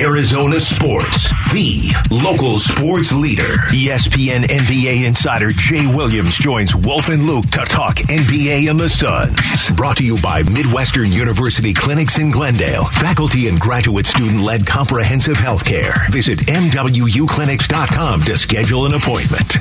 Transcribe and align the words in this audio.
Arizona 0.00 0.60
Sports, 0.60 1.30
the 1.52 1.92
local 2.10 2.58
sports 2.58 3.12
leader. 3.12 3.56
ESPN 3.70 4.42
NBA 4.44 5.06
insider 5.06 5.52
Jay 5.52 5.86
Williams 5.86 6.36
joins 6.38 6.74
Wolf 6.74 7.08
and 7.08 7.24
Luke 7.24 7.46
to 7.50 7.60
talk 7.64 7.96
NBA 7.96 8.70
and 8.70 8.80
the 8.80 8.88
Suns. 8.88 9.36
Brought 9.76 9.98
to 9.98 10.04
you 10.04 10.20
by 10.20 10.42
Midwestern 10.44 11.12
University 11.12 11.74
Clinics 11.74 12.18
in 12.18 12.30
Glendale. 12.30 12.84
Faculty 12.86 13.48
and 13.48 13.60
graduate 13.60 14.06
student 14.06 14.40
led 14.40 14.66
comprehensive 14.66 15.36
health 15.36 15.64
care. 15.64 15.92
Visit 16.10 16.40
MWUclinics.com 16.40 18.22
to 18.22 18.36
schedule 18.36 18.86
an 18.86 18.94
appointment. 18.94 19.58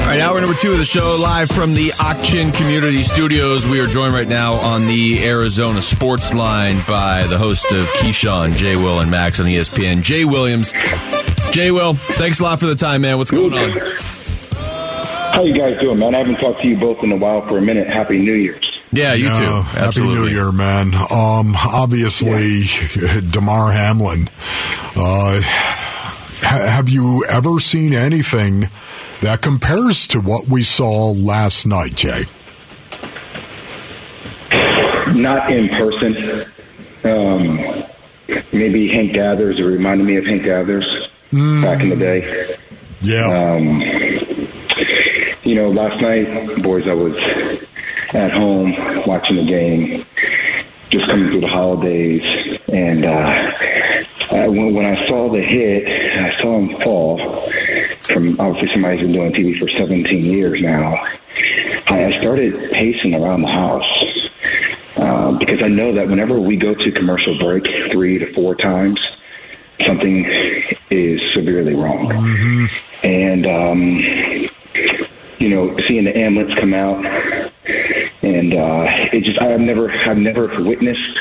All 0.00 0.16
right, 0.16 0.20
hour 0.20 0.40
number 0.40 0.56
two 0.56 0.72
of 0.72 0.78
the 0.78 0.84
show, 0.84 1.16
live 1.20 1.48
from 1.50 1.72
the 1.74 1.92
Auction 2.00 2.50
Community 2.50 3.04
Studios. 3.04 3.64
We 3.64 3.78
are 3.80 3.86
joined 3.86 4.12
right 4.12 4.26
now 4.26 4.54
on 4.54 4.86
the 4.88 5.24
Arizona 5.24 5.80
Sports 5.80 6.34
Line 6.34 6.82
by 6.88 7.24
the 7.28 7.38
host 7.38 7.70
of 7.70 7.86
Keyshawn, 7.86 8.56
Jay 8.56 8.74
Will, 8.74 8.98
and 8.98 9.08
Max 9.08 9.38
on 9.38 9.46
ESPN, 9.46 10.02
Jay 10.02 10.24
Williams. 10.24 10.72
Jay 11.52 11.70
Will, 11.70 11.94
thanks 11.94 12.40
a 12.40 12.42
lot 12.42 12.58
for 12.58 12.66
the 12.66 12.74
time, 12.74 13.02
man. 13.02 13.18
What's 13.18 13.30
going 13.30 13.52
on? 13.54 13.70
How 15.32 15.44
you 15.44 15.54
guys 15.54 15.78
doing, 15.80 15.98
man? 16.00 16.12
I 16.16 16.18
haven't 16.18 16.36
talked 16.40 16.62
to 16.62 16.68
you 16.68 16.76
both 16.76 17.04
in 17.04 17.12
a 17.12 17.16
while 17.16 17.46
for 17.46 17.58
a 17.58 17.62
minute. 17.62 17.86
Happy 17.86 18.18
New 18.18 18.32
Year's. 18.34 18.80
Yeah, 18.90 19.14
you 19.14 19.26
Yeah, 19.26 19.38
too. 19.38 19.62
Happy 19.62 19.78
Absolutely. 19.86 20.16
New 20.16 20.28
Year, 20.28 20.50
man. 20.50 20.88
Um, 20.94 21.54
obviously, 21.54 22.64
Damar 23.28 23.70
Hamlin. 23.70 24.28
Uh, 24.96 25.40
ha- 25.40 26.66
have 26.68 26.88
you 26.88 27.24
ever 27.28 27.60
seen 27.60 27.92
anything 27.94 28.68
that 29.20 29.42
compares 29.42 30.06
to 30.08 30.20
what 30.20 30.48
we 30.48 30.62
saw 30.62 31.10
last 31.10 31.66
night, 31.66 31.94
Jay? 31.94 32.22
Not 35.12 35.50
in 35.52 35.68
person. 35.68 36.46
Um, 37.04 37.84
maybe 38.52 38.88
Hank 38.88 39.12
Gathers. 39.12 39.60
It 39.60 39.64
reminded 39.64 40.06
me 40.06 40.16
of 40.16 40.26
Hank 40.26 40.44
Gathers 40.44 41.08
back 41.32 41.80
in 41.82 41.90
the 41.90 41.96
day. 41.96 42.56
Yeah. 43.02 43.54
Um, 43.54 43.80
you 45.42 45.54
know, 45.54 45.70
last 45.70 46.00
night, 46.00 46.62
boys, 46.62 46.86
I 46.86 46.94
was 46.94 47.16
at 48.14 48.30
home 48.32 48.72
watching 49.06 49.36
the 49.36 49.46
game, 49.46 50.04
just 50.90 51.06
coming 51.06 51.30
through 51.30 51.40
the 51.40 51.48
holidays, 51.48 52.58
and 52.68 53.04
uh, 53.04 53.52
I, 54.36 54.48
when, 54.48 54.74
when 54.74 54.86
I 54.86 55.06
saw 55.08 55.30
the 55.30 55.40
hit, 55.40 55.86
I 55.88 56.40
saw 56.40 56.58
him 56.58 56.80
fall 56.82 57.50
from 58.12 58.40
obviously 58.40 58.68
somebody 58.72 58.98
who's 58.98 59.06
been 59.06 59.12
doing 59.12 59.32
TV 59.32 59.58
for 59.58 59.68
17 59.68 60.24
years 60.24 60.60
now. 60.62 60.94
I 61.86 62.18
started 62.20 62.70
pacing 62.70 63.14
around 63.14 63.42
the 63.42 63.48
house 63.48 64.30
uh, 64.96 65.32
because 65.38 65.62
I 65.62 65.68
know 65.68 65.94
that 65.94 66.08
whenever 66.08 66.38
we 66.38 66.56
go 66.56 66.74
to 66.74 66.92
commercial 66.92 67.38
break 67.38 67.64
three 67.90 68.18
to 68.18 68.32
four 68.32 68.54
times, 68.54 69.00
something 69.86 70.24
is 70.90 71.20
severely 71.34 71.74
wrong. 71.74 72.10
And 73.02 73.46
um, 73.46 73.98
you 75.38 75.48
know, 75.48 75.76
seeing 75.88 76.04
the 76.04 76.16
amulets 76.16 76.54
come 76.60 76.74
out, 76.74 77.04
and 78.22 78.54
uh, 78.54 78.84
it 79.12 79.24
just 79.24 79.40
I've 79.40 79.60
never 79.60 79.90
I've 79.90 80.18
never 80.18 80.62
witnessed, 80.62 81.18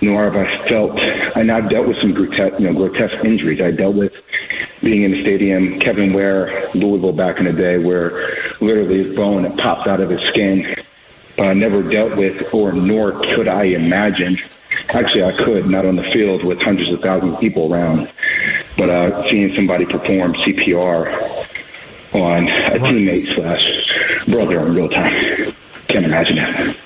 nor 0.00 0.30
have 0.30 0.36
I 0.36 0.68
felt. 0.68 0.98
And 0.98 1.50
I've 1.50 1.68
dealt 1.68 1.86
with 1.86 2.00
some 2.00 2.12
grotesque, 2.12 2.58
you 2.58 2.66
know, 2.66 2.74
grotesque 2.74 3.24
injuries. 3.24 3.60
I 3.60 3.70
dealt 3.70 3.94
with 3.94 4.12
being 4.82 5.02
in 5.02 5.12
the 5.12 5.20
stadium, 5.22 5.78
Kevin 5.80 6.12
Ware, 6.12 6.70
Louisville 6.74 7.12
back 7.12 7.38
in 7.38 7.44
the 7.44 7.52
day, 7.52 7.78
where 7.78 8.54
literally 8.60 9.04
his 9.04 9.16
bone 9.16 9.44
it 9.44 9.56
popped 9.56 9.86
out 9.86 10.00
of 10.00 10.10
his 10.10 10.20
skin. 10.28 10.76
But 11.36 11.46
I 11.48 11.54
never 11.54 11.82
dealt 11.82 12.16
with, 12.16 12.52
or 12.52 12.72
nor 12.72 13.12
could 13.12 13.48
I 13.48 13.64
imagine. 13.64 14.38
Actually, 14.88 15.24
I 15.24 15.32
could, 15.32 15.68
not 15.68 15.84
on 15.84 15.96
the 15.96 16.04
field 16.04 16.44
with 16.44 16.60
hundreds 16.60 16.90
of 16.90 17.00
thousands 17.00 17.34
of 17.34 17.40
people 17.40 17.72
around, 17.72 18.10
but 18.76 18.90
uh, 18.90 19.28
seeing 19.28 19.54
somebody 19.54 19.84
perform 19.84 20.34
CPR 20.34 21.46
on 22.14 22.48
a 22.48 22.78
teammate 22.78 23.34
slash 23.34 24.24
brother 24.26 24.60
in 24.60 24.74
real 24.74 24.88
time. 24.88 25.54
Can't 25.88 26.04
imagine 26.04 26.38
it. 26.38 26.76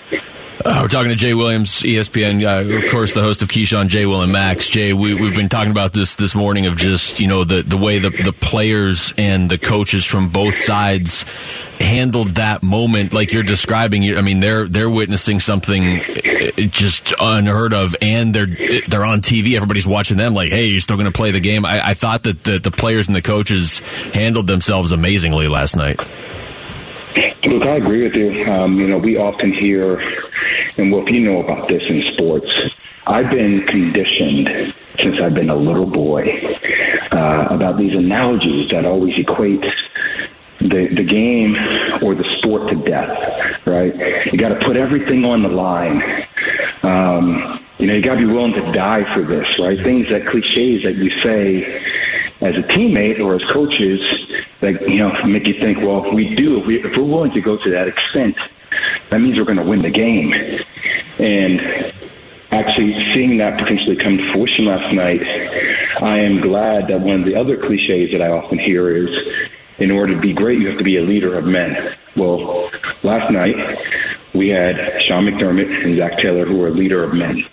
Uh, 0.62 0.80
we're 0.82 0.88
talking 0.88 1.08
to 1.08 1.16
Jay 1.16 1.32
Williams, 1.32 1.70
ESPN, 1.82 2.44
uh, 2.44 2.84
of 2.84 2.90
course, 2.90 3.14
the 3.14 3.22
host 3.22 3.40
of 3.40 3.48
Keyshawn, 3.48 3.88
Jay 3.88 4.04
Will, 4.04 4.20
and 4.20 4.30
Max. 4.30 4.68
Jay, 4.68 4.92
we, 4.92 5.14
we've 5.14 5.34
been 5.34 5.48
talking 5.48 5.70
about 5.70 5.94
this 5.94 6.16
this 6.16 6.34
morning 6.34 6.66
of 6.66 6.76
just 6.76 7.18
you 7.18 7.28
know 7.28 7.44
the 7.44 7.62
the 7.62 7.78
way 7.78 7.98
the 7.98 8.10
the 8.10 8.32
players 8.32 9.14
and 9.16 9.50
the 9.50 9.56
coaches 9.56 10.04
from 10.04 10.28
both 10.28 10.58
sides 10.58 11.24
handled 11.78 12.34
that 12.34 12.62
moment, 12.62 13.14
like 13.14 13.32
you're 13.32 13.42
describing. 13.42 14.04
I 14.14 14.20
mean, 14.20 14.40
they're 14.40 14.68
they're 14.68 14.90
witnessing 14.90 15.40
something 15.40 16.00
uh, 16.00 16.50
just 16.68 17.14
unheard 17.18 17.72
of, 17.72 17.96
and 18.02 18.34
they're 18.34 18.46
they're 18.86 19.06
on 19.06 19.22
TV. 19.22 19.56
Everybody's 19.56 19.86
watching 19.86 20.18
them. 20.18 20.34
Like, 20.34 20.50
hey, 20.50 20.66
you're 20.66 20.80
still 20.80 20.96
going 20.96 21.10
to 21.10 21.16
play 21.16 21.30
the 21.30 21.40
game. 21.40 21.64
I, 21.64 21.88
I 21.88 21.94
thought 21.94 22.24
that 22.24 22.44
the, 22.44 22.58
the 22.58 22.70
players 22.70 23.08
and 23.08 23.16
the 23.16 23.22
coaches 23.22 23.78
handled 24.12 24.46
themselves 24.46 24.92
amazingly 24.92 25.48
last 25.48 25.74
night. 25.74 25.98
Look, 27.16 27.62
I 27.64 27.76
agree 27.76 28.04
with 28.04 28.14
you. 28.14 28.44
Um, 28.50 28.78
you 28.78 28.86
know, 28.86 28.98
we 28.98 29.16
often 29.16 29.52
hear, 29.52 29.98
and 30.78 30.92
Wolf, 30.92 31.10
you 31.10 31.20
know 31.20 31.42
about 31.42 31.68
this 31.68 31.82
in 31.88 32.02
sports. 32.12 32.70
I've 33.06 33.30
been 33.30 33.66
conditioned 33.66 34.74
since 34.98 35.18
I've 35.18 35.34
been 35.34 35.50
a 35.50 35.56
little 35.56 35.86
boy 35.86 36.56
uh, 37.10 37.48
about 37.50 37.78
these 37.78 37.94
analogies 37.94 38.70
that 38.70 38.84
always 38.84 39.18
equate 39.18 39.64
the 40.58 40.88
the 40.88 41.02
game 41.02 41.56
or 42.02 42.14
the 42.14 42.24
sport 42.36 42.68
to 42.68 42.76
death. 42.76 43.66
Right? 43.66 44.26
You 44.32 44.38
got 44.38 44.50
to 44.50 44.56
put 44.56 44.76
everything 44.76 45.24
on 45.24 45.42
the 45.42 45.48
line. 45.48 46.26
Um, 46.82 47.64
you 47.78 47.86
know, 47.86 47.94
you 47.94 48.02
got 48.02 48.14
to 48.14 48.26
be 48.26 48.32
willing 48.32 48.52
to 48.52 48.72
die 48.72 49.12
for 49.14 49.22
this. 49.22 49.58
Right? 49.58 49.80
Things 49.80 50.10
that 50.10 50.26
cliches 50.26 50.82
that 50.84 50.96
you 50.96 51.10
say 51.10 51.82
as 52.40 52.56
a 52.56 52.62
teammate 52.62 53.20
or 53.20 53.34
as 53.34 53.44
coaches 53.44 54.00
that 54.60 54.88
you 54.88 54.98
know 54.98 55.12
make 55.24 55.46
you 55.46 55.54
think, 55.54 55.78
well, 55.78 56.04
if 56.04 56.14
we 56.14 56.34
do, 56.34 56.60
if, 56.60 56.66
we, 56.66 56.82
if 56.82 56.96
we're 56.96 57.02
willing 57.02 57.32
to 57.32 57.40
go 57.40 57.56
to 57.56 57.70
that 57.70 57.88
extent, 57.88 58.36
that 59.10 59.20
means 59.20 59.38
we're 59.38 59.44
going 59.44 59.58
to 59.58 59.64
win 59.64 59.80
the 59.80 59.90
game. 59.90 60.32
And 61.18 61.92
actually 62.50 62.94
seeing 63.12 63.36
that 63.38 63.58
potentially 63.58 63.96
come 63.96 64.18
to 64.18 64.32
fruition 64.32 64.64
last 64.64 64.92
night, 64.94 65.22
I 66.02 66.18
am 66.20 66.40
glad 66.40 66.88
that 66.88 67.00
one 67.00 67.20
of 67.20 67.26
the 67.26 67.36
other 67.36 67.56
cliches 67.56 68.12
that 68.12 68.22
I 68.22 68.28
often 68.28 68.58
hear 68.58 68.94
is, 68.96 69.48
in 69.78 69.90
order 69.90 70.14
to 70.14 70.20
be 70.20 70.32
great, 70.32 70.60
you 70.60 70.68
have 70.68 70.78
to 70.78 70.84
be 70.84 70.96
a 70.96 71.02
leader 71.02 71.36
of 71.36 71.44
men. 71.44 71.94
Well, 72.16 72.70
last 73.02 73.30
night 73.30 73.78
we 74.34 74.48
had 74.48 74.76
Sean 75.06 75.26
McDermott 75.26 75.84
and 75.84 75.96
Zac 75.96 76.18
Taylor, 76.18 76.46
who 76.46 76.56
were 76.56 76.68
a 76.68 76.72
leader 76.72 77.04
of 77.04 77.12
men. 77.12 77.44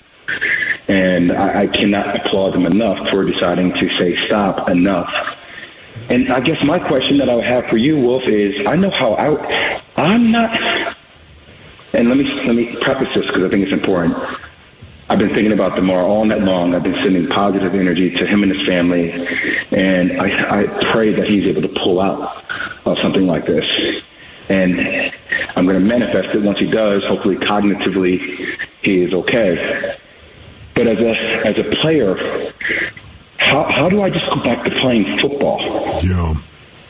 And 0.87 1.31
I, 1.31 1.63
I 1.63 1.67
cannot 1.67 2.15
applaud 2.15 2.53
them 2.53 2.65
enough 2.65 3.09
for 3.09 3.25
deciding 3.25 3.73
to 3.73 3.89
say 3.97 4.17
stop 4.25 4.69
enough. 4.69 5.11
And 6.09 6.31
I 6.31 6.39
guess 6.39 6.57
my 6.63 6.79
question 6.79 7.17
that 7.17 7.29
I 7.29 7.35
would 7.35 7.43
have 7.43 7.65
for 7.65 7.77
you, 7.77 7.97
Wolf, 7.97 8.23
is 8.27 8.65
I 8.65 8.75
know 8.75 8.91
how 8.91 9.13
I 9.15 9.81
I'm 9.97 10.31
not. 10.31 10.95
And 11.93 12.07
let 12.09 12.17
me 12.17 12.23
let 12.45 12.55
me 12.55 12.75
preface 12.81 13.09
this 13.15 13.25
because 13.25 13.43
I 13.43 13.49
think 13.49 13.63
it's 13.63 13.73
important. 13.73 14.17
I've 15.09 15.19
been 15.19 15.33
thinking 15.33 15.53
about 15.53 15.75
Damar 15.75 16.03
all 16.03 16.25
night 16.25 16.41
long. 16.41 16.75
I've 16.75 16.83
been 16.83 16.95
sending 16.95 17.27
positive 17.27 17.73
energy 17.73 18.11
to 18.11 18.25
him 18.25 18.43
and 18.43 18.51
his 18.53 18.67
family, 18.67 19.11
and 19.71 20.21
I, 20.21 20.63
I 20.63 20.91
pray 20.91 21.13
that 21.13 21.27
he's 21.27 21.45
able 21.45 21.61
to 21.61 21.69
pull 21.69 22.01
out 22.01 22.43
of 22.85 22.97
something 23.01 23.25
like 23.25 23.45
this. 23.45 23.65
And 24.49 25.11
I'm 25.55 25.65
going 25.65 25.79
to 25.79 25.85
manifest 25.85 26.35
it 26.35 26.41
once 26.41 26.59
he 26.59 26.69
does. 26.69 27.03
Hopefully, 27.05 27.37
cognitively, 27.37 28.59
he 28.81 29.03
is 29.03 29.13
okay. 29.13 29.96
But 30.77 30.87
as 30.87 30.99
a 30.99 31.47
as 31.47 31.57
a 31.57 31.63
player, 31.75 32.53
how 33.37 33.63
how 33.63 33.89
do 33.89 34.03
I 34.03 34.11
just 34.11 34.27
go 34.27 34.35
back 34.43 34.63
to 34.63 34.71
playing 34.79 35.19
football? 35.19 35.59
Yeah. 36.03 36.35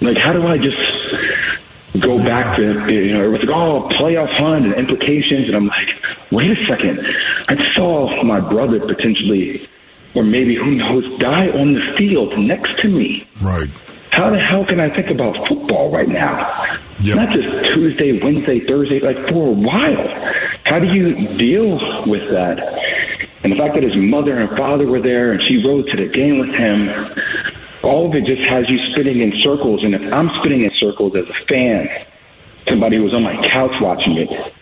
Like, 0.02 0.18
how 0.18 0.34
do 0.34 0.46
I 0.46 0.58
just 0.58 0.78
go 2.00 2.18
back 2.20 2.56
to, 2.58 2.94
you 2.94 3.14
know, 3.14 3.24
everyone's 3.24 3.46
like, 3.46 3.56
oh, 3.56 3.90
playoff 3.98 4.31
hunt 4.34 4.66
and 4.66 4.75
implications. 4.75 5.48
And 5.48 5.56
I'm 5.56 5.68
like, 5.68 5.90
wait 6.31 6.52
a 6.52 6.66
second. 6.66 7.00
I 7.48 7.72
saw 7.74 8.22
my 8.24 8.40
brother 8.40 8.80
potentially, 8.80 9.68
or 10.13 10.24
maybe 10.24 10.56
who 10.56 10.72
knows, 10.72 11.18
die 11.19 11.50
on 11.50 11.74
the 11.74 11.81
field 11.98 12.38
next 12.38 12.78
to 12.80 12.90
me. 12.90 13.28
Right. 13.42 13.69
How 14.12 14.30
the 14.30 14.40
hell 14.40 14.66
can 14.66 14.80
I 14.80 14.90
think 14.90 15.10
about 15.10 15.48
football 15.48 15.92
right 15.92 16.07
now? 16.07 16.78
Yeah. 17.00 17.16
Not 17.16 17.30
just 17.30 17.74
Tuesday, 17.74 18.19
Wednesday, 18.22 18.60
Thursday, 18.60 19.00
like 19.00 19.18
for 19.30 19.50
a 19.50 19.51
while. 19.51 20.07
How 20.66 20.80
do 20.80 20.88
you 20.88 21.16
deal 21.38 21.78
with 22.07 22.30
that? 22.31 22.57
And 23.44 23.51
the 23.51 23.57
fact 23.57 23.75
that 23.75 23.84
his 23.84 23.95
mother 23.95 24.38
and 24.39 24.50
father 24.57 24.88
were 24.88 25.01
there 25.01 25.31
and 25.31 25.42
she 25.42 25.63
rode 25.63 25.88
to 25.88 25.98
the 25.98 26.07
game 26.07 26.39
with 26.39 26.50
him, 26.50 26.89
all 27.84 28.07
of 28.07 28.16
it 28.16 28.25
just 28.25 28.42
has 28.50 28.69
you 28.69 28.80
spinning 28.92 29.22
in 29.22 29.34
circles. 29.42 29.84
And 29.84 29.94
if 29.94 30.13
I'm 30.13 30.30
spinning 30.39 30.63
in 30.63 30.74
circles 30.74 31.16
as 31.16 31.30
a 31.30 31.34
fan, 31.45 32.06
somebody 32.68 32.98
who 32.98 33.04
was 33.04 33.13
on 33.13 33.24
my 33.24 33.36
couch 33.48 33.80
watching 33.80 34.18
it, 34.18 34.54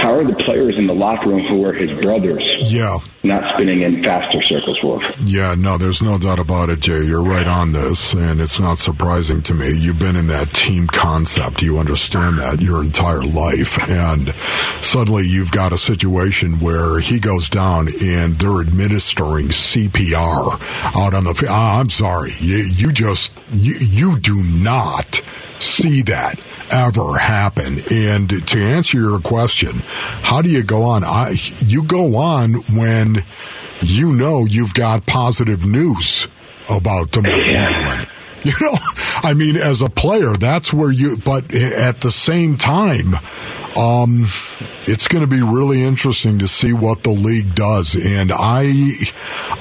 how 0.00 0.14
are 0.14 0.24
the 0.24 0.34
players 0.44 0.76
in 0.78 0.86
the 0.86 0.94
locker 0.94 1.28
room 1.28 1.46
who 1.46 1.64
are 1.64 1.72
his 1.72 1.90
brothers? 2.00 2.42
Yeah. 2.72 2.98
Not 3.22 3.54
spinning 3.54 3.82
in 3.82 4.02
faster 4.02 4.40
circles, 4.40 4.82
Wolf. 4.82 5.02
Yeah, 5.24 5.54
no, 5.56 5.76
there's 5.76 6.02
no 6.02 6.18
doubt 6.18 6.38
about 6.38 6.70
it, 6.70 6.80
Jay. 6.80 7.04
You're 7.04 7.22
right 7.22 7.46
on 7.46 7.72
this, 7.72 8.14
and 8.14 8.40
it's 8.40 8.58
not 8.58 8.78
surprising 8.78 9.42
to 9.42 9.54
me. 9.54 9.72
You've 9.72 9.98
been 9.98 10.16
in 10.16 10.26
that 10.28 10.48
team 10.54 10.86
concept. 10.86 11.62
You 11.62 11.78
understand 11.78 12.38
that 12.38 12.60
your 12.60 12.82
entire 12.82 13.22
life, 13.22 13.78
and 13.90 14.34
suddenly 14.82 15.26
you've 15.26 15.52
got 15.52 15.72
a 15.72 15.78
situation 15.78 16.60
where 16.60 16.98
he 17.00 17.20
goes 17.20 17.48
down 17.48 17.88
and 18.02 18.38
they're 18.38 18.60
administering 18.60 19.48
CPR 19.48 20.96
out 20.96 21.14
on 21.14 21.24
the. 21.24 21.34
Field. 21.34 21.52
Uh, 21.52 21.80
I'm 21.80 21.90
sorry, 21.90 22.30
you, 22.40 22.56
you 22.56 22.92
just 22.92 23.32
you, 23.52 23.74
you 23.78 24.18
do 24.18 24.42
not 24.62 25.22
see 25.58 26.02
that 26.02 26.40
ever 26.70 27.18
happen. 27.18 27.78
And 27.90 28.46
to 28.48 28.58
answer 28.58 28.98
your 28.98 29.20
question, 29.20 29.82
how 30.22 30.42
do 30.42 30.48
you 30.48 30.62
go 30.62 30.82
on? 30.82 31.04
I, 31.04 31.34
you 31.64 31.82
go 31.82 32.16
on 32.16 32.54
when 32.74 33.24
you 33.80 34.14
know 34.14 34.44
you've 34.44 34.74
got 34.74 35.06
positive 35.06 35.66
news 35.66 36.28
about 36.68 37.10
Damar 37.10 37.30
Hamlin. 37.30 38.06
You 38.44 38.52
know, 38.58 38.74
I 39.22 39.34
mean, 39.34 39.56
as 39.56 39.82
a 39.82 39.90
player, 39.90 40.32
that's 40.32 40.72
where 40.72 40.90
you, 40.90 41.18
but 41.18 41.54
at 41.54 42.00
the 42.00 42.10
same 42.10 42.56
time, 42.56 43.14
um, 43.76 44.24
it's 44.88 45.08
going 45.08 45.22
to 45.22 45.30
be 45.30 45.42
really 45.42 45.82
interesting 45.82 46.38
to 46.38 46.48
see 46.48 46.72
what 46.72 47.02
the 47.02 47.10
league 47.10 47.54
does, 47.54 47.94
and 47.94 48.32
I, 48.32 48.92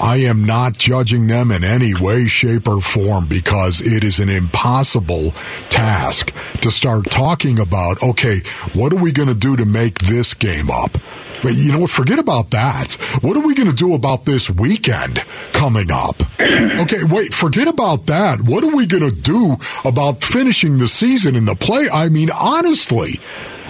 I 0.02 0.18
am 0.18 0.46
not 0.46 0.78
judging 0.78 1.28
them 1.28 1.52
in 1.52 1.66
any 1.66 1.94
way, 1.94 2.28
shape, 2.28 2.70
or 2.70 2.80
form 2.80 3.28
because 3.28 3.82
it 3.82 4.06
is 4.06 4.22
an 4.22 4.30
impossible 4.30 5.32
task 5.68 6.34
to 6.62 6.72
start 6.72 7.12
talking 7.12 7.60
about. 7.60 8.02
Okay, 8.02 8.40
what 8.74 8.94
are 8.94 9.02
we 9.02 9.12
going 9.12 9.30
to 9.30 9.36
do 9.36 9.58
to 9.58 9.66
make 9.66 10.00
this 10.00 10.34
game 10.34 10.72
up? 10.72 10.98
But 11.42 11.56
you 11.56 11.72
know 11.72 11.80
what? 11.80 11.90
Forget 11.90 12.20
about 12.20 12.52
that. 12.52 12.94
What 13.22 13.38
are 13.38 13.46
we 13.46 13.56
going 13.56 13.70
to 13.70 13.76
do 13.76 13.94
about 13.94 14.26
this 14.26 14.50
weekend 14.50 15.24
coming 15.54 15.92
up? 15.92 16.16
Okay, 16.80 17.04
wait, 17.04 17.34
forget 17.34 17.68
about 17.68 18.06
that. 18.06 18.42
What 18.42 18.64
are 18.64 18.74
we 18.76 18.86
going 18.86 19.08
to 19.08 19.16
do 19.16 19.58
about 19.84 20.24
finishing 20.24 20.78
the 20.78 20.88
season 20.88 21.36
in 21.36 21.46
the 21.46 21.56
play? 21.56 21.90
I 21.92 22.08
mean, 22.10 22.30
honestly, 22.32 23.20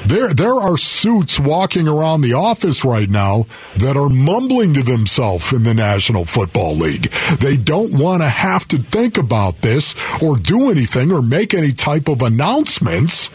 there, 0.06 0.34
there 0.34 0.54
are 0.54 0.78
suits 0.78 1.40
walking 1.40 1.88
around 1.88 2.22
the 2.22 2.34
office 2.34 2.86
right 2.86 3.10
now 3.10 3.46
that 3.78 3.98
are 3.98 4.10
mumbling 4.10 4.74
to 4.76 4.84
themselves 4.84 5.52
in 5.52 5.64
the 5.64 5.74
National 5.74 6.26
Football 6.26 6.76
League. 6.76 7.12
They 7.40 7.58
don't 7.58 8.00
want 8.00 8.22
to 8.22 8.30
have 8.30 8.68
to 8.70 8.78
think 8.78 9.18
about 9.18 9.58
this 9.58 9.96
or 10.22 10.38
do 10.38 10.70
anything 10.70 11.12
or 11.12 11.22
make 11.22 11.54
any 11.54 11.74
type 11.74 12.08
of 12.08 12.22
announcements 12.22 13.28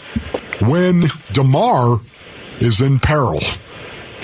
when 0.61 1.09
Damar 1.33 2.01
is 2.61 2.81
in 2.81 2.99
peril. 3.01 3.41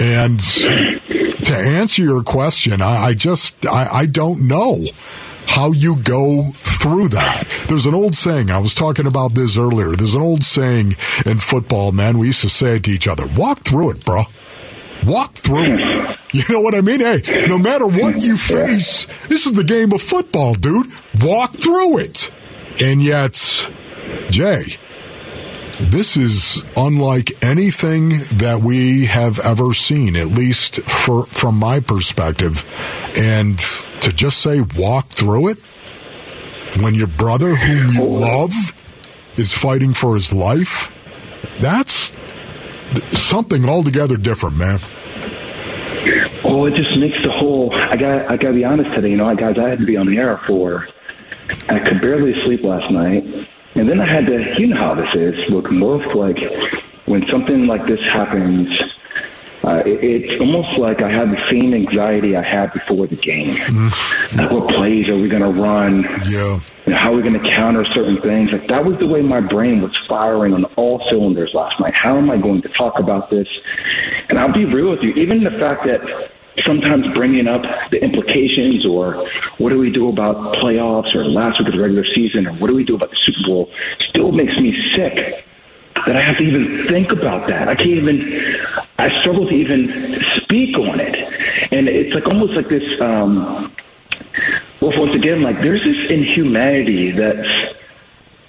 And 0.00 0.40
to 0.40 1.54
answer 1.54 2.02
your 2.02 2.22
question, 2.22 2.80
I, 2.80 3.06
I 3.06 3.14
just 3.14 3.66
I, 3.66 3.88
I 4.00 4.06
don't 4.06 4.48
know 4.48 4.78
how 5.46 5.72
you 5.72 5.96
go 5.96 6.50
through 6.52 7.08
that. 7.08 7.44
There's 7.68 7.86
an 7.86 7.94
old 7.94 8.14
saying, 8.14 8.50
I 8.50 8.58
was 8.58 8.72
talking 8.72 9.06
about 9.06 9.34
this 9.34 9.58
earlier. 9.58 9.90
There's 9.92 10.14
an 10.14 10.22
old 10.22 10.44
saying 10.44 10.92
in 11.26 11.36
football, 11.36 11.92
man. 11.92 12.18
We 12.18 12.28
used 12.28 12.40
to 12.42 12.48
say 12.48 12.76
it 12.76 12.84
to 12.84 12.90
each 12.90 13.08
other 13.08 13.26
walk 13.36 13.60
through 13.60 13.90
it, 13.90 14.04
bro. 14.04 14.22
Walk 15.04 15.34
through 15.34 15.64
it. 15.74 16.16
You 16.32 16.44
know 16.48 16.60
what 16.60 16.76
I 16.76 16.80
mean? 16.80 17.00
Hey, 17.00 17.22
no 17.48 17.58
matter 17.58 17.88
what 17.88 18.22
you 18.22 18.36
face, 18.36 19.04
this 19.26 19.46
is 19.46 19.52
the 19.54 19.64
game 19.64 19.92
of 19.92 20.00
football, 20.00 20.54
dude. 20.54 20.86
Walk 21.20 21.54
through 21.54 21.98
it. 21.98 22.30
And 22.80 23.02
yet, 23.02 23.34
Jay, 24.30 24.62
this 25.80 26.16
is 26.16 26.62
unlike 26.76 27.32
anything 27.42 28.10
that 28.38 28.60
we 28.62 29.06
have 29.06 29.38
ever 29.40 29.72
seen, 29.72 30.16
at 30.16 30.28
least 30.28 30.80
for, 30.82 31.24
from 31.24 31.58
my 31.58 31.80
perspective. 31.80 32.64
And 33.16 33.58
to 34.00 34.12
just 34.12 34.38
say 34.38 34.60
walk 34.60 35.06
through 35.06 35.48
it 35.48 35.58
when 36.82 36.94
your 36.94 37.08
brother, 37.08 37.56
whom 37.56 37.94
you 37.94 38.04
love, 38.04 38.52
is 39.36 39.52
fighting 39.52 39.94
for 39.94 40.14
his 40.14 40.32
life, 40.32 40.94
that's 41.58 42.12
something 43.10 43.68
altogether 43.68 44.16
different, 44.16 44.56
man. 44.56 44.80
Well, 46.44 46.66
it 46.66 46.74
just 46.74 46.96
makes 46.96 47.22
the 47.22 47.30
whole. 47.30 47.74
I 47.74 47.96
got. 47.96 48.30
I 48.30 48.36
got 48.36 48.48
to 48.48 48.54
be 48.54 48.64
honest 48.64 48.90
today. 48.92 49.10
You 49.10 49.16
know, 49.16 49.34
guys, 49.36 49.58
I 49.58 49.68
had 49.68 49.78
to 49.80 49.86
be 49.86 49.96
on 49.96 50.06
the 50.06 50.18
air 50.18 50.38
for. 50.38 50.88
I 51.68 51.78
could 51.78 52.00
barely 52.00 52.40
sleep 52.42 52.62
last 52.62 52.90
night, 52.90 53.24
and 53.80 53.88
then 53.88 53.98
I 53.98 54.04
had 54.04 54.26
to. 54.26 54.60
You 54.60 54.68
know 54.68 54.76
how 54.76 54.94
this 54.94 55.14
is. 55.14 55.50
Look, 55.50 55.70
both 55.70 56.14
like 56.14 56.38
when 57.06 57.26
something 57.28 57.66
like 57.66 57.86
this 57.86 58.02
happens. 58.02 58.80
Uh, 59.62 59.82
it, 59.84 60.02
it's 60.02 60.40
almost 60.40 60.78
like 60.78 61.02
I 61.02 61.10
have 61.10 61.30
the 61.30 61.42
same 61.50 61.74
anxiety 61.74 62.34
I 62.34 62.42
had 62.42 62.72
before 62.72 63.06
the 63.06 63.16
game. 63.16 63.56
Mm-hmm. 63.56 64.38
Like, 64.38 64.50
what 64.50 64.68
plays 64.74 65.08
are 65.10 65.16
we 65.16 65.28
going 65.28 65.42
to 65.42 65.60
run? 65.60 66.04
Yeah. 66.30 66.60
And 66.86 66.94
how 66.94 67.12
are 67.12 67.16
we 67.16 67.22
going 67.22 67.40
to 67.40 67.50
counter 67.50 67.84
certain 67.84 68.20
things? 68.22 68.52
Like 68.52 68.68
that 68.68 68.84
was 68.84 68.98
the 68.98 69.06
way 69.06 69.20
my 69.20 69.40
brain 69.40 69.82
was 69.82 69.96
firing 69.96 70.54
on 70.54 70.64
all 70.76 71.00
cylinders 71.08 71.52
last 71.52 71.78
night. 71.78 71.94
How 71.94 72.16
am 72.16 72.30
I 72.30 72.38
going 72.38 72.62
to 72.62 72.68
talk 72.70 72.98
about 72.98 73.28
this? 73.28 73.48
And 74.28 74.38
I'll 74.38 74.52
be 74.52 74.64
real 74.64 74.90
with 74.90 75.02
you. 75.02 75.12
Even 75.12 75.44
the 75.44 75.50
fact 75.50 75.84
that 75.84 76.32
sometimes 76.64 77.06
bringing 77.14 77.46
up 77.46 77.62
the 77.90 78.02
implications 78.02 78.84
or 78.84 79.26
what 79.58 79.70
do 79.70 79.78
we 79.78 79.90
do 79.90 80.08
about 80.08 80.36
playoffs 80.56 81.14
or 81.14 81.24
last 81.24 81.58
week 81.58 81.68
of 81.68 81.74
the 81.74 81.80
regular 81.80 82.04
season 82.10 82.46
or 82.46 82.52
what 82.54 82.66
do 82.66 82.74
we 82.74 82.84
do 82.84 82.94
about 82.94 83.10
the 83.10 83.16
Super 83.24 83.46
Bowl 83.46 83.70
still 84.08 84.32
makes 84.32 84.56
me 84.58 84.76
sick 84.96 85.44
that 86.06 86.16
I 86.16 86.22
have 86.22 86.38
to 86.38 86.42
even 86.42 86.86
think 86.88 87.12
about 87.12 87.46
that. 87.48 87.68
I 87.68 87.74
can't 87.74 87.88
even, 87.88 88.60
I 88.98 89.20
struggle 89.20 89.46
to 89.46 89.54
even 89.54 90.22
speak 90.42 90.76
on 90.78 91.00
it. 91.00 91.14
And 91.72 91.88
it's 91.88 92.14
like 92.14 92.24
almost 92.32 92.54
like 92.54 92.68
this, 92.68 93.00
um, 93.00 93.72
well, 94.80 94.98
once 94.98 95.14
again, 95.14 95.42
like 95.42 95.56
there's 95.60 95.82
this 95.84 96.10
inhumanity 96.10 97.12
that 97.12 97.74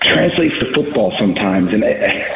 translates 0.01 0.57
to 0.59 0.73
football 0.73 1.13
sometimes. 1.19 1.73
And 1.73 1.83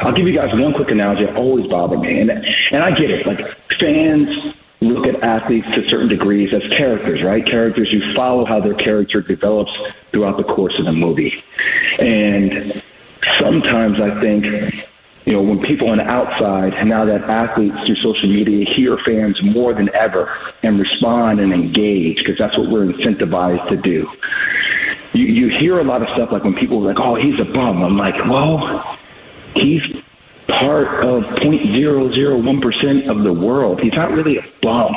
I'll 0.02 0.14
give 0.14 0.28
you 0.28 0.34
guys 0.34 0.54
one 0.60 0.74
quick 0.74 0.92
analogy 0.92 1.26
that 1.26 1.36
always 1.36 1.68
bothered 1.68 2.00
me. 2.00 2.20
And, 2.20 2.32
and 2.32 2.84
I 2.84 2.92
get 2.92 3.10
it. 3.10 3.26
Like 3.26 3.40
fans 3.80 4.56
look 4.86 5.08
at 5.08 5.22
athletes 5.24 5.68
to 5.76 5.88
certain 5.90 6.08
degrees 6.08 6.54
as 6.54 6.64
characters, 6.72 7.22
right? 7.24 7.46
Characters, 7.46 7.92
you 7.92 8.14
follow 8.14 8.46
how 8.46 8.60
their 8.60 8.74
character 8.74 9.22
develops 9.22 9.76
throughout 10.12 10.38
the 10.38 10.44
course 10.44 10.78
of 10.80 10.86
the 10.86 10.92
movie. 10.92 11.44
And 12.00 12.82
sometimes 13.38 14.00
I 14.00 14.20
think 14.20 14.86
you 15.26 15.34
know, 15.34 15.42
when 15.42 15.60
people 15.60 15.90
on 15.90 15.98
the 15.98 16.06
outside, 16.06 16.86
now 16.86 17.04
that 17.06 17.24
athletes 17.24 17.84
through 17.86 17.96
social 17.96 18.30
media 18.30 18.64
hear 18.64 18.96
fans 19.00 19.42
more 19.42 19.74
than 19.74 19.94
ever 19.96 20.38
and 20.62 20.80
respond 20.80 21.40
and 21.40 21.52
engage, 21.52 22.18
because 22.18 22.38
that's 22.38 22.58
what 22.58 22.70
we're 22.70 22.86
incentivized 22.86 23.68
to 23.70 23.76
do. 23.76 24.12
You, 25.14 25.26
you 25.26 25.48
hear 25.48 25.80
a 25.80 25.84
lot 25.84 26.04
of 26.04 26.10
stuff 26.10 26.32
like 26.32 26.44
when 26.44 26.54
people 26.54 26.78
are 26.84 26.94
like, 26.94 27.00
oh, 27.00 27.16
he's 27.16 27.40
a 27.40 27.46
bum. 27.46 27.82
I'm 27.82 27.98
like, 27.98 28.24
well, 28.26 28.98
he's 29.56 29.82
part 30.48 31.04
of 31.04 31.24
0.001% 31.24 33.10
of 33.10 33.24
the 33.24 33.34
world. 33.34 33.82
He's 33.82 33.94
not 33.94 34.12
really 34.12 34.38
a 34.38 34.46
bum. 34.62 34.94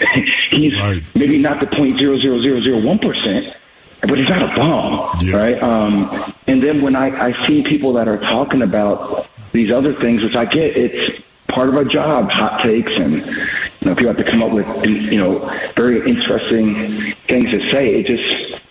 he's 0.50 0.78
right. 0.80 1.02
maybe 1.14 1.38
not 1.38 1.60
the 1.60 1.66
0.00001%, 1.66 3.56
but 4.02 4.18
he's 4.18 4.28
not 4.28 4.42
a 4.42 4.56
bum, 4.56 5.10
yeah. 5.20 5.36
right? 5.36 5.62
Um, 5.62 6.34
and 6.46 6.62
then 6.62 6.82
when 6.82 6.96
I, 6.96 7.28
I 7.28 7.46
see 7.46 7.62
people 7.62 7.94
that 7.94 8.08
are 8.08 8.18
talking 8.18 8.62
about 8.62 9.28
these 9.52 9.70
other 9.72 9.94
things, 10.00 10.22
which 10.22 10.36
I 10.36 10.44
get, 10.44 10.76
it's 10.76 11.22
part 11.48 11.68
of 11.68 11.74
our 11.74 11.84
job, 11.84 12.30
hot 12.30 12.62
takes, 12.62 12.92
and 12.94 13.12
you 13.12 13.88
know, 13.88 13.94
people 13.94 14.14
have 14.14 14.16
to 14.18 14.30
come 14.30 14.42
up 14.42 14.52
with 14.52 14.66
you 14.84 15.18
know 15.18 15.38
very 15.74 16.08
interesting 16.08 17.14
things 17.26 17.44
to 17.44 17.70
say. 17.72 18.00
It 18.00 18.06
just 18.06 18.62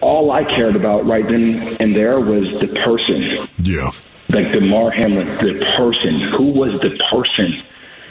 all 0.00 0.32
I 0.32 0.44
cared 0.44 0.76
about 0.76 1.06
right 1.06 1.24
then 1.26 1.76
and 1.80 1.94
there 1.94 2.20
was 2.20 2.48
the 2.60 2.68
person. 2.84 3.48
Yeah. 3.62 3.90
Like 4.32 4.52
Damar 4.52 4.90
Hamlin, 4.90 5.26
the 5.38 5.64
person. 5.76 6.20
Who 6.20 6.44
was 6.44 6.80
the 6.80 6.98
person? 7.10 7.62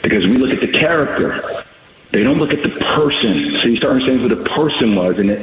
Because 0.02 0.26
we 0.26 0.36
look 0.36 0.50
at 0.50 0.60
the 0.60 0.78
character. 0.78 1.64
They 2.10 2.22
don't 2.22 2.38
look 2.38 2.50
at 2.50 2.62
the 2.62 2.78
person. 2.94 3.58
So 3.58 3.68
you 3.68 3.76
start 3.76 3.94
understanding 3.94 4.28
who 4.28 4.34
the 4.34 4.44
person 4.50 4.94
was, 4.94 5.18
and 5.18 5.30
it 5.30 5.40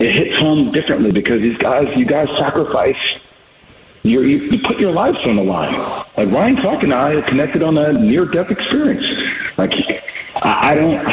it 0.00 0.12
hits 0.12 0.38
home 0.38 0.72
differently 0.72 1.12
because 1.12 1.40
these 1.40 1.56
guys, 1.58 1.96
you 1.96 2.04
guys 2.04 2.28
sacrifice 2.38 3.18
you 4.02 4.22
you 4.22 4.58
put 4.60 4.80
your 4.80 4.92
lives 4.92 5.24
on 5.24 5.36
the 5.36 5.44
line. 5.44 5.72
Like 6.16 6.30
Ryan 6.30 6.60
Clark 6.60 6.82
and 6.82 6.92
I 6.92 7.20
connected 7.22 7.62
on 7.62 7.78
a 7.78 7.92
near 7.92 8.24
death 8.24 8.50
experience. 8.50 9.06
Like 9.56 9.74
I, 10.36 10.72
I 10.72 10.74
don't, 10.74 11.06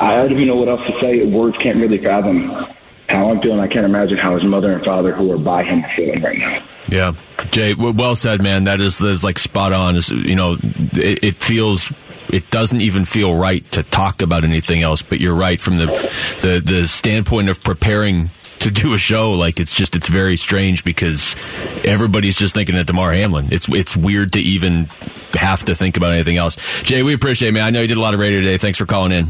I 0.00 0.16
don't 0.16 0.32
even 0.32 0.46
know 0.46 0.56
what 0.56 0.68
else 0.68 0.86
to 0.86 1.00
say. 1.00 1.24
Words 1.24 1.56
can't 1.58 1.78
really 1.78 1.98
fathom 1.98 2.66
how 3.08 3.30
I'm 3.30 3.40
feeling. 3.40 3.60
I 3.60 3.68
can't 3.68 3.86
imagine 3.86 4.18
how 4.18 4.34
his 4.34 4.44
mother 4.44 4.72
and 4.72 4.84
father, 4.84 5.14
who 5.14 5.32
are 5.32 5.38
by 5.38 5.64
him, 5.64 5.84
are 5.84 5.88
feeling 5.90 6.22
right 6.22 6.38
now. 6.38 6.62
Yeah, 6.88 7.14
Jay, 7.50 7.74
well 7.74 8.14
said, 8.14 8.42
man. 8.42 8.64
That 8.64 8.80
is, 8.80 8.98
that 8.98 9.08
is 9.08 9.24
like 9.24 9.38
spot 9.38 9.72
on. 9.72 9.96
Is 9.96 10.08
you 10.08 10.36
know, 10.36 10.56
it, 10.60 11.24
it 11.24 11.34
feels 11.36 11.92
it 12.28 12.50
doesn't 12.50 12.80
even 12.80 13.04
feel 13.04 13.34
right 13.34 13.68
to 13.72 13.82
talk 13.82 14.22
about 14.22 14.44
anything 14.44 14.82
else. 14.82 15.02
But 15.02 15.20
you're 15.20 15.34
right 15.34 15.60
from 15.60 15.78
the 15.78 15.86
the, 16.42 16.62
the 16.64 16.86
standpoint 16.86 17.48
of 17.48 17.62
preparing 17.62 18.30
to 18.60 18.70
do 18.70 18.94
a 18.94 18.98
show 18.98 19.32
like 19.32 19.60
it's 19.60 19.72
just 19.72 19.96
it's 19.96 20.08
very 20.08 20.36
strange 20.36 20.82
because 20.84 21.36
everybody's 21.84 22.36
just 22.36 22.54
thinking 22.54 22.76
of 22.76 22.86
Damar 22.86 23.12
Hamlin. 23.12 23.48
It's 23.50 23.68
it's 23.68 23.96
weird 23.96 24.32
to 24.32 24.40
even 24.40 24.84
have 25.34 25.64
to 25.64 25.74
think 25.74 25.96
about 25.96 26.12
anything 26.12 26.36
else. 26.36 26.82
Jay, 26.82 27.02
we 27.02 27.14
appreciate 27.14 27.50
it, 27.50 27.52
man. 27.52 27.64
I 27.64 27.70
know 27.70 27.82
you 27.82 27.88
did 27.88 27.96
a 27.96 28.00
lot 28.00 28.14
of 28.14 28.20
radio 28.20 28.40
today. 28.40 28.58
Thanks 28.58 28.78
for 28.78 28.86
calling 28.86 29.12
in. 29.12 29.26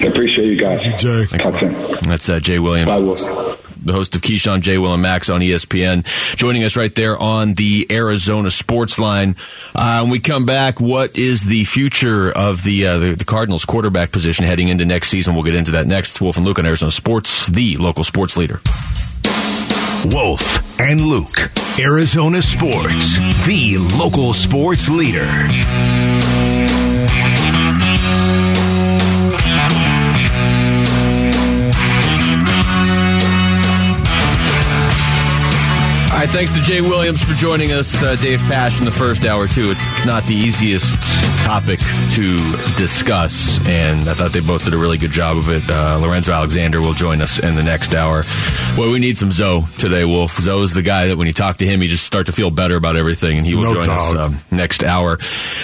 I 0.00 0.06
appreciate 0.06 0.46
you 0.46 0.60
guys. 0.60 0.82
Thank 0.82 1.02
you, 1.02 1.26
Jay. 1.26 1.38
Talk 1.38 1.60
soon. 1.60 1.72
That's 2.02 2.28
uh, 2.28 2.38
Jay 2.38 2.58
Williams. 2.58 2.92
Bye, 2.92 2.98
Will. 2.98 3.58
The 3.86 3.92
host 3.92 4.14
of 4.14 4.22
Keyshawn, 4.22 4.60
J. 4.60 4.78
Will, 4.78 4.92
and 4.92 5.02
Max 5.02 5.30
on 5.30 5.40
ESPN, 5.40 6.04
joining 6.36 6.64
us 6.64 6.76
right 6.76 6.94
there 6.94 7.16
on 7.16 7.54
the 7.54 7.86
Arizona 7.90 8.50
Sports 8.50 8.98
Line. 8.98 9.36
Uh, 9.74 10.00
when 10.00 10.10
we 10.10 10.18
come 10.18 10.44
back, 10.46 10.80
what 10.80 11.18
is 11.18 11.44
the 11.44 11.64
future 11.64 12.30
of 12.30 12.62
the, 12.62 12.86
uh, 12.86 12.98
the 12.98 13.14
the 13.14 13.24
Cardinals 13.24 13.64
quarterback 13.64 14.12
position 14.12 14.44
heading 14.44 14.68
into 14.68 14.84
next 14.84 15.08
season? 15.08 15.34
We'll 15.34 15.44
get 15.44 15.54
into 15.54 15.72
that 15.72 15.86
next. 15.86 16.20
Wolf 16.20 16.36
and 16.36 16.44
Luke 16.44 16.58
on 16.58 16.66
Arizona 16.66 16.90
Sports, 16.92 17.46
the 17.46 17.76
local 17.76 18.04
sports 18.04 18.36
leader. 18.36 18.60
Wolf 20.06 20.80
and 20.80 21.00
Luke, 21.00 21.50
Arizona 21.78 22.42
Sports, 22.42 23.16
the 23.46 23.76
local 23.98 24.32
sports 24.32 24.88
leader. 24.88 25.26
All 36.16 36.22
right, 36.22 36.30
thanks 36.30 36.54
to 36.54 36.62
Jay 36.62 36.80
Williams 36.80 37.22
for 37.22 37.34
joining 37.34 37.72
us. 37.72 38.02
Uh, 38.02 38.16
Dave 38.16 38.40
Pasch 38.44 38.78
in 38.78 38.86
the 38.86 38.90
first 38.90 39.26
hour, 39.26 39.46
too. 39.46 39.70
It's 39.70 40.06
not 40.06 40.24
the 40.24 40.34
easiest 40.34 40.96
topic 41.42 41.78
to 42.12 42.38
discuss, 42.78 43.60
and 43.66 44.08
I 44.08 44.14
thought 44.14 44.32
they 44.32 44.40
both 44.40 44.64
did 44.64 44.72
a 44.72 44.78
really 44.78 44.96
good 44.96 45.10
job 45.10 45.36
of 45.36 45.50
it. 45.50 45.62
Uh, 45.68 45.98
Lorenzo 46.00 46.32
Alexander 46.32 46.80
will 46.80 46.94
join 46.94 47.20
us 47.20 47.38
in 47.38 47.54
the 47.54 47.62
next 47.62 47.94
hour. 47.94 48.22
Well, 48.76 48.90
we 48.90 48.98
need 48.98 49.16
some 49.16 49.32
Zoe 49.32 49.62
today, 49.78 50.04
Wolf. 50.04 50.32
Zoe's 50.32 50.74
the 50.74 50.82
guy 50.82 51.06
that 51.06 51.16
when 51.16 51.26
you 51.26 51.32
talk 51.32 51.56
to 51.58 51.64
him, 51.64 51.82
you 51.82 51.88
just 51.88 52.04
start 52.04 52.26
to 52.26 52.32
feel 52.32 52.50
better 52.50 52.76
about 52.76 52.96
everything, 52.96 53.38
and 53.38 53.46
he 53.46 53.54
will 53.54 53.72
No 53.72 53.82
join 53.82 53.88
us 53.88 54.14
um, 54.14 54.38
next 54.50 54.84
hour. 54.84 55.18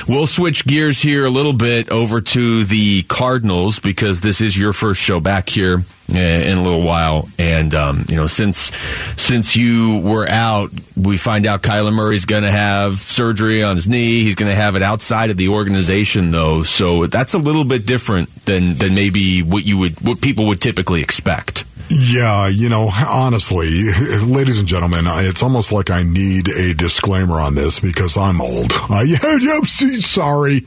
We'll 0.08 0.26
switch 0.26 0.64
gears 0.64 0.98
here 0.98 1.26
a 1.26 1.30
little 1.30 1.52
bit 1.52 1.90
over 1.90 2.22
to 2.22 2.64
the 2.64 3.02
Cardinals 3.02 3.80
because 3.80 4.22
this 4.22 4.40
is 4.40 4.56
your 4.56 4.72
first 4.72 4.98
show 4.98 5.20
back 5.20 5.50
here 5.50 5.84
uh, 6.10 6.16
in 6.16 6.56
a 6.56 6.62
little 6.62 6.82
while, 6.82 7.28
and 7.38 7.74
um, 7.74 8.06
you 8.08 8.16
know 8.16 8.26
since 8.26 8.72
since 9.18 9.56
you 9.56 9.98
were 9.98 10.26
out, 10.26 10.70
we 10.96 11.18
find 11.18 11.44
out 11.44 11.60
Kyler 11.60 11.92
Murray's 11.92 12.24
going 12.24 12.44
to 12.44 12.50
have 12.50 12.96
surgery 12.96 13.62
on 13.62 13.76
his 13.76 13.90
knee. 13.90 14.22
He's 14.22 14.36
going 14.36 14.50
to 14.50 14.56
have 14.56 14.74
it 14.74 14.80
outside 14.80 15.28
of 15.28 15.36
the 15.36 15.48
organization, 15.48 16.30
though, 16.30 16.62
so 16.62 17.06
that's 17.08 17.34
a 17.34 17.38
little 17.38 17.64
bit 17.64 17.86
different 17.86 18.34
than 18.46 18.72
than 18.72 18.94
maybe 18.94 19.42
what 19.42 19.66
you 19.66 19.76
would 19.76 20.00
what 20.00 20.22
people 20.22 20.46
would 20.46 20.62
typically 20.62 21.02
expect. 21.02 21.66
Yeah, 21.94 22.48
you 22.48 22.70
know, 22.70 22.88
honestly, 23.06 23.92
ladies 24.22 24.58
and 24.58 24.66
gentlemen, 24.66 25.04
it's 25.06 25.42
almost 25.42 25.72
like 25.72 25.90
I 25.90 26.02
need 26.02 26.48
a 26.48 26.72
disclaimer 26.72 27.38
on 27.38 27.54
this 27.54 27.80
because 27.80 28.16
I'm 28.16 28.40
old. 28.40 28.72
Uh, 28.88 29.00
yeah, 29.06 29.18
yeah, 29.38 29.60
see, 29.64 29.96
sorry. 30.00 30.64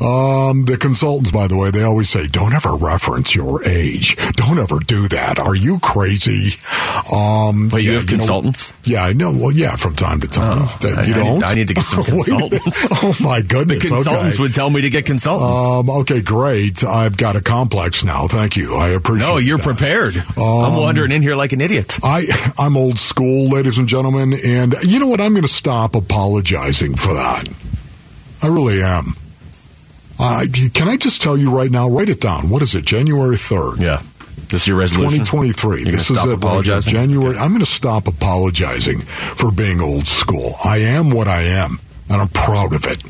Um, 0.00 0.64
the 0.64 0.78
consultants, 0.80 1.30
by 1.30 1.48
the 1.48 1.56
way, 1.58 1.70
they 1.70 1.82
always 1.82 2.08
say, 2.08 2.26
don't 2.28 2.54
ever 2.54 2.76
reference 2.76 3.34
your 3.34 3.62
age. 3.64 4.16
Don't 4.36 4.58
ever 4.58 4.78
do 4.86 5.06
that. 5.08 5.38
Are 5.38 5.54
you 5.54 5.78
crazy? 5.80 6.52
Um, 7.14 7.68
But 7.68 7.82
you 7.82 7.90
yeah, 7.92 7.98
have 7.98 8.06
know- 8.10 8.16
consultants. 8.16 8.72
yeah, 8.84 9.04
I 9.04 9.12
know. 9.12 9.32
Well, 9.32 9.52
yeah, 9.52 9.76
from 9.76 9.94
time 9.94 10.20
to 10.20 10.28
time. 10.28 10.62
Oh, 10.62 10.78
I- 10.82 10.86
you 10.86 10.94
I 10.96 11.06
need- 11.06 11.14
don't? 11.14 11.44
I 11.44 11.54
need 11.54 11.68
to 11.68 11.74
get 11.74 11.84
some 11.86 12.04
consultants. 12.04 12.86
oh, 13.02 13.14
my 13.20 13.42
goodness. 13.42 13.82
The 13.82 13.88
consultants 13.90 14.36
okay. 14.36 14.42
would 14.42 14.54
tell 14.54 14.70
me 14.70 14.80
to 14.80 14.88
get 14.90 15.04
consultants. 15.04 15.90
Um, 15.90 16.00
okay, 16.00 16.22
great. 16.22 16.82
I've 16.82 17.16
got 17.18 17.36
a 17.36 17.42
complex 17.42 18.02
now. 18.02 18.28
Thank 18.28 18.56
you. 18.56 18.76
I 18.76 18.88
appreciate 18.88 19.28
no, 19.28 19.36
you're 19.36 19.58
that. 19.58 19.64
prepared. 19.64 20.14
I'm 20.62 20.76
wandering 20.80 21.10
in 21.12 21.22
here 21.22 21.34
like 21.34 21.52
an 21.52 21.60
idiot. 21.60 21.98
I 22.02 22.24
I'm 22.58 22.76
old 22.76 22.98
school, 22.98 23.48
ladies 23.48 23.78
and 23.78 23.88
gentlemen, 23.88 24.34
and 24.44 24.74
you 24.84 24.98
know 24.98 25.06
what? 25.06 25.20
I'm 25.20 25.32
going 25.32 25.42
to 25.42 25.48
stop 25.48 25.94
apologizing 25.94 26.96
for 26.96 27.14
that. 27.14 27.48
I 28.42 28.46
really 28.48 28.82
am. 28.82 29.14
Uh, 30.18 30.44
can 30.74 30.88
I 30.88 30.96
just 30.96 31.20
tell 31.22 31.36
you 31.36 31.50
right 31.50 31.70
now? 31.70 31.88
Write 31.88 32.08
it 32.08 32.20
down. 32.20 32.48
What 32.48 32.62
is 32.62 32.74
it? 32.74 32.84
January 32.84 33.36
third. 33.36 33.78
Yeah, 33.80 34.00
this 34.48 34.62
is 34.62 34.68
your 34.68 34.76
resolution. 34.78 35.20
2023. 35.24 35.82
You're 35.82 35.92
This 35.92 36.10
is 36.10 36.24
it. 36.24 36.32
apologizing? 36.32 36.92
January. 36.92 37.36
I'm 37.36 37.48
going 37.48 37.60
to 37.60 37.66
stop 37.66 38.06
apologizing 38.06 39.00
for 39.00 39.50
being 39.50 39.80
old 39.80 40.06
school. 40.06 40.54
I 40.64 40.78
am 40.78 41.10
what 41.10 41.26
I 41.26 41.42
am, 41.42 41.80
and 42.08 42.20
I'm 42.20 42.28
proud 42.28 42.74
of 42.74 42.86
it. 42.86 43.02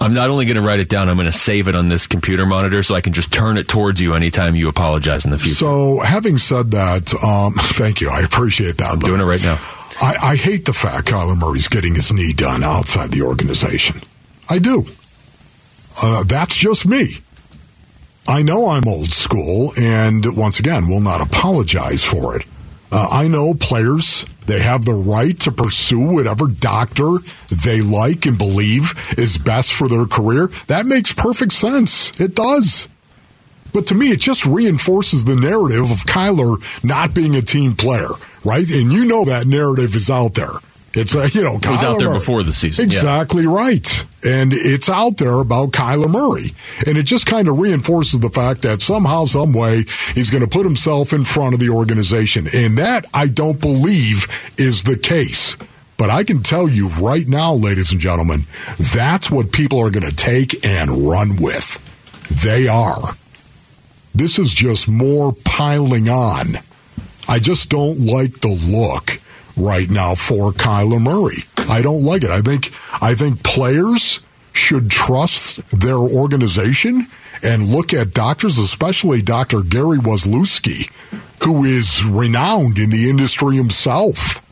I'm 0.00 0.14
not 0.14 0.30
only 0.30 0.44
going 0.44 0.56
to 0.56 0.62
write 0.62 0.78
it 0.78 0.88
down, 0.88 1.08
I'm 1.08 1.16
going 1.16 1.26
to 1.26 1.32
save 1.32 1.66
it 1.66 1.74
on 1.74 1.88
this 1.88 2.06
computer 2.06 2.46
monitor 2.46 2.82
so 2.82 2.94
I 2.94 3.00
can 3.00 3.12
just 3.12 3.32
turn 3.32 3.58
it 3.58 3.66
towards 3.66 4.00
you 4.00 4.14
anytime 4.14 4.54
you 4.54 4.68
apologize 4.68 5.24
in 5.24 5.32
the 5.32 5.38
future. 5.38 5.56
So, 5.56 6.00
having 6.00 6.38
said 6.38 6.70
that, 6.70 7.12
um, 7.24 7.52
thank 7.56 8.00
you. 8.00 8.08
I 8.08 8.20
appreciate 8.20 8.76
that. 8.78 8.92
I'm 8.92 9.00
doing 9.00 9.20
it 9.20 9.24
right 9.24 9.42
now. 9.42 9.58
I, 10.00 10.14
I 10.22 10.36
hate 10.36 10.64
the 10.64 10.72
fact 10.72 11.08
Kyler 11.08 11.36
Murray's 11.36 11.66
getting 11.66 11.96
his 11.96 12.12
knee 12.12 12.32
done 12.32 12.62
outside 12.62 13.10
the 13.10 13.22
organization. 13.22 14.00
I 14.48 14.60
do. 14.60 14.84
Uh, 16.00 16.22
that's 16.22 16.54
just 16.54 16.86
me. 16.86 17.18
I 18.28 18.42
know 18.42 18.68
I'm 18.68 18.86
old 18.86 19.10
school, 19.10 19.72
and 19.76 20.36
once 20.36 20.60
again, 20.60 20.88
will 20.88 21.00
not 21.00 21.20
apologize 21.20 22.04
for 22.04 22.36
it. 22.36 22.46
Uh, 22.90 23.06
I 23.10 23.28
know 23.28 23.52
players, 23.54 24.24
they 24.46 24.60
have 24.60 24.84
the 24.84 24.94
right 24.94 25.38
to 25.40 25.52
pursue 25.52 26.00
whatever 26.00 26.46
doctor 26.46 27.18
they 27.64 27.80
like 27.82 28.24
and 28.24 28.38
believe 28.38 28.94
is 29.18 29.36
best 29.36 29.72
for 29.72 29.88
their 29.88 30.06
career. 30.06 30.48
That 30.68 30.86
makes 30.86 31.12
perfect 31.12 31.52
sense. 31.52 32.18
It 32.18 32.34
does. 32.34 32.88
But 33.72 33.86
to 33.88 33.94
me, 33.94 34.08
it 34.08 34.20
just 34.20 34.46
reinforces 34.46 35.24
the 35.24 35.36
narrative 35.36 35.90
of 35.90 36.06
Kyler 36.06 36.56
not 36.82 37.12
being 37.14 37.36
a 37.36 37.42
team 37.42 37.74
player, 37.74 38.08
right? 38.44 38.68
And 38.70 38.90
you 38.90 39.04
know 39.04 39.26
that 39.26 39.46
narrative 39.46 39.94
is 39.94 40.08
out 40.08 40.34
there. 40.34 40.48
It's 40.98 41.14
uh, 41.14 41.28
you 41.32 41.42
know, 41.42 41.56
It 41.56 41.68
was 41.68 41.82
out 41.82 41.98
there 41.98 42.08
Murray. 42.08 42.18
before 42.18 42.42
the 42.42 42.52
season, 42.52 42.90
yeah. 42.90 42.96
Exactly 42.96 43.46
right, 43.46 44.04
and 44.24 44.52
it's 44.52 44.88
out 44.88 45.16
there 45.18 45.40
about 45.40 45.70
Kyler 45.70 46.10
Murray, 46.10 46.50
and 46.86 46.98
it 46.98 47.04
just 47.04 47.24
kind 47.26 47.46
of 47.48 47.58
reinforces 47.58 48.20
the 48.20 48.30
fact 48.30 48.62
that 48.62 48.82
somehow, 48.82 49.24
some 49.24 49.52
way, 49.52 49.84
he's 50.14 50.30
going 50.30 50.42
to 50.42 50.48
put 50.50 50.64
himself 50.64 51.12
in 51.12 51.24
front 51.24 51.54
of 51.54 51.60
the 51.60 51.70
organization, 51.70 52.46
and 52.52 52.78
that 52.78 53.06
I 53.14 53.28
don't 53.28 53.60
believe 53.60 54.26
is 54.58 54.82
the 54.82 54.96
case. 54.96 55.56
But 55.96 56.10
I 56.10 56.22
can 56.24 56.42
tell 56.42 56.68
you 56.68 56.88
right 56.90 57.26
now, 57.26 57.54
ladies 57.54 57.92
and 57.92 58.00
gentlemen, 58.00 58.46
that's 58.78 59.30
what 59.30 59.52
people 59.52 59.80
are 59.80 59.90
going 59.90 60.08
to 60.08 60.14
take 60.14 60.64
and 60.64 61.08
run 61.08 61.36
with. 61.40 61.84
They 62.44 62.68
are. 62.68 63.16
This 64.14 64.38
is 64.38 64.52
just 64.52 64.88
more 64.88 65.32
piling 65.44 66.08
on. 66.08 66.46
I 67.28 67.38
just 67.38 67.68
don't 67.68 68.00
like 68.00 68.40
the 68.40 68.48
look 68.48 69.20
right 69.58 69.90
now 69.90 70.14
for 70.14 70.52
Kyler 70.52 71.00
Murray. 71.00 71.44
I 71.70 71.82
don't 71.82 72.04
like 72.04 72.24
it. 72.24 72.30
I 72.30 72.40
think 72.40 72.72
I 73.02 73.14
think 73.14 73.42
players 73.42 74.20
should 74.52 74.90
trust 74.90 75.66
their 75.68 75.96
organization 75.96 77.06
and 77.42 77.68
look 77.68 77.94
at 77.94 78.12
doctors, 78.12 78.58
especially 78.58 79.22
Dr. 79.22 79.62
Gary 79.62 79.98
Waslewski, 79.98 80.90
who 81.44 81.64
is 81.64 82.04
renowned 82.04 82.78
in 82.78 82.90
the 82.90 83.08
industry 83.08 83.56
himself. 83.56 84.42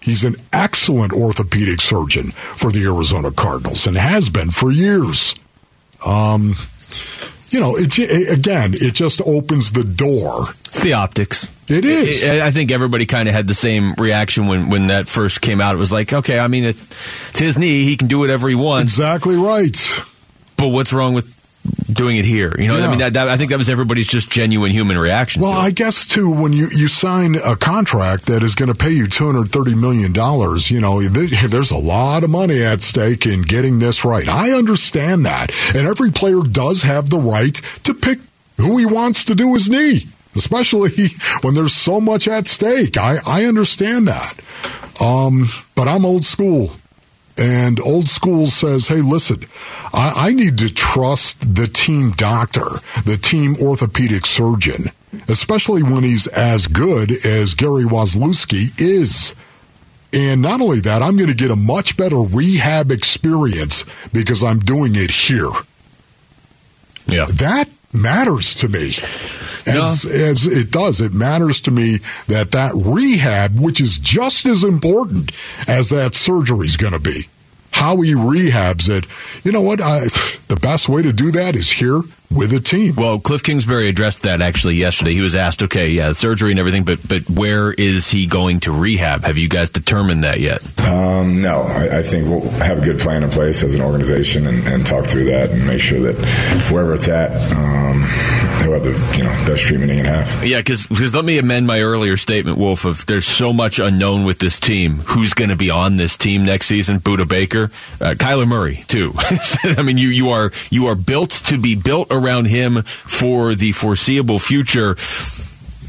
He's 0.00 0.24
an 0.24 0.36
excellent 0.52 1.12
orthopedic 1.12 1.80
surgeon 1.80 2.30
for 2.30 2.70
the 2.70 2.84
Arizona 2.84 3.30
Cardinals 3.32 3.86
and 3.86 3.96
has 3.96 4.28
been 4.28 4.50
for 4.50 4.70
years. 4.70 5.34
Um, 6.06 6.54
you 7.50 7.60
know, 7.60 7.76
it, 7.76 7.98
again, 8.30 8.72
it 8.74 8.94
just 8.94 9.20
opens 9.22 9.72
the 9.72 9.84
door. 9.84 10.44
It's 10.66 10.80
the 10.80 10.92
optics. 10.92 11.50
It 11.68 11.84
is. 11.84 12.28
I 12.28 12.46
I 12.46 12.50
think 12.50 12.70
everybody 12.70 13.06
kind 13.06 13.28
of 13.28 13.34
had 13.34 13.46
the 13.46 13.54
same 13.54 13.94
reaction 13.94 14.46
when, 14.46 14.70
when 14.70 14.86
that 14.88 15.08
first 15.08 15.40
came 15.40 15.60
out. 15.60 15.74
It 15.74 15.78
was 15.78 15.92
like, 15.92 16.12
okay, 16.12 16.38
I 16.38 16.48
mean, 16.48 16.64
it, 16.64 16.76
it's 17.30 17.38
his 17.38 17.58
knee. 17.58 17.84
He 17.84 17.96
can 17.96 18.08
do 18.08 18.18
whatever 18.18 18.48
he 18.48 18.54
wants. 18.54 18.92
Exactly 18.92 19.36
right. 19.36 19.76
But 20.56 20.68
what's 20.68 20.92
wrong 20.92 21.14
with 21.14 21.34
doing 21.92 22.16
it 22.16 22.24
here? 22.24 22.54
You 22.58 22.68
know, 22.68 22.80
I 22.80 22.88
mean, 22.88 22.98
that, 22.98 23.12
that, 23.14 23.28
I 23.28 23.36
think 23.36 23.50
that 23.50 23.58
was 23.58 23.68
everybody's 23.68 24.06
just 24.06 24.30
genuine 24.30 24.72
human 24.72 24.96
reaction. 24.96 25.42
Well, 25.42 25.52
it. 25.60 25.62
I 25.62 25.70
guess 25.70 26.06
too, 26.06 26.30
when 26.30 26.52
you, 26.52 26.68
you 26.74 26.88
sign 26.88 27.34
a 27.34 27.56
contract 27.56 28.26
that 28.26 28.42
is 28.42 28.54
going 28.54 28.70
to 28.70 28.74
pay 28.74 28.90
you 28.90 29.06
two 29.06 29.26
hundred 29.26 29.50
thirty 29.50 29.74
million 29.74 30.12
dollars, 30.12 30.70
you 30.70 30.80
know 30.80 31.00
th- 31.00 31.30
there's 31.42 31.70
a 31.70 31.76
lot 31.76 32.24
of 32.24 32.30
money 32.30 32.62
at 32.62 32.80
stake 32.80 33.26
in 33.26 33.42
getting 33.42 33.78
this 33.78 34.04
right. 34.04 34.28
I 34.28 34.52
understand 34.52 35.26
that, 35.26 35.52
and 35.74 35.86
every 35.86 36.10
player 36.10 36.40
does 36.50 36.82
have 36.82 37.10
the 37.10 37.18
right 37.18 37.54
to 37.84 37.92
pick 37.92 38.18
who 38.56 38.78
he 38.78 38.86
wants 38.86 39.24
to 39.24 39.34
do 39.34 39.52
his 39.54 39.68
knee, 39.68 40.06
especially 40.38 40.90
when 41.42 41.54
there's 41.54 41.74
so 41.74 42.00
much 42.00 42.26
at 42.26 42.46
stake. 42.46 42.96
I 42.96 43.18
I 43.26 43.44
understand 43.44 44.08
that, 44.08 44.40
um, 45.00 45.46
but 45.74 45.88
I'm 45.88 46.04
old 46.04 46.24
school. 46.24 46.70
And 47.40 47.78
old 47.78 48.08
school 48.08 48.48
says, 48.48 48.88
hey, 48.88 48.96
listen, 49.00 49.46
I, 49.94 50.28
I 50.28 50.32
need 50.32 50.58
to 50.58 50.74
trust 50.74 51.54
the 51.54 51.68
team 51.68 52.10
doctor, 52.10 52.66
the 53.04 53.16
team 53.16 53.54
orthopedic 53.62 54.26
surgeon, 54.26 54.86
especially 55.28 55.84
when 55.84 56.02
he's 56.02 56.26
as 56.26 56.66
good 56.66 57.12
as 57.24 57.54
Gary 57.54 57.84
Waslewski 57.84 58.72
is. 58.80 59.36
And 60.12 60.42
not 60.42 60.60
only 60.60 60.80
that, 60.80 61.00
I'm 61.00 61.16
going 61.16 61.28
to 61.28 61.34
get 61.34 61.52
a 61.52 61.56
much 61.56 61.96
better 61.96 62.16
rehab 62.16 62.90
experience 62.90 63.84
because 64.12 64.42
I'm 64.42 64.58
doing 64.58 64.96
it 64.96 65.10
here. 65.10 65.50
yeah. 67.06 67.26
That 67.26 67.68
matters 68.00 68.54
to 68.56 68.68
me. 68.68 68.94
as, 69.66 70.04
no. 70.04 70.10
as 70.10 70.46
it 70.46 70.70
does. 70.70 71.00
It 71.00 71.12
matters 71.12 71.60
to 71.62 71.70
me 71.70 71.98
that 72.26 72.52
that 72.52 72.72
rehab, 72.74 73.58
which 73.58 73.80
is 73.80 73.98
just 73.98 74.46
as 74.46 74.64
important 74.64 75.32
as 75.68 75.90
that 75.90 76.14
surgery 76.14 76.66
is 76.66 76.76
going 76.76 76.94
to 76.94 77.00
be, 77.00 77.28
how 77.72 78.00
he 78.00 78.14
rehabs 78.14 78.88
it. 78.88 79.06
You 79.44 79.52
know 79.52 79.62
what? 79.62 79.80
I, 79.80 80.00
the 80.48 80.58
best 80.60 80.88
way 80.88 81.02
to 81.02 81.12
do 81.12 81.30
that 81.32 81.54
is 81.54 81.70
here 81.70 82.02
with 82.30 82.52
a 82.52 82.60
team. 82.60 82.94
Well, 82.96 83.18
Cliff 83.18 83.42
Kingsbury 83.42 83.88
addressed 83.88 84.22
that 84.22 84.42
actually 84.42 84.76
yesterday. 84.76 85.14
He 85.14 85.20
was 85.20 85.34
asked, 85.34 85.62
okay, 85.62 85.88
yeah, 85.88 86.12
surgery 86.12 86.50
and 86.50 86.58
everything, 86.58 86.84
but 86.84 87.06
but 87.06 87.28
where 87.30 87.72
is 87.72 88.10
he 88.10 88.26
going 88.26 88.60
to 88.60 88.72
rehab? 88.72 89.24
Have 89.24 89.38
you 89.38 89.48
guys 89.48 89.70
determined 89.70 90.24
that 90.24 90.40
yet? 90.40 90.62
Um, 90.80 91.40
no, 91.40 91.62
I, 91.62 91.98
I, 91.98 92.02
think 92.02 92.28
we'll 92.28 92.48
have 92.60 92.78
a 92.78 92.80
good 92.80 92.98
plan 92.98 93.22
in 93.22 93.30
place 93.30 93.62
as 93.62 93.74
an 93.74 93.82
organization 93.82 94.46
and, 94.46 94.66
and, 94.66 94.86
talk 94.86 95.04
through 95.04 95.24
that 95.24 95.50
and 95.50 95.66
make 95.66 95.80
sure 95.80 96.00
that 96.00 96.16
wherever 96.70 96.94
it's 96.94 97.08
at, 97.08 97.30
um, 97.52 98.00
he'll 98.62 98.72
have 98.72 98.84
the 98.84 99.16
you 99.18 99.24
know 99.24 99.30
best 99.46 99.62
treatment 99.62 99.90
he 99.90 99.98
can 99.98 100.06
have. 100.06 100.46
Yeah, 100.46 100.58
because 100.58 101.14
let 101.14 101.24
me 101.24 101.38
amend 101.38 101.66
my 101.66 101.80
earlier 101.80 102.16
statement, 102.16 102.58
Wolf. 102.58 102.84
Of 102.84 103.06
there's 103.06 103.26
so 103.26 103.52
much 103.52 103.78
unknown 103.78 104.24
with 104.24 104.38
this 104.38 104.60
team. 104.60 104.98
Who's 105.08 105.34
going 105.34 105.50
to 105.50 105.56
be 105.56 105.70
on 105.70 105.96
this 105.96 106.16
team 106.16 106.44
next 106.44 106.66
season? 106.66 107.00
Budda 107.00 107.28
Baker, 107.28 107.64
uh, 108.00 108.14
Kyler 108.14 108.48
Murray, 108.48 108.84
too. 108.86 109.12
I 109.64 109.82
mean, 109.82 109.98
you 109.98 110.08
you 110.08 110.30
are 110.30 110.50
you 110.70 110.86
are 110.86 110.94
built 110.94 111.30
to 111.46 111.58
be 111.58 111.74
built 111.74 112.10
around 112.18 112.46
him 112.46 112.82
for 112.82 113.54
the 113.54 113.72
foreseeable 113.72 114.38
future 114.38 114.96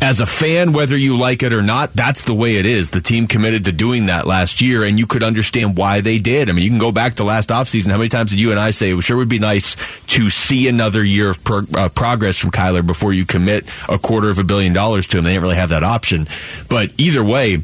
as 0.02 0.22
a 0.22 0.26
fan, 0.26 0.72
whether 0.72 0.96
you 0.96 1.18
like 1.18 1.44
it 1.44 1.52
or 1.52 1.62
not, 1.62 1.94
that's 1.94 2.24
the 2.24 2.34
way 2.34 2.56
it 2.56 2.66
is. 2.66 2.92
The 2.92 3.02
team 3.02 3.28
committed 3.28 3.66
to 3.66 3.72
doing 3.72 4.06
that 4.06 4.26
last 4.26 4.62
year, 4.62 4.84
and 4.84 4.98
you 4.98 5.06
could 5.06 5.24
understand 5.24 5.78
why 5.78 6.02
they 6.02 6.20
did. 6.20 6.50
I 6.50 6.54
mean, 6.54 6.64
you 6.64 6.70
can 6.70 6.80
go 6.80 6.92
back 6.92 7.16
to 7.16 7.24
last 7.24 7.50
offseason. 7.50 7.92
How 7.92 7.98
many 7.98 8.10
times 8.10 8.32
did 8.32 8.40
you 8.40 8.52
and 8.52 8.60
I 8.60 8.72
say 8.72 8.92
it 8.92 9.02
sure 9.02 9.18
would 9.18 9.30
be 9.30 9.40
nice 9.40 9.76
to 10.08 10.30
see 10.30 10.68
another 10.68 11.04
year 11.04 11.30
of 11.30 11.44
pro- 11.44 11.66
uh, 11.76 11.90
progress 11.90 12.38
from 12.38 12.52
Kyler 12.52 12.86
before 12.86 13.12
you 13.12 13.26
commit 13.26 13.70
a 13.90 13.98
quarter 13.98 14.30
of 14.30 14.40
a 14.40 14.44
billion 14.44 14.74
dollars 14.74 15.08
to 15.08 15.18
him? 15.18 15.26
They 15.26 15.32
didn't 15.32 15.44
really 15.44 15.56
have 15.56 15.70
that 15.70 15.84
option. 15.84 16.28
But 16.70 16.92
either 16.98 17.24
way, 17.24 17.62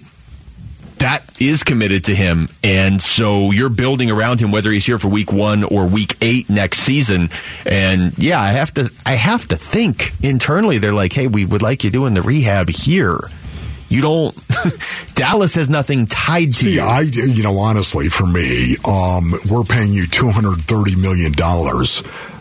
that 0.99 1.41
is 1.41 1.63
committed 1.63 2.05
to 2.05 2.15
him. 2.15 2.49
And 2.63 3.01
so 3.01 3.51
you're 3.51 3.69
building 3.69 4.09
around 4.11 4.39
him, 4.39 4.51
whether 4.51 4.71
he's 4.71 4.85
here 4.85 4.97
for 4.97 5.07
week 5.07 5.31
one 5.31 5.63
or 5.63 5.87
week 5.87 6.15
eight 6.21 6.49
next 6.49 6.79
season. 6.79 7.29
And 7.65 8.17
yeah, 8.17 8.41
I 8.41 8.51
have 8.53 8.73
to, 8.75 8.91
I 9.05 9.13
have 9.13 9.47
to 9.49 9.57
think 9.57 10.13
internally. 10.23 10.77
They're 10.77 10.93
like, 10.93 11.13
Hey, 11.13 11.27
we 11.27 11.45
would 11.45 11.61
like 11.61 11.83
you 11.83 11.89
doing 11.91 12.13
the 12.13 12.21
rehab 12.21 12.69
here. 12.69 13.19
You 13.87 14.01
don't, 14.01 14.35
Dallas 15.15 15.55
has 15.55 15.69
nothing 15.69 16.07
tied 16.07 16.47
to 16.47 16.53
See, 16.53 16.73
you. 16.75 16.81
I, 16.81 17.01
you 17.01 17.43
know, 17.43 17.57
honestly, 17.59 18.09
for 18.09 18.25
me, 18.25 18.75
um, 18.87 19.31
we're 19.49 19.63
paying 19.63 19.93
you 19.93 20.05
$230 20.05 20.99
million. 20.99 21.33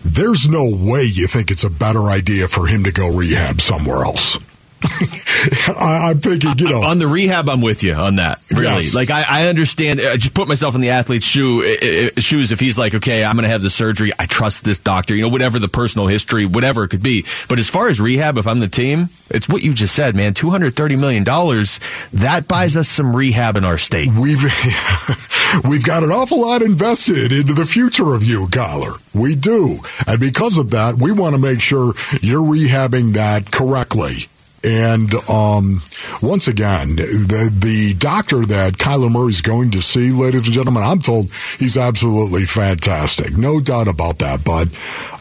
There's 0.05 0.49
no 0.49 0.65
way 0.65 1.03
you 1.05 1.27
think 1.27 1.51
it's 1.51 1.65
a 1.65 1.71
better 1.71 2.05
idea 2.05 2.49
for 2.49 2.67
him 2.67 2.85
to 2.85 2.93
go 2.93 3.15
rehab 3.15 3.61
somewhere 3.61 4.05
else. 4.05 4.39
I, 5.79 6.11
am 6.11 6.21
thinking, 6.21 6.53
you 6.59 6.69
know, 6.71 6.83
on 6.83 6.99
the 6.99 7.07
rehab, 7.07 7.49
I'm 7.49 7.61
with 7.61 7.83
you 7.83 7.95
on 7.95 8.17
that. 8.17 8.41
Really, 8.53 8.85
yes. 8.85 8.95
like 8.95 9.11
I, 9.11 9.25
I, 9.27 9.49
understand. 9.49 10.01
I 10.01 10.17
just 10.17 10.35
put 10.35 10.49
myself 10.49 10.75
in 10.75 10.81
the 10.81 10.91
athlete's 10.91 11.25
shoe 11.25 12.11
shoes. 12.19 12.53
If 12.53 12.61
he's 12.61 12.77
like, 12.77 12.95
okay, 12.95 13.25
I'm 13.25 13.37
going 13.37 13.45
to 13.45 13.49
have 13.49 13.63
the 13.63 13.71
surgery, 13.71 14.13
I 14.19 14.27
trust 14.27 14.65
this 14.65 14.79
doctor. 14.79 15.15
You 15.15 15.23
know, 15.23 15.29
whatever 15.29 15.59
the 15.59 15.69
personal 15.69 16.07
history, 16.07 16.45
whatever 16.45 16.85
it 16.85 16.89
could 16.89 17.03
be. 17.03 17.25
But 17.49 17.59
as 17.59 17.69
far 17.69 17.89
as 17.89 18.01
rehab, 18.01 18.37
if 18.37 18.47
I'm 18.47 18.61
the 18.61 18.69
team, 18.69 19.09
it's 19.31 19.49
what 19.49 19.63
you 19.63 19.73
just 19.73 19.95
said, 19.95 20.15
man. 20.15 20.35
230 20.35 20.97
million 20.97 21.25
dollars 21.25 21.81
that 22.13 22.47
buys 22.47 22.77
us 22.77 22.89
some 22.89 23.15
rehab 23.17 23.57
in 23.57 23.65
our 23.65 23.79
state. 23.79 24.09
We've 24.09 24.43
we've 25.65 25.85
got 25.85 26.03
an 26.03 26.11
awful 26.11 26.43
lot 26.43 26.63
invested 26.63 27.33
into 27.33 27.55
the 27.55 27.67
future 27.67 28.15
of 28.15 28.23
you, 28.23 28.47
Kyler. 28.49 29.01
We 29.15 29.35
do, 29.35 29.79
and 30.07 30.21
because 30.21 30.59
of 30.59 30.71
that, 30.71 30.97
we 30.97 31.13
want 31.13 31.35
to 31.35 31.41
make 31.41 31.61
sure 31.61 31.95
you're 32.21 32.43
rehabbing 32.43 33.15
that 33.15 33.51
correctly. 33.51 34.29
And 34.65 35.15
um, 35.29 35.83
once 36.23 36.49
again, 36.49 36.97
the, 36.97 37.53
the 37.53 37.95
doctor 37.95 38.47
that 38.47 38.75
Kyler 38.75 39.13
Murray 39.13 39.31
is 39.31 39.43
going 39.43 39.73
to 39.73 39.83
see, 39.83 40.11
ladies 40.11 40.47
and 40.47 40.55
gentlemen, 40.55 40.83
I'm 40.83 41.01
told 41.01 41.33
he's 41.59 41.77
absolutely 41.77 42.47
fantastic. 42.47 43.37
No 43.37 43.61
doubt 43.61 43.89
about 43.89 44.21
that. 44.21 44.45
But 44.45 44.69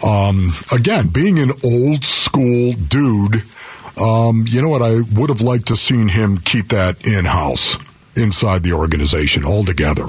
um, 0.07 0.53
again, 0.71 1.09
being 1.09 1.39
an 1.39 1.51
old 1.63 2.05
school 2.05 2.73
dude, 2.73 3.43
um, 4.01 4.45
you 4.47 4.61
know 4.61 4.69
what? 4.69 4.81
I 4.81 5.01
would 5.13 5.29
have 5.29 5.41
liked 5.41 5.67
to 5.67 5.75
seen 5.75 6.07
him 6.07 6.37
keep 6.37 6.69
that 6.69 7.05
in 7.05 7.25
house 7.25 7.77
inside 8.15 8.63
the 8.63 8.73
organization 8.73 9.43
altogether. 9.45 10.05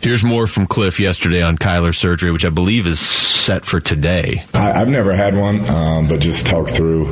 Here's 0.00 0.22
more 0.22 0.46
from 0.46 0.68
Cliff 0.68 1.00
yesterday 1.00 1.42
on 1.42 1.58
Kyler's 1.58 1.98
surgery, 1.98 2.30
which 2.30 2.44
I 2.44 2.50
believe 2.50 2.86
is 2.86 3.00
set 3.00 3.64
for 3.64 3.80
today. 3.80 4.44
I, 4.54 4.78
have 4.78 4.88
never 4.88 5.12
had 5.12 5.36
one, 5.36 5.68
um, 5.68 6.06
but 6.06 6.20
just 6.20 6.46
talked 6.46 6.70
through 6.70 7.06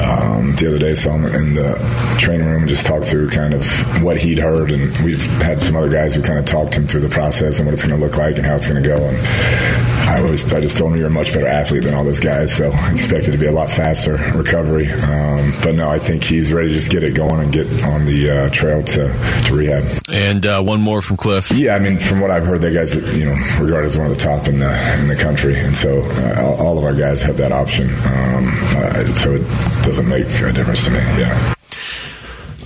um, 0.00 0.54
the 0.56 0.66
other 0.68 0.78
day. 0.78 0.94
So 0.94 1.10
I'm 1.10 1.26
in 1.26 1.54
the 1.54 2.16
training 2.18 2.46
room 2.46 2.62
and 2.62 2.68
just 2.68 2.86
talked 2.86 3.04
through 3.04 3.30
kind 3.30 3.52
of 3.52 3.66
what 4.02 4.16
he'd 4.16 4.38
heard, 4.38 4.70
and 4.70 4.96
we've 5.04 5.20
had 5.42 5.60
some 5.60 5.76
other 5.76 5.90
guys 5.90 6.14
who 6.14 6.22
kind 6.22 6.38
of 6.38 6.46
talked 6.46 6.74
him 6.74 6.86
through 6.86 7.00
the 7.02 7.08
process 7.10 7.58
and 7.58 7.66
what 7.66 7.74
it's 7.74 7.84
going 7.84 7.98
to 7.98 8.02
look 8.02 8.16
like 8.16 8.36
and 8.36 8.46
how 8.46 8.54
it's 8.54 8.66
going 8.66 8.82
to 8.82 8.88
go. 8.88 8.96
And 8.96 9.18
I 10.12 10.20
was 10.20 10.52
I 10.52 10.60
just 10.60 10.76
told 10.76 10.92
him 10.92 10.98
you're 10.98 11.08
a 11.08 11.10
much 11.10 11.32
better 11.32 11.48
athlete 11.48 11.84
than 11.84 11.94
all 11.94 12.04
those 12.04 12.20
guys, 12.20 12.54
so 12.54 12.70
I 12.70 12.92
expected 12.92 13.32
to 13.32 13.38
be 13.38 13.46
a 13.46 13.52
lot 13.52 13.70
faster 13.70 14.16
recovery. 14.34 14.90
Um, 14.92 15.54
but 15.62 15.74
no, 15.74 15.88
I 15.88 15.98
think 15.98 16.24
he's 16.24 16.52
ready 16.52 16.68
to 16.68 16.74
just 16.74 16.90
get 16.90 17.02
it 17.02 17.14
going 17.14 17.40
and 17.40 17.52
get 17.52 17.66
on 17.84 18.04
the 18.04 18.30
uh, 18.30 18.50
trail 18.50 18.82
to, 18.82 19.44
to 19.46 19.54
rehab. 19.54 19.84
And 20.12 20.44
uh, 20.44 20.62
one 20.62 20.80
more 20.80 21.00
from 21.00 21.16
Cliff. 21.16 21.50
Yeah, 21.50 21.74
I 21.74 21.78
mean, 21.78 21.98
from 21.98 22.20
what 22.20 22.30
I've 22.30 22.44
heard, 22.44 22.60
that 22.60 22.74
guy's 22.74 22.92
that 22.92 23.14
you 23.14 23.24
know 23.24 23.36
regarded 23.58 23.86
as 23.86 23.96
one 23.96 24.10
of 24.10 24.16
the 24.16 24.22
top 24.22 24.48
in 24.48 24.58
the 24.58 25.00
in 25.00 25.08
the 25.08 25.16
country, 25.16 25.58
and 25.58 25.74
so 25.74 26.02
uh, 26.02 26.56
all 26.60 26.76
of 26.76 26.84
our 26.84 26.94
guys 26.94 27.22
have 27.22 27.38
that 27.38 27.52
option. 27.52 27.88
Um, 27.88 28.50
uh, 28.76 29.04
so 29.14 29.34
it 29.34 29.42
doesn't 29.84 30.08
make 30.08 30.26
a 30.26 30.52
difference 30.52 30.84
to 30.84 30.90
me. 30.90 30.98
Yeah. 30.98 31.54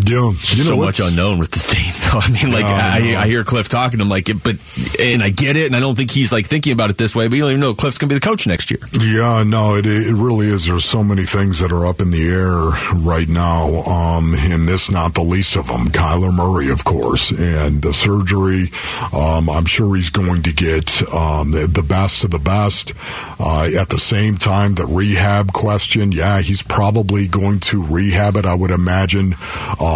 Yeah, 0.08 0.30
you 0.30 0.36
so 0.36 0.76
much 0.76 1.00
unknown 1.00 1.38
with 1.38 1.50
this 1.50 1.66
team. 1.72 1.92
Though. 2.10 2.18
I 2.18 2.30
mean, 2.30 2.52
like 2.52 2.64
no, 2.64 2.70
I, 2.70 3.12
no. 3.12 3.18
I, 3.18 3.26
hear 3.26 3.42
Cliff 3.42 3.68
talking. 3.68 4.00
I'm 4.00 4.08
like, 4.08 4.26
but 4.42 4.56
and 5.00 5.22
I 5.22 5.30
get 5.30 5.56
it, 5.56 5.66
and 5.66 5.74
I 5.74 5.80
don't 5.80 5.96
think 5.96 6.10
he's 6.10 6.30
like 6.30 6.46
thinking 6.46 6.72
about 6.72 6.90
it 6.90 6.98
this 6.98 7.14
way. 7.14 7.26
But 7.26 7.36
you 7.36 7.42
don't 7.42 7.50
even 7.50 7.60
know 7.60 7.74
Cliff's 7.74 7.98
going 7.98 8.08
to 8.08 8.14
be 8.14 8.18
the 8.18 8.26
coach 8.26 8.46
next 8.46 8.70
year. 8.70 8.80
Yeah, 9.00 9.42
no, 9.44 9.74
it 9.74 9.86
it 9.86 10.14
really 10.14 10.46
is. 10.46 10.66
There's 10.66 10.84
so 10.84 11.02
many 11.02 11.24
things 11.24 11.58
that 11.58 11.72
are 11.72 11.86
up 11.86 12.00
in 12.00 12.10
the 12.10 12.28
air 12.28 12.54
right 13.02 13.28
now, 13.28 13.82
um, 13.82 14.34
and 14.34 14.68
this 14.68 14.90
not 14.90 15.14
the 15.14 15.22
least 15.22 15.56
of 15.56 15.68
them. 15.68 15.86
Kyler 15.88 16.32
Murray, 16.32 16.70
of 16.70 16.84
course, 16.84 17.30
and 17.30 17.82
the 17.82 17.92
surgery. 17.92 18.70
Um, 19.12 19.50
I'm 19.50 19.66
sure 19.66 19.96
he's 19.96 20.10
going 20.10 20.42
to 20.44 20.52
get 20.52 21.02
um, 21.12 21.50
the, 21.50 21.66
the, 21.66 21.82
best 21.82 22.24
of 22.24 22.30
the 22.30 22.38
best. 22.38 22.92
Uh, 23.38 23.68
at 23.78 23.88
the 23.88 23.98
same 23.98 24.36
time, 24.36 24.74
the 24.74 24.86
rehab 24.86 25.52
question. 25.52 26.12
Yeah, 26.12 26.40
he's 26.40 26.62
probably 26.62 27.26
going 27.26 27.60
to 27.60 27.82
rehab 27.82 28.36
it. 28.36 28.44
I 28.44 28.54
would 28.54 28.70
imagine 28.70 29.34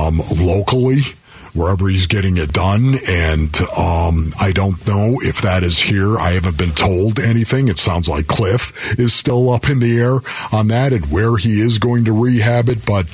um, 0.00 0.20
locally 0.40 1.00
wherever 1.54 1.88
he's 1.88 2.06
getting 2.06 2.36
it 2.36 2.52
done. 2.52 2.94
And 3.08 3.54
um, 3.76 4.32
I 4.40 4.52
don't 4.54 4.86
know 4.86 5.16
if 5.22 5.42
that 5.42 5.62
is 5.62 5.78
here. 5.78 6.16
I 6.18 6.32
haven't 6.32 6.58
been 6.58 6.70
told 6.70 7.18
anything. 7.18 7.68
It 7.68 7.78
sounds 7.78 8.08
like 8.08 8.26
Cliff 8.26 8.98
is 8.98 9.12
still 9.12 9.50
up 9.50 9.68
in 9.68 9.80
the 9.80 9.98
air 9.98 10.18
on 10.52 10.68
that 10.68 10.92
and 10.92 11.04
where 11.06 11.36
he 11.36 11.60
is 11.60 11.78
going 11.78 12.04
to 12.04 12.12
rehab 12.12 12.68
it. 12.68 12.84
But, 12.86 13.06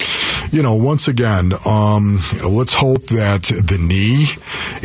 you 0.52 0.62
know, 0.62 0.74
once 0.74 1.08
again, 1.08 1.52
um, 1.64 2.20
let's 2.46 2.74
hope 2.74 3.06
that 3.06 3.44
the 3.44 3.78
knee 3.80 4.26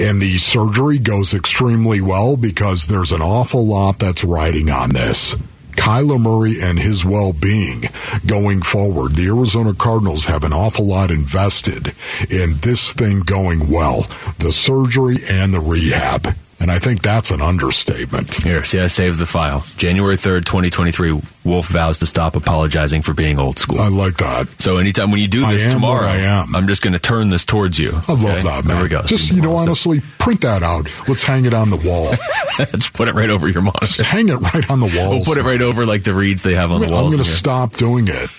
and 0.02 0.22
the 0.22 0.38
surgery 0.38 1.00
goes 1.00 1.34
extremely 1.34 2.02
well 2.02 2.38
because 2.38 2.88
there's 2.88 3.12
an 3.12 3.22
awful 3.22 3.66
lot 3.66 4.00
that's 4.00 4.24
riding 4.24 4.70
on 4.70 4.90
this. 4.90 5.36
Kyler 5.72 6.20
Murray 6.20 6.62
and 6.62 6.80
his 6.80 7.06
well 7.06 7.34
being 7.34 7.84
going 8.26 8.62
forward. 8.62 9.14
The 9.14 9.28
Arizona 9.28 9.74
Cardinals 9.74 10.26
have 10.26 10.44
an 10.44 10.54
awful 10.54 10.86
lot 10.86 11.12
invested 11.12 11.94
in 12.30 12.58
this 12.62 12.94
thing 12.94 13.20
going 13.20 13.70
well 13.70 14.02
the 14.40 14.52
surgery 14.52 15.18
and 15.30 15.54
the 15.54 15.60
rehab. 15.60 16.36
And 16.62 16.69
I 16.69 16.78
think 16.78 17.02
that's 17.02 17.32
an 17.32 17.41
understatement. 17.41 18.36
Here, 18.36 18.63
see, 18.63 18.80
I 18.80 18.86
saved 18.86 19.17
the 19.17 19.26
file. 19.26 19.65
January 19.78 20.15
3rd, 20.15 20.45
2023, 20.45 21.19
Wolf 21.43 21.67
vows 21.69 21.97
to 22.00 22.06
stop 22.06 22.36
apologizing 22.36 23.02
for 23.02 23.15
being 23.15 23.39
old 23.39 23.58
school. 23.58 23.82
I 23.82 23.88
like 23.88 24.17
that. 24.17 24.47
So 24.62 24.78
anytime 24.78 25.10
when 25.10 25.19
you 25.19 25.28
do 25.28 25.43
this 25.43 25.63
tomorrow, 25.74 26.06
I 26.06 26.17
am. 26.17 26.56
I'm 26.56 26.67
just 26.67 26.84
going 26.84 26.93
to 26.93 27.00
turn 27.00 27.30
this 27.30 27.45
towards 27.45 27.80
you. 27.80 27.89
I 28.08 28.12
love 28.12 28.26
okay? 28.26 28.41
that, 28.43 28.65
man. 28.65 28.76
There 28.76 28.84
we 28.84 28.89
go. 28.89 29.02
Just, 29.02 29.32
you 29.32 29.41
know, 29.41 29.56
honestly, 29.56 30.02
print 30.19 30.41
that 30.41 30.62
out. 30.62 30.88
Let's 31.08 31.24
hang 31.24 31.45
it 31.45 31.56
on 31.56 31.71
the 31.71 31.78
wall. 31.78 32.13
just 32.78 32.93
put 32.93 33.08
it 33.08 33.15
right 33.15 33.32
over 33.32 33.47
your 33.47 33.63
monitor. 33.63 33.88
Just 33.88 34.02
hang 34.02 34.30
it 34.30 34.36
right 34.36 34.69
on 34.69 34.82
the 34.82 34.93
wall. 34.95 35.15
We'll 35.15 35.26
put 35.26 35.39
it 35.39 35.43
right 35.43 35.62
over 35.62 35.88
like 35.88 36.04
the 36.04 36.13
reeds 36.13 36.43
they 36.43 36.54
have 36.54 36.71
on 36.71 36.82
the 36.82 36.91
walls. 36.91 37.12
I'm 37.12 37.17
going 37.17 37.24
to 37.24 37.30
stop 37.30 37.74
doing 37.74 38.08
it. 38.08 38.30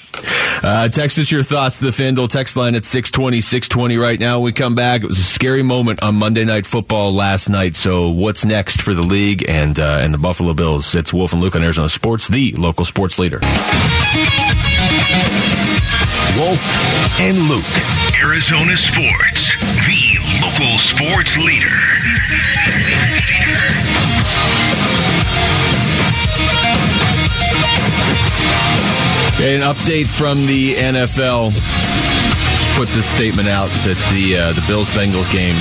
Uh, 0.62 0.88
text 0.88 1.18
us 1.18 1.30
your 1.30 1.42
thoughts 1.42 1.78
to 1.78 1.84
the 1.84 1.90
FanDuel 1.90 2.28
text 2.28 2.56
line 2.56 2.74
at 2.76 2.84
620, 2.84 3.40
620 3.40 3.96
right 3.96 4.20
now. 4.20 4.38
We 4.38 4.52
come 4.52 4.74
back. 4.76 5.02
It 5.02 5.08
was 5.08 5.18
a 5.18 5.24
scary 5.24 5.62
moment 5.62 6.02
on 6.02 6.14
Monday 6.14 6.44
Night 6.44 6.66
Football 6.66 7.12
last 7.12 7.48
night. 7.48 7.74
So 7.74 8.10
what's 8.10 8.44
next 8.44 8.80
for 8.80 8.94
the 8.94 9.02
league 9.02 9.44
and, 9.48 9.78
uh, 9.78 9.98
and 10.00 10.14
the 10.14 10.18
Buffalo 10.18 10.54
Bills? 10.54 10.94
It's 10.94 11.12
Wolf 11.12 11.32
and 11.32 11.42
Luke 11.42 11.56
on 11.56 11.64
Arizona 11.64 11.88
Sports, 11.88 12.28
the 12.28 12.52
local 12.52 12.84
sports 12.84 13.18
leader. 13.18 13.40
Wolf 16.38 17.20
and 17.20 17.36
Luke, 17.48 17.62
Arizona 18.22 18.76
Sports, 18.76 19.52
the 19.86 20.18
local 20.40 20.78
sports 20.78 21.36
leader. 21.36 22.11
An 29.42 29.60
update 29.62 30.06
from 30.06 30.46
the 30.46 30.74
NFL 30.74 31.52
put 32.76 32.86
this 32.94 33.10
statement 33.10 33.48
out 33.48 33.68
that 33.82 33.98
the 34.14 34.38
uh, 34.38 34.52
the 34.52 34.64
Bills 34.68 34.88
Bengals 34.90 35.30
game 35.32 35.56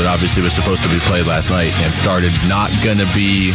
that 0.00 0.06
obviously 0.08 0.42
was 0.42 0.54
supposed 0.54 0.82
to 0.82 0.88
be 0.88 0.98
played 1.00 1.26
last 1.26 1.50
night 1.50 1.70
and 1.84 1.92
started 1.92 2.32
not 2.48 2.70
going 2.82 2.96
to 2.96 3.04
be 3.14 3.52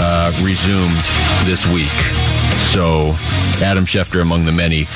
uh, 0.00 0.32
resumed 0.42 1.04
this 1.44 1.66
week. 1.66 1.92
So 2.72 3.12
Adam 3.60 3.84
Schefter 3.84 4.22
among 4.22 4.46
the 4.46 4.52
many 4.52 4.86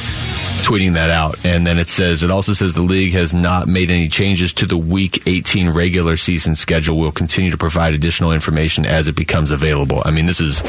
tweeting 0.61 0.95
that 0.95 1.11
out. 1.11 1.45
And 1.45 1.67
then 1.67 1.79
it 1.79 1.89
says, 1.89 2.23
it 2.23 2.31
also 2.31 2.53
says 2.53 2.75
the 2.75 2.83
league 2.83 3.13
has 3.13 3.35
not 3.35 3.69
made 3.69 3.91
any 3.91 4.09
changes 4.09 4.53
to 4.55 4.67
the 4.67 4.77
week 4.77 5.27
18 5.27 5.71
regular 5.71 6.17
season 6.17 6.55
schedule. 6.55 6.99
We'll 6.99 7.13
continue 7.13 7.51
to 7.51 7.59
provide 7.59 7.95
additional 7.95 8.33
information 8.33 8.87
as 8.87 9.09
it 9.09 9.17
becomes 9.17 9.51
available. 9.51 10.03
I 10.05 10.11
mean, 10.11 10.27
this 10.27 10.41
is 10.41 10.63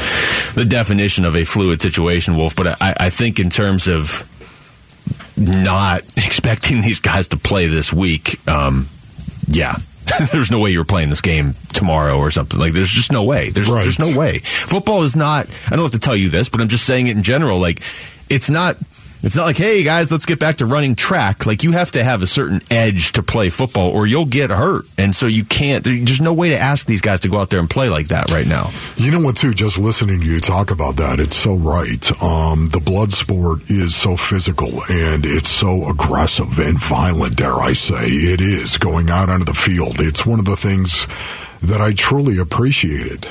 the 0.54 0.64
definition 0.64 1.24
of 1.24 1.36
a 1.36 1.44
fluid 1.44 1.80
situation, 1.80 2.36
Wolf, 2.36 2.56
but 2.56 2.80
I, 2.82 2.94
I 2.98 3.10
think 3.10 3.38
in 3.38 3.50
terms 3.50 3.88
of 3.88 4.28
not 5.36 6.02
expecting 6.16 6.80
these 6.80 7.00
guys 7.00 7.28
to 7.28 7.36
play 7.36 7.66
this 7.66 7.92
week, 7.92 8.46
um, 8.48 8.88
yeah, 9.48 9.76
there's 10.32 10.50
no 10.50 10.58
way 10.58 10.70
you're 10.70 10.84
playing 10.84 11.08
this 11.08 11.20
game 11.20 11.54
tomorrow 11.72 12.16
or 12.16 12.30
something. 12.30 12.58
Like, 12.58 12.72
there's 12.72 12.90
just 12.90 13.12
no 13.12 13.24
way. 13.24 13.50
There's, 13.50 13.68
right. 13.68 13.82
there's 13.82 13.98
no 13.98 14.16
way. 14.16 14.38
Football 14.38 15.02
is 15.02 15.16
not, 15.16 15.46
I 15.66 15.76
don't 15.76 15.84
have 15.84 15.92
to 15.92 15.98
tell 15.98 16.16
you 16.16 16.28
this, 16.28 16.48
but 16.48 16.60
I'm 16.60 16.68
just 16.68 16.84
saying 16.84 17.06
it 17.06 17.16
in 17.16 17.22
general. 17.22 17.58
Like, 17.58 17.80
it's 18.28 18.50
not 18.50 18.76
it's 19.22 19.36
not 19.36 19.44
like, 19.44 19.56
hey 19.56 19.84
guys, 19.84 20.10
let's 20.10 20.26
get 20.26 20.38
back 20.38 20.56
to 20.56 20.66
running 20.66 20.96
track. 20.96 21.46
Like 21.46 21.62
you 21.62 21.72
have 21.72 21.92
to 21.92 22.02
have 22.02 22.22
a 22.22 22.26
certain 22.26 22.60
edge 22.70 23.12
to 23.12 23.22
play 23.22 23.50
football, 23.50 23.90
or 23.90 24.06
you'll 24.06 24.26
get 24.26 24.50
hurt, 24.50 24.84
and 24.98 25.14
so 25.14 25.26
you 25.26 25.44
can't. 25.44 25.84
There's 25.84 26.20
no 26.20 26.32
way 26.32 26.50
to 26.50 26.58
ask 26.58 26.86
these 26.86 27.00
guys 27.00 27.20
to 27.20 27.28
go 27.28 27.38
out 27.38 27.50
there 27.50 27.60
and 27.60 27.70
play 27.70 27.88
like 27.88 28.08
that 28.08 28.30
right 28.30 28.46
now. 28.46 28.70
You 28.96 29.12
know 29.12 29.20
what? 29.20 29.36
Too, 29.36 29.54
just 29.54 29.78
listening 29.78 30.20
to 30.20 30.26
you 30.26 30.40
talk 30.40 30.70
about 30.70 30.96
that, 30.96 31.20
it's 31.20 31.36
so 31.36 31.54
right. 31.54 32.22
Um, 32.22 32.68
the 32.68 32.80
blood 32.80 33.12
sport 33.12 33.70
is 33.70 33.94
so 33.94 34.16
physical 34.16 34.68
and 34.90 35.24
it's 35.24 35.48
so 35.48 35.88
aggressive 35.88 36.58
and 36.58 36.78
violent. 36.78 37.36
Dare 37.36 37.54
I 37.54 37.72
say, 37.72 38.06
it 38.06 38.40
is 38.40 38.76
going 38.76 39.08
out 39.08 39.28
onto 39.28 39.44
the 39.44 39.54
field. 39.54 39.96
It's 40.00 40.26
one 40.26 40.38
of 40.38 40.44
the 40.44 40.56
things 40.56 41.06
that 41.62 41.80
I 41.80 41.92
truly 41.92 42.38
appreciated 42.38 43.28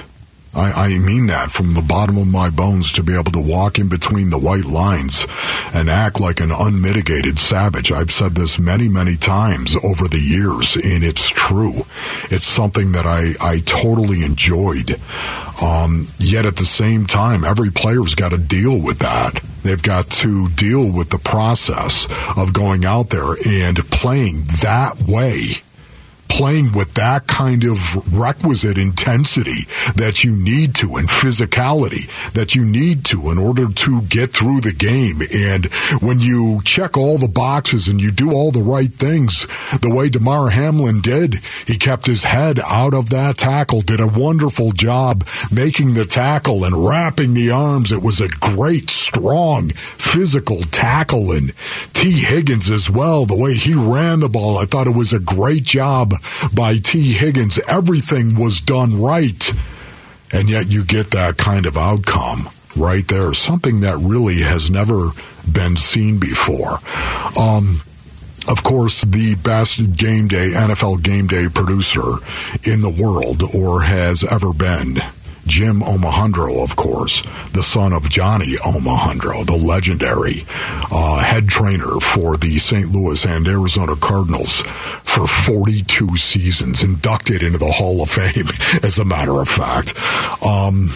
I, 0.54 0.72
I, 0.72 0.98
mean 1.00 1.28
that 1.28 1.50
from 1.50 1.74
the 1.74 1.82
bottom 1.82 2.18
of 2.18 2.28
my 2.28 2.50
bones 2.50 2.92
to 2.94 3.04
be 3.04 3.14
able 3.14 3.32
to 3.32 3.40
walk 3.40 3.80
in 3.80 3.88
between 3.88 4.30
the 4.30 4.38
white 4.38 4.66
lines 4.66 5.26
and 5.74 5.90
act 5.90 6.20
like 6.20 6.42
an 6.42 6.52
unmitigated 6.52 7.40
savage. 7.40 7.92
I've 7.92 8.12
said 8.12 8.36
this 8.36 8.60
many, 8.60 8.90
many 8.90 9.16
times 9.16 9.78
over 9.78 10.10
the 10.10 10.20
years, 10.20 10.76
and 10.76 11.04
it's 11.04 11.30
true. 11.30 11.86
It's 12.30 12.44
something 12.44 12.92
that 12.92 13.06
I, 13.06 13.32
I 13.40 13.60
totally 13.60 14.24
enjoyed. 14.24 15.00
Um, 15.64 16.08
yet 16.18 16.46
at 16.46 16.58
the 16.58 16.66
same 16.66 17.06
time, 17.06 17.46
every 17.46 17.70
player's 17.70 18.16
got 18.16 18.32
to 18.32 18.38
deal 18.38 18.82
with 18.82 19.00
that. 19.00 19.42
They've 19.64 19.82
got 19.82 20.10
to 20.12 20.50
deal 20.50 20.92
with 20.92 21.12
the 21.12 21.20
process 21.20 22.08
of 22.36 22.52
going 22.52 22.84
out 22.84 23.10
there 23.10 23.36
and 23.48 23.78
playing 23.90 24.44
that 24.62 25.04
way 25.08 25.62
playing 26.32 26.72
with 26.72 26.94
that 26.94 27.28
kind 27.28 27.66
of 27.66 28.14
requisite 28.18 28.78
intensity 28.78 29.68
that 29.96 30.24
you 30.24 30.32
need 30.32 30.74
to 30.74 30.96
and 30.96 31.10
physicality 31.10 32.08
that 32.32 32.56
you 32.56 32.64
need 32.64 33.04
to 33.04 33.30
in 33.30 33.38
order 33.38 33.68
to 33.68 34.02
get 34.04 34.32
through 34.32 34.62
the 34.62 34.72
game. 34.72 35.20
And 35.36 35.66
when 36.02 36.22
you 36.22 36.62
check 36.64 36.96
all 36.96 37.18
the 37.18 37.28
boxes 37.28 37.90
and 37.90 38.00
you 38.00 38.12
do 38.12 38.32
all 38.32 38.52
the 38.52 38.64
right 38.64 38.94
things, 38.94 39.46
the 39.82 39.94
way 39.94 40.08
Damar 40.08 40.52
Hamlin 40.52 41.02
did, 41.02 41.36
he 41.68 41.78
kept 41.78 42.06
his 42.06 42.24
head 42.24 42.62
out 42.66 42.94
of 42.94 43.10
that 43.10 43.38
tackle, 43.38 43.82
did 43.82 44.00
a 44.00 44.08
wonderful 44.08 44.72
job 44.72 45.26
making 45.52 45.96
the 45.96 46.06
tackle 46.06 46.64
and 46.64 46.88
wrapping 46.88 47.34
the 47.34 47.52
arms. 47.52 47.92
It 47.92 48.02
was 48.02 48.22
a 48.22 48.30
great, 48.30 48.90
strong, 48.90 49.68
physical 49.70 50.62
tackle. 50.62 51.34
And 51.34 51.54
Tee 51.92 52.22
Higgins 52.22 52.70
as 52.70 52.90
well, 52.90 53.26
the 53.26 53.36
way 53.36 53.54
he 53.56 53.74
ran 53.74 54.22
the 54.22 54.30
ball, 54.30 54.58
I 54.58 54.66
thought 54.66 54.88
it 54.88 54.96
was 54.96 55.12
a 55.12 55.20
great 55.20 55.64
job 55.64 56.14
by 56.54 56.78
Tee 56.78 57.14
Higgins. 57.14 57.60
Everything 57.68 58.40
was 58.40 58.62
done 58.62 59.02
right. 59.02 59.52
And 60.34 60.50
yet 60.50 60.72
you 60.72 60.84
get 60.84 61.12
that 61.12 61.38
kind 61.38 61.66
of 61.66 61.78
outcome 61.78 62.50
right 62.76 63.08
there. 63.08 63.34
Something 63.34 63.82
that 63.82 63.98
really 63.98 64.42
has 64.42 64.72
never 64.72 65.10
been 65.52 65.76
seen 65.76 66.20
before. 66.20 66.80
Um, 67.40 67.82
of 68.48 68.64
course, 68.64 69.02
the 69.04 69.36
best 69.36 69.96
game 69.98 70.28
day, 70.28 70.52
NFL 70.56 71.04
game 71.04 71.28
day 71.28 71.48
producer 71.54 72.02
in 72.64 72.82
the 72.82 72.90
world 72.90 73.44
or 73.56 73.82
has 73.84 74.24
ever 74.24 74.54
been 74.54 74.98
Jim 75.52 75.82
Omohundro, 75.82 76.64
of 76.64 76.78
course, 76.78 77.24
the 77.52 77.62
son 77.62 77.92
of 77.92 78.10
Johnny 78.10 78.56
Omohundro, 78.64 79.46
the 79.46 79.58
legendary 79.58 80.46
uh, 80.90 81.20
head 81.20 81.50
trainer 81.50 82.00
for 82.00 82.38
the 82.38 82.58
St. 82.58 82.90
Louis 82.90 83.26
and 83.26 83.46
Arizona 83.46 83.98
Cardinals 83.98 84.62
for 85.04 85.28
42 85.28 86.16
seasons, 86.16 86.84
inducted 86.84 87.44
into 87.44 87.58
the 87.58 87.70
Hall 87.70 88.02
of 88.02 88.10
Fame, 88.10 88.48
as 88.82 88.98
a 88.98 89.04
matter 89.04 89.42
of 89.42 89.50
fact. 89.50 89.94
Um, 90.42 90.92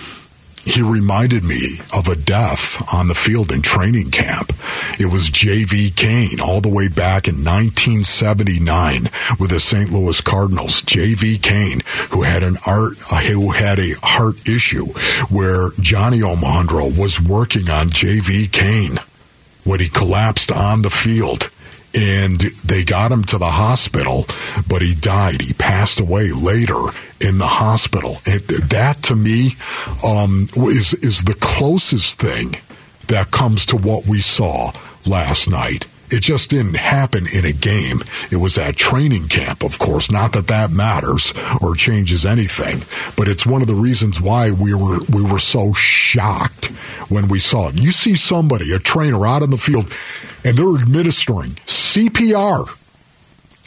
he 0.65 0.81
reminded 0.81 1.43
me 1.43 1.79
of 1.95 2.07
a 2.07 2.15
death 2.15 2.83
on 2.93 3.07
the 3.07 3.15
field 3.15 3.51
in 3.51 3.61
training 3.61 4.09
camp. 4.09 4.51
It 4.99 5.05
was 5.05 5.29
J.V. 5.29 5.91
Cain 5.91 6.41
all 6.43 6.59
the 6.59 6.69
way 6.69 6.87
back 6.87 7.27
in 7.27 7.35
1979 7.35 9.09
with 9.39 9.51
the 9.51 9.59
St. 9.59 9.91
Louis 9.91 10.19
Cardinals. 10.21 10.81
J.V. 10.81 11.37
Cain, 11.37 11.81
who 12.09 12.23
had 12.23 12.41
an 12.43 12.57
art, 12.65 12.93
uh, 13.11 13.21
who 13.21 13.51
had 13.51 13.79
a 13.79 13.95
heart 14.01 14.47
issue 14.49 14.87
where 15.29 15.69
Johnny 15.79 16.19
Omohundro 16.19 16.97
was 16.97 17.21
working 17.21 17.69
on 17.69 17.91
J.V. 17.91 18.47
Kane 18.47 18.97
when 19.63 19.79
he 19.79 19.87
collapsed 19.87 20.51
on 20.51 20.81
the 20.81 20.89
field 20.89 21.49
and 21.95 22.41
they 22.41 22.83
got 22.83 23.11
him 23.11 23.23
to 23.25 23.37
the 23.37 23.51
hospital, 23.51 24.25
but 24.67 24.81
he 24.81 24.93
died. 24.93 25.41
He 25.41 25.53
passed 25.53 25.99
away 25.99 26.31
later 26.31 26.79
in 27.21 27.37
the 27.37 27.47
hospital. 27.47 28.17
And 28.25 28.41
that 28.41 29.01
to 29.03 29.15
me 29.15 29.55
um, 30.05 30.47
is 30.57 30.93
is 30.95 31.23
the 31.23 31.35
closest 31.35 32.19
thing 32.19 32.57
that 33.07 33.31
comes 33.31 33.65
to 33.67 33.77
what 33.77 34.07
we 34.07 34.19
saw 34.19 34.71
last 35.05 35.49
night. 35.49 35.87
It 36.09 36.21
just 36.21 36.49
didn't 36.49 36.75
happen 36.75 37.25
in 37.33 37.45
a 37.45 37.51
game. 37.51 38.01
It 38.31 38.37
was 38.37 38.57
at 38.57 38.75
training 38.75 39.27
camp, 39.27 39.63
of 39.63 39.79
course. 39.79 40.11
Not 40.11 40.33
that 40.33 40.47
that 40.47 40.71
matters 40.71 41.33
or 41.61 41.73
changes 41.73 42.25
anything, 42.25 42.83
but 43.17 43.27
it's 43.27 43.45
one 43.45 43.61
of 43.61 43.67
the 43.67 43.73
reasons 43.73 44.21
why 44.21 44.51
we 44.51 44.73
were 44.73 44.99
we 45.11 45.23
were 45.23 45.39
so 45.39 45.73
shocked 45.73 46.67
when 47.09 47.27
we 47.27 47.39
saw 47.39 47.69
it. 47.69 47.75
You 47.75 47.91
see 47.91 48.15
somebody, 48.15 48.71
a 48.71 48.79
trainer, 48.79 49.25
out 49.25 49.41
in 49.43 49.49
the 49.49 49.57
field, 49.57 49.91
and 50.43 50.57
they're 50.57 50.81
administering 50.81 51.51
CPR. 51.65 52.77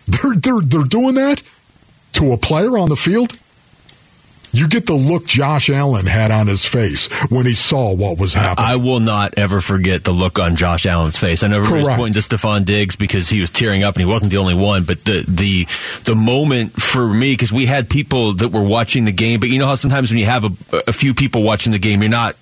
They're 0.06 0.34
they're 0.36 0.60
they're 0.60 0.88
doing 0.88 1.16
that 1.16 1.42
to 2.12 2.32
a 2.32 2.38
player 2.38 2.78
on 2.78 2.88
the 2.88 2.96
field. 2.96 3.36
You 4.52 4.68
get 4.68 4.86
the 4.86 4.94
look 4.94 5.26
Josh 5.26 5.68
Allen 5.70 6.06
had 6.06 6.30
on 6.30 6.46
his 6.46 6.64
face 6.64 7.06
when 7.30 7.46
he 7.46 7.54
saw 7.54 7.94
what 7.94 8.18
was 8.18 8.34
happening. 8.34 8.66
I 8.66 8.76
will 8.76 9.00
not 9.00 9.34
ever 9.36 9.60
forget 9.60 10.04
the 10.04 10.12
look 10.12 10.38
on 10.38 10.56
Josh 10.56 10.86
Allen's 10.86 11.16
face. 11.18 11.42
I 11.42 11.48
know 11.48 11.58
everybody's 11.58 11.88
pointing 11.96 12.20
to 12.20 12.26
Stefon 12.26 12.64
Diggs 12.64 12.96
because 12.96 13.28
he 13.28 13.40
was 13.40 13.50
tearing 13.50 13.82
up 13.82 13.96
and 13.96 14.00
he 14.04 14.10
wasn't 14.10 14.30
the 14.30 14.38
only 14.38 14.54
one, 14.54 14.84
but 14.84 15.04
the 15.04 15.24
the 15.28 15.66
the 16.04 16.14
moment 16.14 16.72
for 16.72 17.06
me 17.06 17.32
because 17.32 17.52
we 17.52 17.66
had 17.66 17.90
people 17.90 18.34
that 18.34 18.48
were 18.48 18.62
watching 18.62 19.04
the 19.04 19.12
game, 19.12 19.40
but 19.40 19.48
you 19.48 19.58
know 19.58 19.66
how 19.66 19.74
sometimes 19.74 20.10
when 20.10 20.18
you 20.18 20.26
have 20.26 20.44
a, 20.44 20.82
a 20.88 20.92
few 20.92 21.14
people 21.14 21.42
watching 21.42 21.72
the 21.72 21.78
game, 21.78 22.00
you're 22.02 22.10
not 22.10 22.36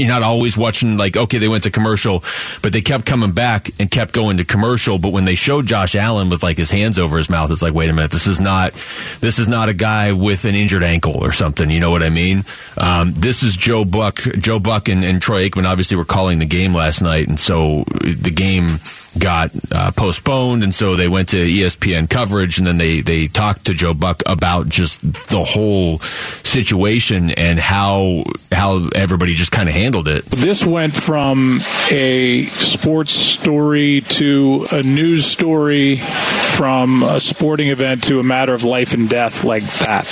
you're 0.00 0.08
not 0.08 0.22
always 0.22 0.56
watching 0.56 0.96
like 0.96 1.16
okay 1.16 1.38
they 1.38 1.48
went 1.48 1.64
to 1.64 1.70
commercial 1.70 2.24
but 2.62 2.72
they 2.72 2.80
kept 2.80 3.06
coming 3.06 3.32
back 3.32 3.70
and 3.78 3.90
kept 3.90 4.12
going 4.12 4.38
to 4.38 4.44
commercial. 4.44 4.98
But 4.98 5.12
when 5.12 5.24
they 5.24 5.34
showed 5.34 5.66
Josh 5.66 5.94
Allen 5.94 6.30
with 6.30 6.42
like 6.42 6.56
his 6.56 6.70
hands 6.70 6.98
over 6.98 7.18
his 7.18 7.30
mouth 7.30 7.50
it's 7.50 7.62
like 7.62 7.74
wait 7.74 7.90
a 7.90 7.92
minute 7.92 8.10
this 8.10 8.26
is 8.26 8.40
not 8.40 8.72
this 9.20 9.38
is 9.38 9.48
not 9.48 9.68
a 9.68 9.74
guy 9.74 10.12
with 10.12 10.44
an 10.44 10.54
injured 10.54 10.82
ankle 10.82 11.16
or 11.16 11.32
something. 11.32 11.70
You 11.70 11.80
know 11.80 11.90
what 11.90 12.02
I 12.02 12.10
mean? 12.10 12.44
Um, 12.76 13.12
this 13.14 13.42
is 13.42 13.56
Joe 13.56 13.84
Buck 13.84 14.16
Joe 14.16 14.58
Buck 14.58 14.88
and, 14.88 15.04
and 15.04 15.20
Troy 15.20 15.48
Aikman 15.48 15.66
obviously 15.66 15.96
were 15.96 16.04
calling 16.04 16.38
the 16.38 16.46
game 16.46 16.72
last 16.72 17.02
night. 17.02 17.28
And 17.28 17.38
so 17.38 17.84
the 18.00 18.32
game 18.34 18.80
got 19.18 19.50
uh, 19.72 19.90
postponed, 19.92 20.62
and 20.62 20.74
so 20.74 20.96
they 20.96 21.08
went 21.08 21.30
to 21.30 21.36
ESPN 21.36 22.08
coverage, 22.08 22.58
and 22.58 22.66
then 22.66 22.78
they 22.78 23.00
they 23.00 23.28
talked 23.28 23.66
to 23.66 23.74
Joe 23.74 23.94
Buck 23.94 24.22
about 24.26 24.68
just 24.68 25.00
the 25.28 25.44
whole 25.44 25.98
situation 25.98 27.30
and 27.30 27.58
how 27.58 28.24
how 28.52 28.88
everybody 28.94 29.34
just 29.34 29.52
kind 29.52 29.68
of 29.68 29.74
handled 29.74 30.08
it. 30.08 30.24
This 30.26 30.64
went 30.64 30.96
from 30.96 31.60
a 31.90 32.46
sports 32.46 33.12
story 33.12 34.02
to 34.02 34.66
a 34.70 34.82
news 34.82 35.26
story, 35.26 35.96
from 35.96 37.02
a 37.02 37.20
sporting 37.20 37.68
event 37.68 38.04
to 38.04 38.20
a 38.20 38.22
matter 38.22 38.54
of 38.54 38.64
life 38.64 38.94
and 38.94 39.08
death 39.08 39.44
like 39.44 39.64
that. 39.80 40.06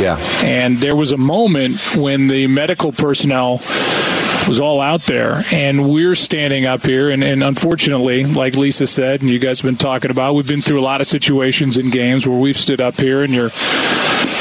Yeah, 0.00 0.18
and 0.44 0.78
there 0.78 0.96
was 0.96 1.12
a 1.12 1.16
moment 1.16 1.96
when 1.96 2.28
the 2.28 2.46
medical 2.46 2.92
personnel 2.92 3.60
was 4.46 4.60
all 4.60 4.80
out 4.80 5.02
there. 5.02 5.42
And 5.52 5.90
we're 5.90 6.14
standing 6.14 6.66
up 6.66 6.84
here, 6.84 7.10
and, 7.10 7.22
and 7.22 7.42
unfortunately, 7.42 8.24
like 8.24 8.56
Lisa 8.56 8.86
said, 8.86 9.20
and 9.20 9.30
you 9.30 9.38
guys 9.38 9.60
have 9.60 9.68
been 9.68 9.76
talking 9.76 10.10
about, 10.10 10.34
we've 10.34 10.48
been 10.48 10.62
through 10.62 10.80
a 10.80 10.82
lot 10.82 11.00
of 11.00 11.06
situations 11.06 11.78
in 11.78 11.90
games 11.90 12.26
where 12.26 12.38
we've 12.38 12.56
stood 12.56 12.80
up 12.80 13.00
here 13.00 13.22
and 13.22 13.32
you're 13.32 13.50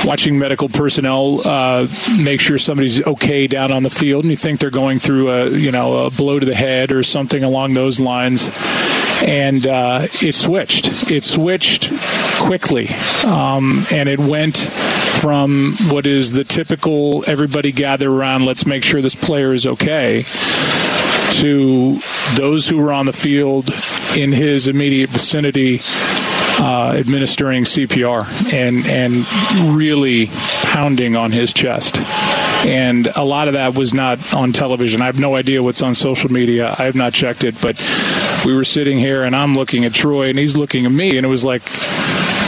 watching 0.06 0.38
medical 0.38 0.70
personnel 0.70 1.46
uh, 1.48 1.88
make 2.20 2.40
sure 2.40 2.58
somebody's 2.58 3.06
okay 3.06 3.48
down 3.48 3.72
on 3.72 3.84
the 3.84 3.90
field, 3.90 4.24
and 4.24 4.32
you 4.32 4.36
think 4.36 4.60
they're 4.60 4.70
going 4.70 5.00
through 5.00 5.32
a 5.32 5.50
you 5.50 5.72
know 5.72 6.06
a 6.06 6.10
blow 6.10 6.40
to 6.40 6.46
the 6.46 6.56
head 6.56 6.92
or 6.92 7.04
something 7.04 7.44
along 7.44 7.74
those 7.74 8.00
lines, 8.00 8.50
and 9.24 9.66
uh, 9.66 10.08
it 10.22 10.34
switched. 10.34 11.12
It 11.12 11.24
switched 11.24 11.92
quickly, 12.40 12.90
um, 13.26 13.86
and 13.92 14.10
it 14.10 14.20
went 14.20 14.58
from 14.58 15.76
what 15.90 16.06
is 16.06 16.34
the 16.34 16.44
typical 16.44 17.24
everybody 17.28 17.72
gather 17.72 18.12
around, 18.12 18.46
let's 18.46 18.66
make 18.66 18.84
sure 18.84 19.02
this 19.02 19.16
player 19.16 19.54
is 19.54 19.66
okay, 19.66 20.26
to 21.42 21.98
those 22.36 22.68
who 22.68 22.78
were 22.78 22.92
on 22.92 23.06
the 23.06 23.14
field 23.14 23.70
in 24.18 24.32
his 24.32 24.68
immediate 24.68 25.10
vicinity 25.10 25.82
uh, 26.60 26.94
administering 26.98 27.64
CPR 27.64 28.54
and 28.54 28.86
and 28.86 29.26
really 29.76 30.28
pounding 30.64 31.16
on 31.16 31.32
his 31.32 31.54
chest. 31.54 31.96
And 32.66 33.08
a 33.08 33.24
lot 33.24 33.48
of 33.48 33.54
that 33.56 33.78
was 33.78 33.94
not 33.94 34.34
on 34.34 34.54
television. 34.54 35.02
I 35.02 35.08
have 35.08 35.20
no 35.20 35.36
idea 35.36 35.62
what's 35.62 35.82
on 35.82 35.96
social 35.96 36.32
media. 36.32 36.76
I 36.78 36.86
have 36.86 36.96
not 36.96 37.14
checked 37.14 37.44
it, 37.44 37.62
but 37.62 37.78
we 38.46 38.54
were 38.54 38.64
sitting 38.64 39.00
here 39.00 39.24
and 39.24 39.36
I'm 39.36 39.54
looking 39.54 39.86
at 39.86 39.94
Troy 39.94 40.30
and 40.30 40.40
he's 40.40 40.56
looking 40.56 40.86
at 40.86 40.92
me 40.92 41.18
and 41.18 41.26
it 41.26 41.30
was 41.30 41.44
like 41.44 41.64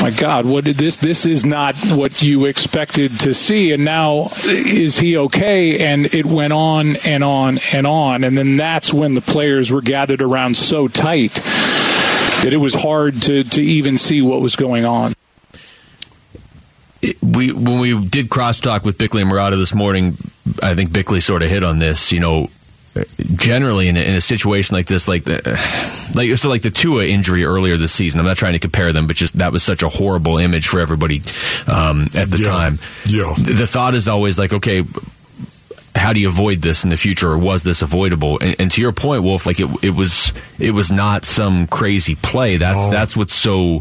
my 0.01 0.11
God, 0.11 0.45
what 0.45 0.65
did 0.65 0.75
this? 0.77 0.97
This 0.97 1.25
is 1.25 1.45
not 1.45 1.75
what 1.91 2.21
you 2.21 2.45
expected 2.45 3.21
to 3.21 3.33
see. 3.33 3.71
And 3.71 3.83
now, 3.83 4.29
is 4.43 4.99
he 4.99 5.17
okay? 5.17 5.79
And 5.79 6.05
it 6.13 6.25
went 6.25 6.53
on 6.53 6.97
and 7.07 7.23
on 7.23 7.57
and 7.73 7.87
on. 7.87 8.23
And 8.23 8.37
then 8.37 8.55
that's 8.55 8.93
when 8.93 9.15
the 9.15 9.21
players 9.21 9.71
were 9.71 9.81
gathered 9.81 10.21
around 10.21 10.57
so 10.57 10.87
tight 10.87 11.33
that 11.33 12.49
it 12.53 12.59
was 12.59 12.75
hard 12.75 13.19
to, 13.23 13.43
to 13.43 13.63
even 13.63 13.97
see 13.97 14.21
what 14.21 14.41
was 14.41 14.55
going 14.55 14.85
on. 14.85 15.15
We 17.21 17.51
when 17.51 17.79
we 17.79 18.05
did 18.07 18.29
crosstalk 18.29 18.83
with 18.83 18.97
Bickley 18.97 19.21
and 19.21 19.31
Marotta 19.31 19.57
this 19.57 19.73
morning, 19.73 20.17
I 20.63 20.75
think 20.75 20.91
Bickley 20.93 21.21
sort 21.21 21.43
of 21.43 21.49
hit 21.49 21.63
on 21.63 21.79
this. 21.79 22.11
You 22.11 22.19
know, 22.19 22.49
generally 23.35 23.87
in 23.87 23.97
a, 23.97 24.01
in 24.01 24.15
a 24.15 24.21
situation 24.21 24.75
like 24.75 24.87
this, 24.87 25.07
like 25.07 25.23
the 25.25 25.41
like 26.15 26.29
so 26.37 26.49
like 26.49 26.61
the 26.61 26.71
Tua 26.71 27.05
injury 27.05 27.43
earlier 27.45 27.77
this 27.77 27.91
season. 27.91 28.19
I'm 28.19 28.25
not 28.25 28.37
trying 28.37 28.53
to 28.53 28.59
compare 28.59 28.93
them, 28.93 29.07
but 29.07 29.15
just 29.15 29.37
that 29.37 29.51
was 29.51 29.63
such 29.63 29.83
a 29.83 29.89
horrible 29.89 30.37
image 30.37 30.67
for 30.67 30.79
everybody 30.79 31.21
um, 31.67 32.03
at 32.15 32.31
the 32.31 32.39
Yeah. 32.39 32.47
time. 32.49 32.79
Yeah. 33.05 33.33
The 33.37 33.67
thought 33.67 33.95
is 33.95 34.07
always 34.07 34.37
like, 34.39 34.53
okay. 34.53 34.83
How 35.97 36.11
do 36.11 36.19
you 36.19 36.27
avoid 36.27 36.61
this 36.61 36.83
in 36.83 36.89
the 36.89 36.97
future, 36.97 37.31
or 37.31 37.37
was 37.37 37.63
this 37.63 37.81
avoidable? 37.81 38.37
And, 38.41 38.53
and 38.59 38.69
to 38.73 38.81
your 38.81 38.91
point, 38.91 39.23
Wolf, 39.23 39.45
like 39.45 39.61
it, 39.61 39.69
it 39.81 39.91
was, 39.91 40.33
it 40.59 40.71
was 40.71 40.91
not 40.91 41.23
some 41.23 41.67
crazy 41.67 42.15
play. 42.15 42.57
That's 42.57 42.77
No. 42.77 42.91
that's 42.91 43.15
what's 43.15 43.33
so 43.33 43.79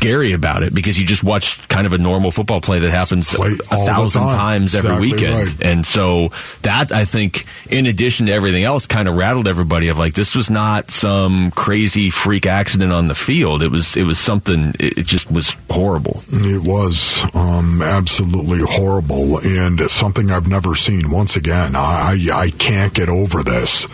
scary 0.00 0.32
about 0.32 0.62
it 0.62 0.74
because 0.74 0.98
you 0.98 1.04
just 1.04 1.22
watched 1.22 1.68
kind 1.68 1.86
of 1.86 1.92
a 1.92 1.98
normal 1.98 2.30
football 2.30 2.60
play 2.60 2.78
that 2.78 2.90
happens 2.90 3.28
Play 3.34 3.50
a 3.70 3.76
thousand 3.84 4.22
time. 4.22 4.36
times 4.36 4.74
every 4.74 4.90
Exactly 4.90 5.12
weekend. 5.12 5.46
right. 5.48 5.62
And 5.66 5.86
so 5.86 6.28
that 6.62 6.90
I 6.92 7.04
think, 7.04 7.44
in 7.70 7.86
addition 7.86 8.26
to 8.26 8.32
everything 8.32 8.64
else, 8.64 8.86
kind 8.86 9.08
of 9.08 9.16
rattled 9.16 9.46
everybody. 9.46 9.88
Of 9.88 9.98
like, 9.98 10.14
this 10.14 10.34
was 10.34 10.50
not 10.50 10.90
some 10.90 11.50
crazy 11.50 12.10
freak 12.10 12.46
accident 12.46 12.92
on 12.92 13.08
the 13.08 13.14
field. 13.14 13.62
It 13.62 13.70
was, 13.70 13.96
it 13.96 14.04
was 14.04 14.18
something. 14.18 14.74
It 14.78 14.98
it 15.00 15.06
just 15.06 15.30
was 15.30 15.56
horrible. 15.70 16.22
It 16.30 16.62
was 16.62 17.22
um, 17.34 17.80
absolutely 17.82 18.60
horrible 18.62 19.38
and 19.40 19.80
something 19.90 20.30
I've 20.30 20.48
never 20.48 20.74
seen. 20.74 21.10
Once 21.10 21.36
again, 21.36 21.72
I, 21.74 22.16
I 22.32 22.50
can't 22.50 22.92
get 22.94 23.08
over 23.08 23.42
this. 23.42 23.86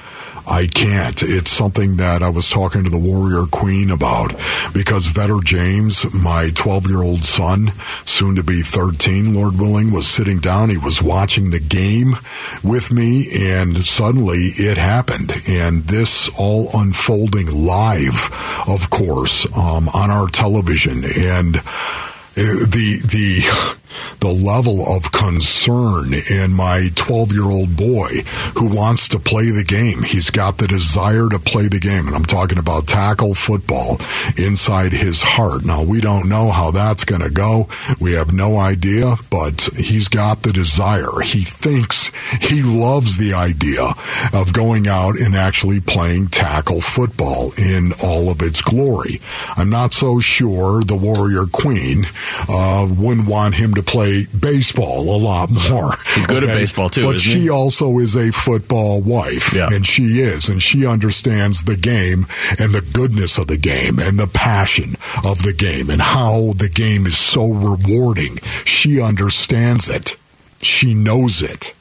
I 0.47 0.67
can't. 0.67 1.23
It's 1.23 1.51
something 1.51 1.97
that 1.97 2.23
I 2.23 2.29
was 2.29 2.49
talking 2.49 2.85
to 2.85 2.91
the 2.91 2.99
Warrior 2.99 3.47
Queen 3.51 3.91
about 3.91 4.31
because 4.73 5.09
Vetter 5.09 5.43
James, 5.43 6.13
my 6.15 6.51
12 6.55 6.87
year 6.87 7.03
old 7.03 7.25
son, 7.25 7.73
soon 8.05 8.37
to 8.37 8.43
be 8.43 8.63
13, 8.63 9.35
Lord 9.35 9.59
willing, 9.59 9.93
was 9.93 10.07
sitting 10.07 10.39
down. 10.39 10.71
He 10.71 10.79
was 10.79 11.03
watching 11.03 11.51
the 11.51 11.61
game 11.61 12.17
with 12.63 12.93
me 12.93 13.27
and 13.37 13.77
suddenly 13.79 14.39
it 14.57 14.79
happened. 14.79 15.33
And 15.49 15.85
this 15.85 16.29
all 16.39 16.69
unfolding 16.75 17.47
live, 17.53 18.31
of 18.69 18.89
course, 18.91 19.47
um, 19.57 19.89
on 19.89 20.11
our 20.11 20.29
television. 20.29 21.03
And 21.05 21.57
uh, 21.57 22.67
the 22.69 23.01
the 23.05 23.77
the 24.21 24.33
level 24.33 24.81
of 24.97 25.13
concern 25.13 26.13
in 26.31 26.53
my 26.53 26.91
12 26.95 27.33
year 27.33 27.45
old 27.45 27.77
boy 27.77 28.09
who 28.57 28.75
wants 28.75 29.09
to 29.09 29.19
play 29.19 29.51
the 29.51 29.65
game. 29.65 30.03
He's 30.03 30.31
got 30.31 30.59
the 30.59 30.67
desire 30.67 31.29
to 31.29 31.39
play 31.39 31.69
the 31.69 31.81
game. 31.81 32.07
And 32.07 32.17
I'm 32.17 32.25
talking 32.25 32.59
about 32.59 32.87
tackle 32.87 33.35
football 33.35 33.99
inside 34.37 34.93
his 34.93 35.23
heart. 35.23 35.65
Now, 35.65 35.85
we 35.85 36.01
don't 36.01 36.29
know 36.29 36.51
how 36.51 36.71
that's 36.71 37.05
going 37.05 37.23
to 37.23 37.31
go. 37.31 37.69
We 38.01 38.13
have 38.13 38.33
no 38.33 38.59
idea, 38.59 39.17
but 39.31 39.69
he's 39.77 40.09
got 40.09 40.43
the 40.43 40.53
desire. 40.53 41.21
He 41.25 41.41
thinks 41.41 42.11
he 42.41 42.63
loves 42.63 43.17
the 43.17 43.35
idea 43.35 43.85
of 44.33 44.53
going 44.53 44.89
out 44.89 45.19
and 45.19 45.35
actually 45.35 45.81
playing 45.81 46.29
tackle 46.29 46.81
football 46.81 47.53
in 47.59 47.93
all 48.03 48.31
of 48.31 48.43
its 48.43 48.63
glory. 48.63 49.21
I'm 49.57 49.71
not 49.71 49.93
so 49.93 50.21
sure 50.21 50.83
the 50.83 50.97
Warrior 50.97 51.47
Queen 51.47 52.07
uh, 52.49 52.87
wouldn't 52.91 53.29
want 53.29 53.55
him 53.55 53.75
to 53.77 53.83
play 53.83 54.27
baseball 54.39 55.17
a 55.17 55.19
lot 55.19 55.51
more. 55.71 55.93
He's 56.15 56.27
good 56.27 56.43
at 56.45 56.49
baseball, 56.49 56.89
too, 56.91 57.05
But 57.13 57.21
she 57.21 57.41
he? 57.43 57.51
also 57.51 57.99
is 57.99 58.17
a 58.17 58.31
football 58.33 59.01
wife, 59.01 59.55
Yeah. 59.55 59.69
and 59.73 59.87
she 59.87 60.21
is, 60.21 60.49
and 60.49 60.63
she 60.63 60.85
understands 60.85 61.63
the 61.63 61.77
game 61.77 62.27
and 62.59 62.73
the 62.75 62.81
goodness 62.83 63.39
of 63.39 63.47
the 63.47 63.57
game 63.57 63.99
and 63.99 64.19
the 64.19 64.27
passion 64.27 64.97
of 65.25 65.43
the 65.43 65.53
game 65.53 65.89
and 65.91 66.01
how 66.03 66.53
the 66.57 66.69
game 66.69 67.07
is 67.07 67.17
so 67.17 67.47
rewarding. 67.49 68.37
She 68.65 69.01
understands 69.01 69.89
it. 69.89 70.17
She 70.63 70.95
knows 70.95 71.43
it. 71.43 71.73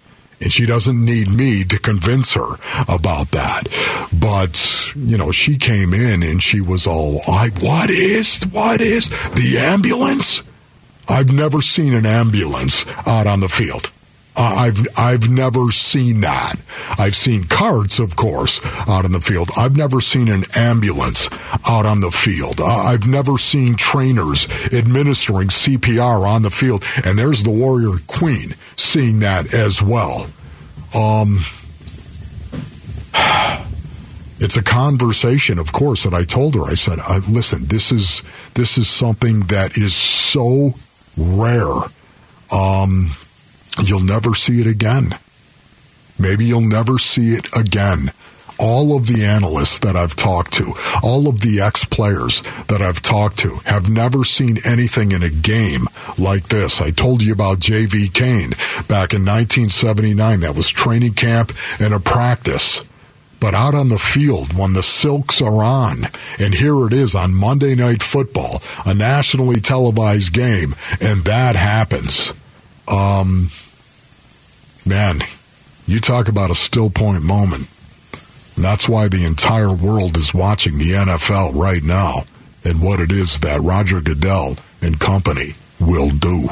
And 0.42 0.52
she 0.52 0.66
doesn't 0.66 1.04
need 1.04 1.30
me 1.32 1.64
to 1.64 1.80
convince 1.80 2.34
her 2.34 2.58
about 2.90 3.32
that. 3.32 3.64
But, 4.12 4.92
you 4.96 5.18
know, 5.18 5.32
she 5.32 5.56
came 5.58 5.94
in 5.94 6.24
and 6.24 6.44
she 6.44 6.60
was 6.60 6.86
all, 6.86 7.22
I, 7.28 7.50
what 7.62 7.90
is, 7.90 8.44
what 8.52 8.82
is 8.82 9.08
the 9.34 9.58
ambulance? 9.60 10.44
I've 11.08 11.32
never 11.32 11.62
seen 11.62 11.94
an 11.94 12.06
ambulance 12.06 12.86
out 13.06 13.28
on 13.28 13.40
the 13.40 13.50
field. 13.50 13.92
I've 14.38 14.88
I've 14.98 15.30
never 15.30 15.72
seen 15.72 16.22
that. 16.22 16.56
I've 16.98 17.16
seen 17.16 17.46
carts, 17.46 18.00
of 18.00 18.16
course, 18.16 18.60
out 18.66 19.06
on 19.06 19.12
the 19.14 19.22
field. 19.22 19.50
I've 19.58 19.78
never 19.78 20.02
seen 20.02 20.28
an 20.28 20.44
ambulance 20.56 21.30
out 21.68 21.86
on 21.86 22.02
the 22.02 22.12
field. 22.12 22.60
I've 22.60 23.08
never 23.08 23.38
seen 23.38 23.76
trainers 23.76 24.48
administering 24.74 25.48
CPR 25.48 26.28
on 26.28 26.42
the 26.42 26.52
field. 26.52 26.84
And 27.04 27.18
there's 27.18 27.44
the 27.44 27.52
Warrior 27.52 27.98
Queen 28.08 28.56
seeing 28.76 29.20
that 29.20 29.54
as 29.54 29.82
well. 29.82 30.28
Um, 30.94 31.40
it's 34.40 34.58
a 34.58 34.64
conversation, 34.64 35.60
of 35.60 35.72
course, 35.72 36.04
that 36.04 36.14
I 36.14 36.26
told 36.26 36.56
her. 36.56 36.64
I 36.64 36.76
said, 36.76 37.00
"Listen, 37.30 37.66
this 37.68 37.92
is 37.92 38.22
this 38.56 38.78
is 38.78 38.90
something 38.90 39.42
that 39.48 39.78
is 39.78 39.96
so 39.96 40.74
rare. 41.18 41.74
Um, 42.52 43.12
you'll 43.84 44.04
never 44.04 44.36
see 44.36 44.62
it 44.62 44.68
again. 44.68 45.18
Maybe 46.18 46.46
you'll 46.46 46.62
never 46.62 46.98
see 46.98 47.34
it 47.34 47.48
again." 47.56 48.12
All 48.58 48.96
of 48.96 49.08
the 49.08 49.26
analysts 49.26 49.80
that 49.80 49.98
I've 49.98 50.16
talked 50.16 50.54
to, 50.54 50.76
all 51.04 51.28
of 51.28 51.42
the 51.42 51.60
ex 51.60 51.84
players 51.84 52.42
that 52.70 52.82
I've 52.82 53.02
talked 53.02 53.38
to, 53.40 53.60
have 53.66 53.90
never 53.90 54.24
seen 54.24 54.60
anything 54.64 55.12
in 55.12 55.22
a 55.22 55.30
game 55.30 55.88
like 56.18 56.48
this. 56.48 56.80
I 56.80 56.92
told 56.92 57.22
you 57.22 57.34
about 57.34 57.60
J.V. 57.60 58.08
Cain 58.10 58.52
back 58.88 59.14
in 59.14 59.26
1979. 59.26 60.40
That 60.40 60.56
was 60.56 60.70
training 60.70 61.16
camp 61.16 61.52
and 61.82 61.94
a 61.94 62.00
practice. 62.00 62.80
But 63.46 63.54
out 63.54 63.76
on 63.76 63.90
the 63.90 64.00
field, 64.00 64.58
when 64.58 64.74
the 64.74 64.82
Silks 64.82 65.40
are 65.40 65.62
on, 65.64 65.98
and 66.40 66.52
here 66.52 66.88
it 66.88 66.94
is 66.94 67.14
on 67.14 67.36
Monday 67.36 67.76
Night 67.76 68.02
Football, 68.02 68.60
a 68.88 68.96
nationally 68.96 69.62
televised 69.62 70.34
game, 70.34 70.74
and 71.00 71.24
that 71.26 71.56
happens. 71.56 72.34
Um, 72.88 73.52
man, 74.84 75.22
you 75.86 76.00
talk 76.00 76.28
about 76.28 76.50
a 76.50 76.56
still 76.56 76.90
point 76.90 77.24
moment. 77.24 77.70
And 78.56 78.66
that's 78.66 78.90
why 78.90 79.10
the 79.10 79.26
entire 79.26 79.76
world 79.76 80.18
is 80.18 80.34
watching 80.34 80.80
the 80.80 80.94
NFL 80.94 81.54
right 81.54 81.84
now 81.84 82.24
and 82.64 82.82
what 82.82 83.00
it 83.00 83.12
is 83.12 83.38
that 83.42 83.62
Roger 83.62 84.02
Goodell 84.02 84.58
and 84.82 85.00
company 85.00 85.54
will 85.80 86.10
do. 86.10 86.50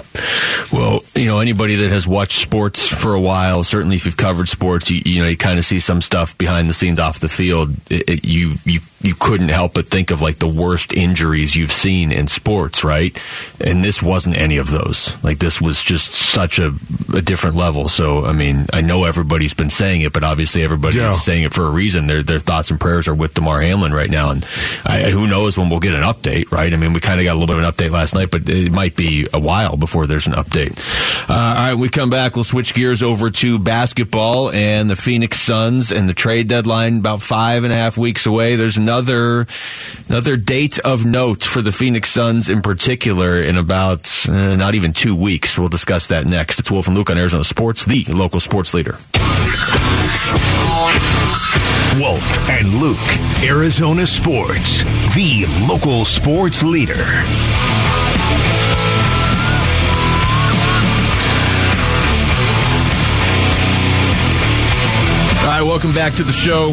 Well, 0.71 1.01
you 1.15 1.25
know, 1.25 1.39
anybody 1.39 1.75
that 1.77 1.91
has 1.91 2.07
watched 2.07 2.39
sports 2.39 2.87
for 2.87 3.13
a 3.13 3.19
while, 3.21 3.63
certainly 3.63 3.95
if 3.95 4.05
you've 4.05 4.17
covered 4.17 4.47
sports, 4.47 4.89
you, 4.89 5.01
you 5.05 5.21
know, 5.21 5.27
you 5.29 5.37
kind 5.37 5.59
of 5.59 5.65
see 5.65 5.79
some 5.79 6.01
stuff 6.01 6.37
behind 6.37 6.69
the 6.69 6.73
scenes 6.73 6.99
off 6.99 7.19
the 7.19 7.29
field. 7.29 7.75
It, 7.91 8.09
it, 8.09 8.25
you, 8.25 8.55
you, 8.65 8.79
you 9.01 9.13
couldn't 9.13 9.49
help 9.49 9.73
but 9.75 9.87
think 9.87 10.09
of 10.11 10.21
like 10.21 10.39
the 10.39 10.47
worst 10.47 10.93
injuries 10.93 11.55
you've 11.55 11.71
seen 11.71 12.11
in 12.11 12.27
sports, 12.27 12.83
right? 12.83 13.15
And 13.59 13.83
this 13.83 14.01
wasn't 14.01 14.37
any 14.37 14.57
of 14.57 14.69
those. 14.71 15.15
Like 15.23 15.37
this 15.39 15.61
was 15.61 15.81
just 15.81 16.13
such 16.13 16.57
a, 16.59 16.73
a 17.13 17.21
different 17.21 17.55
level. 17.55 17.87
So, 17.87 18.25
I 18.25 18.33
mean, 18.33 18.65
I 18.73 18.81
know 18.81 19.03
everybody's 19.03 19.53
been 19.53 19.69
saying 19.69 20.01
it, 20.01 20.13
but 20.13 20.23
obviously 20.23 20.63
everybody's 20.63 20.97
Yeah. 21.01 21.13
saying 21.13 21.43
it 21.43 21.53
for 21.53 21.65
a 21.67 21.69
reason. 21.69 22.07
Their, 22.07 22.23
their 22.23 22.39
thoughts 22.39 22.71
and 22.71 22.79
prayers 22.79 23.07
are 23.07 23.15
with 23.15 23.33
Damar 23.35 23.61
Hamlin 23.61 23.93
right 23.93 24.09
now. 24.09 24.31
And 24.31 24.43
I, 24.85 25.11
who 25.11 25.27
knows 25.27 25.55
when 25.57 25.69
we'll 25.69 25.79
get 25.81 25.93
an 25.93 26.01
update, 26.03 26.51
right? 26.51 26.73
I 26.73 26.77
mean, 26.77 26.93
we 26.93 26.99
kind 26.99 27.19
of 27.19 27.25
got 27.25 27.33
a 27.33 27.37
little 27.37 27.47
bit 27.53 27.57
of 27.57 27.63
an 27.63 27.71
update 27.71 27.91
last 27.91 28.15
night, 28.15 28.31
but 28.31 28.49
it 28.49 28.71
might 28.71 28.95
be 28.95 29.12
a 29.33 29.39
while 29.39 29.77
before 29.77 30.07
there's 30.07 30.27
an 30.27 30.33
update. 30.33 30.77
Uh, 31.29 31.33
all 31.33 31.65
right, 31.67 31.75
we 31.75 31.89
come 31.89 32.09
back. 32.09 32.35
We'll 32.35 32.43
switch 32.43 32.73
gears 32.73 33.03
over 33.03 33.29
to 33.29 33.59
basketball 33.59 34.51
and 34.51 34.89
the 34.89 34.95
Phoenix 34.95 35.39
Suns 35.39 35.91
and 35.91 36.09
the 36.09 36.13
trade 36.13 36.47
deadline 36.47 36.97
about 36.97 37.21
five 37.21 37.63
and 37.63 37.71
a 37.71 37.75
half 37.75 37.97
weeks 37.97 38.25
away. 38.25 38.55
There's 38.55 38.77
another 38.77 39.45
another 40.09 40.35
date 40.37 40.79
of 40.79 41.05
note 41.05 41.43
for 41.43 41.61
the 41.61 41.71
Phoenix 41.71 42.09
Suns 42.09 42.49
in 42.49 42.61
particular 42.61 43.41
in 43.41 43.57
about 43.57 44.09
uh, 44.27 44.55
not 44.55 44.73
even 44.75 44.93
two 44.93 45.15
weeks. 45.15 45.57
We'll 45.57 45.69
discuss 45.69 46.07
that 46.07 46.25
next. 46.25 46.59
It's 46.59 46.71
Wolf 46.71 46.87
and 46.87 46.97
Luke 46.97 47.09
on 47.09 47.17
Arizona 47.17 47.43
Sports, 47.43 47.85
the 47.85 48.05
local 48.05 48.39
sports 48.39 48.73
leader. 48.73 48.97
Wolf 51.99 52.49
and 52.49 52.67
Luke, 52.73 52.97
Arizona 53.43 54.07
Sports, 54.07 54.83
the 55.13 55.45
local 55.67 56.05
sports 56.05 56.63
leader. 56.63 56.95
All 65.43 65.49
right, 65.49 65.61
welcome 65.61 65.93
back 65.93 66.13
to 66.13 66.23
the 66.23 66.31
show. 66.31 66.71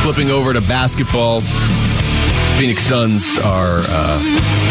Flipping 0.00 0.30
over 0.30 0.54
to 0.54 0.62
basketball. 0.62 1.42
Phoenix 2.56 2.82
Suns 2.84 3.36
are 3.36 3.80
uh, 3.80 4.61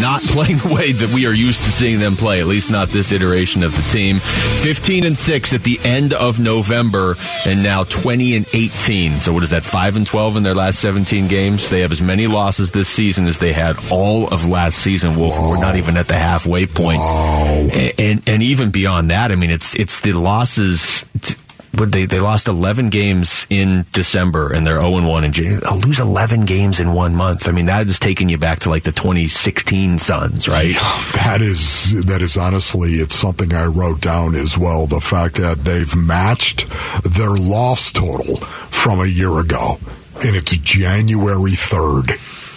not 0.00 0.22
playing 0.34 0.58
the 0.58 0.72
way 0.74 0.92
that 0.92 1.12
we 1.12 1.26
are 1.26 1.32
used 1.32 1.64
to 1.64 1.70
seeing 1.70 1.98
them 1.98 2.16
play, 2.16 2.40
at 2.40 2.46
least 2.46 2.70
not 2.70 2.88
this 2.88 3.12
iteration 3.12 3.62
of 3.62 3.74
the 3.74 3.82
team. 3.90 4.18
15 4.18 5.04
and 5.04 5.16
6 5.16 5.54
at 5.54 5.62
the 5.62 5.78
end 5.84 6.12
of 6.12 6.38
November, 6.38 7.16
and 7.46 7.62
now 7.62 7.84
20 7.84 8.36
and 8.36 8.46
18. 8.52 9.20
So, 9.20 9.32
what 9.32 9.42
is 9.42 9.50
that, 9.50 9.64
5 9.64 9.96
and 9.96 10.06
12 10.06 10.36
in 10.36 10.42
their 10.42 10.54
last 10.54 10.78
17 10.80 11.28
games? 11.28 11.68
They 11.70 11.80
have 11.80 11.92
as 11.92 12.02
many 12.02 12.26
losses 12.26 12.72
this 12.72 12.88
season 12.88 13.26
as 13.26 13.38
they 13.38 13.52
had 13.52 13.76
all 13.90 14.28
of 14.28 14.46
last 14.46 14.78
season. 14.78 15.16
Wolf, 15.16 15.34
we're 15.38 15.60
not 15.60 15.76
even 15.76 15.96
at 15.96 16.08
the 16.08 16.14
halfway 16.14 16.66
point. 16.66 17.00
And, 17.00 17.92
and, 17.98 18.28
and 18.28 18.42
even 18.42 18.70
beyond 18.70 19.10
that, 19.10 19.32
I 19.32 19.36
mean, 19.36 19.50
it's, 19.50 19.74
it's 19.74 20.00
the 20.00 20.12
losses. 20.12 21.04
T- 21.20 21.34
but 21.76 21.92
they, 21.92 22.06
they 22.06 22.20
lost 22.20 22.48
11 22.48 22.90
games 22.90 23.46
in 23.50 23.84
December 23.92 24.52
and 24.52 24.66
they're 24.66 24.80
0 24.80 24.96
and 24.96 25.08
1 25.08 25.24
in 25.24 25.32
January. 25.32 25.60
They'll 25.60 25.74
oh, 25.74 25.86
lose 25.86 26.00
11 26.00 26.44
games 26.46 26.80
in 26.80 26.92
one 26.92 27.14
month. 27.14 27.48
I 27.48 27.52
mean, 27.52 27.66
that 27.66 27.86
is 27.86 27.98
taking 27.98 28.28
you 28.28 28.38
back 28.38 28.60
to 28.60 28.70
like 28.70 28.84
the 28.84 28.92
2016 28.92 29.98
Suns, 29.98 30.48
right? 30.48 30.74
That 31.14 31.38
is 31.40 32.04
that 32.06 32.22
is 32.22 32.36
honestly 32.36 32.94
it's 32.94 33.14
something 33.14 33.52
I 33.52 33.66
wrote 33.66 34.00
down 34.00 34.34
as 34.34 34.56
well. 34.56 34.86
The 34.86 35.00
fact 35.00 35.36
that 35.36 35.64
they've 35.64 35.96
matched 35.96 36.66
their 37.02 37.30
loss 37.30 37.92
total 37.92 38.36
from 38.36 39.00
a 39.00 39.06
year 39.06 39.40
ago, 39.40 39.78
and 40.24 40.36
it's 40.36 40.56
January 40.56 41.52
third. 41.52 42.10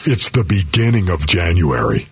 It's 0.05 0.29
the 0.29 0.43
beginning 0.43 1.09
of 1.09 1.27
January. 1.27 2.07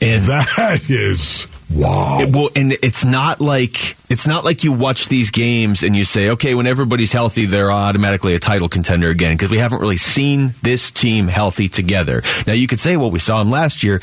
And 0.00 0.22
That 0.24 0.88
is 0.88 1.46
wow. 1.74 2.18
It- 2.20 2.34
well, 2.34 2.50
and 2.56 2.72
it's 2.82 3.04
not 3.04 3.40
like 3.40 3.96
it's 4.08 4.26
not 4.26 4.44
like 4.44 4.64
you 4.64 4.72
watch 4.72 5.08
these 5.08 5.30
games 5.30 5.82
and 5.82 5.96
you 5.96 6.04
say, 6.04 6.28
okay, 6.30 6.54
when 6.54 6.66
everybody's 6.66 7.12
healthy, 7.12 7.46
they're 7.46 7.72
automatically 7.72 8.34
a 8.34 8.38
title 8.38 8.68
contender 8.68 9.08
again 9.10 9.34
because 9.36 9.50
we 9.50 9.58
haven't 9.58 9.80
really 9.80 9.96
seen 9.96 10.54
this 10.62 10.90
team 10.90 11.26
healthy 11.26 11.68
together. 11.68 12.22
Now 12.46 12.52
you 12.52 12.66
could 12.66 12.80
say, 12.80 12.96
well, 12.96 13.10
we 13.10 13.18
saw 13.18 13.38
them 13.38 13.50
last 13.50 13.82
year. 13.82 14.00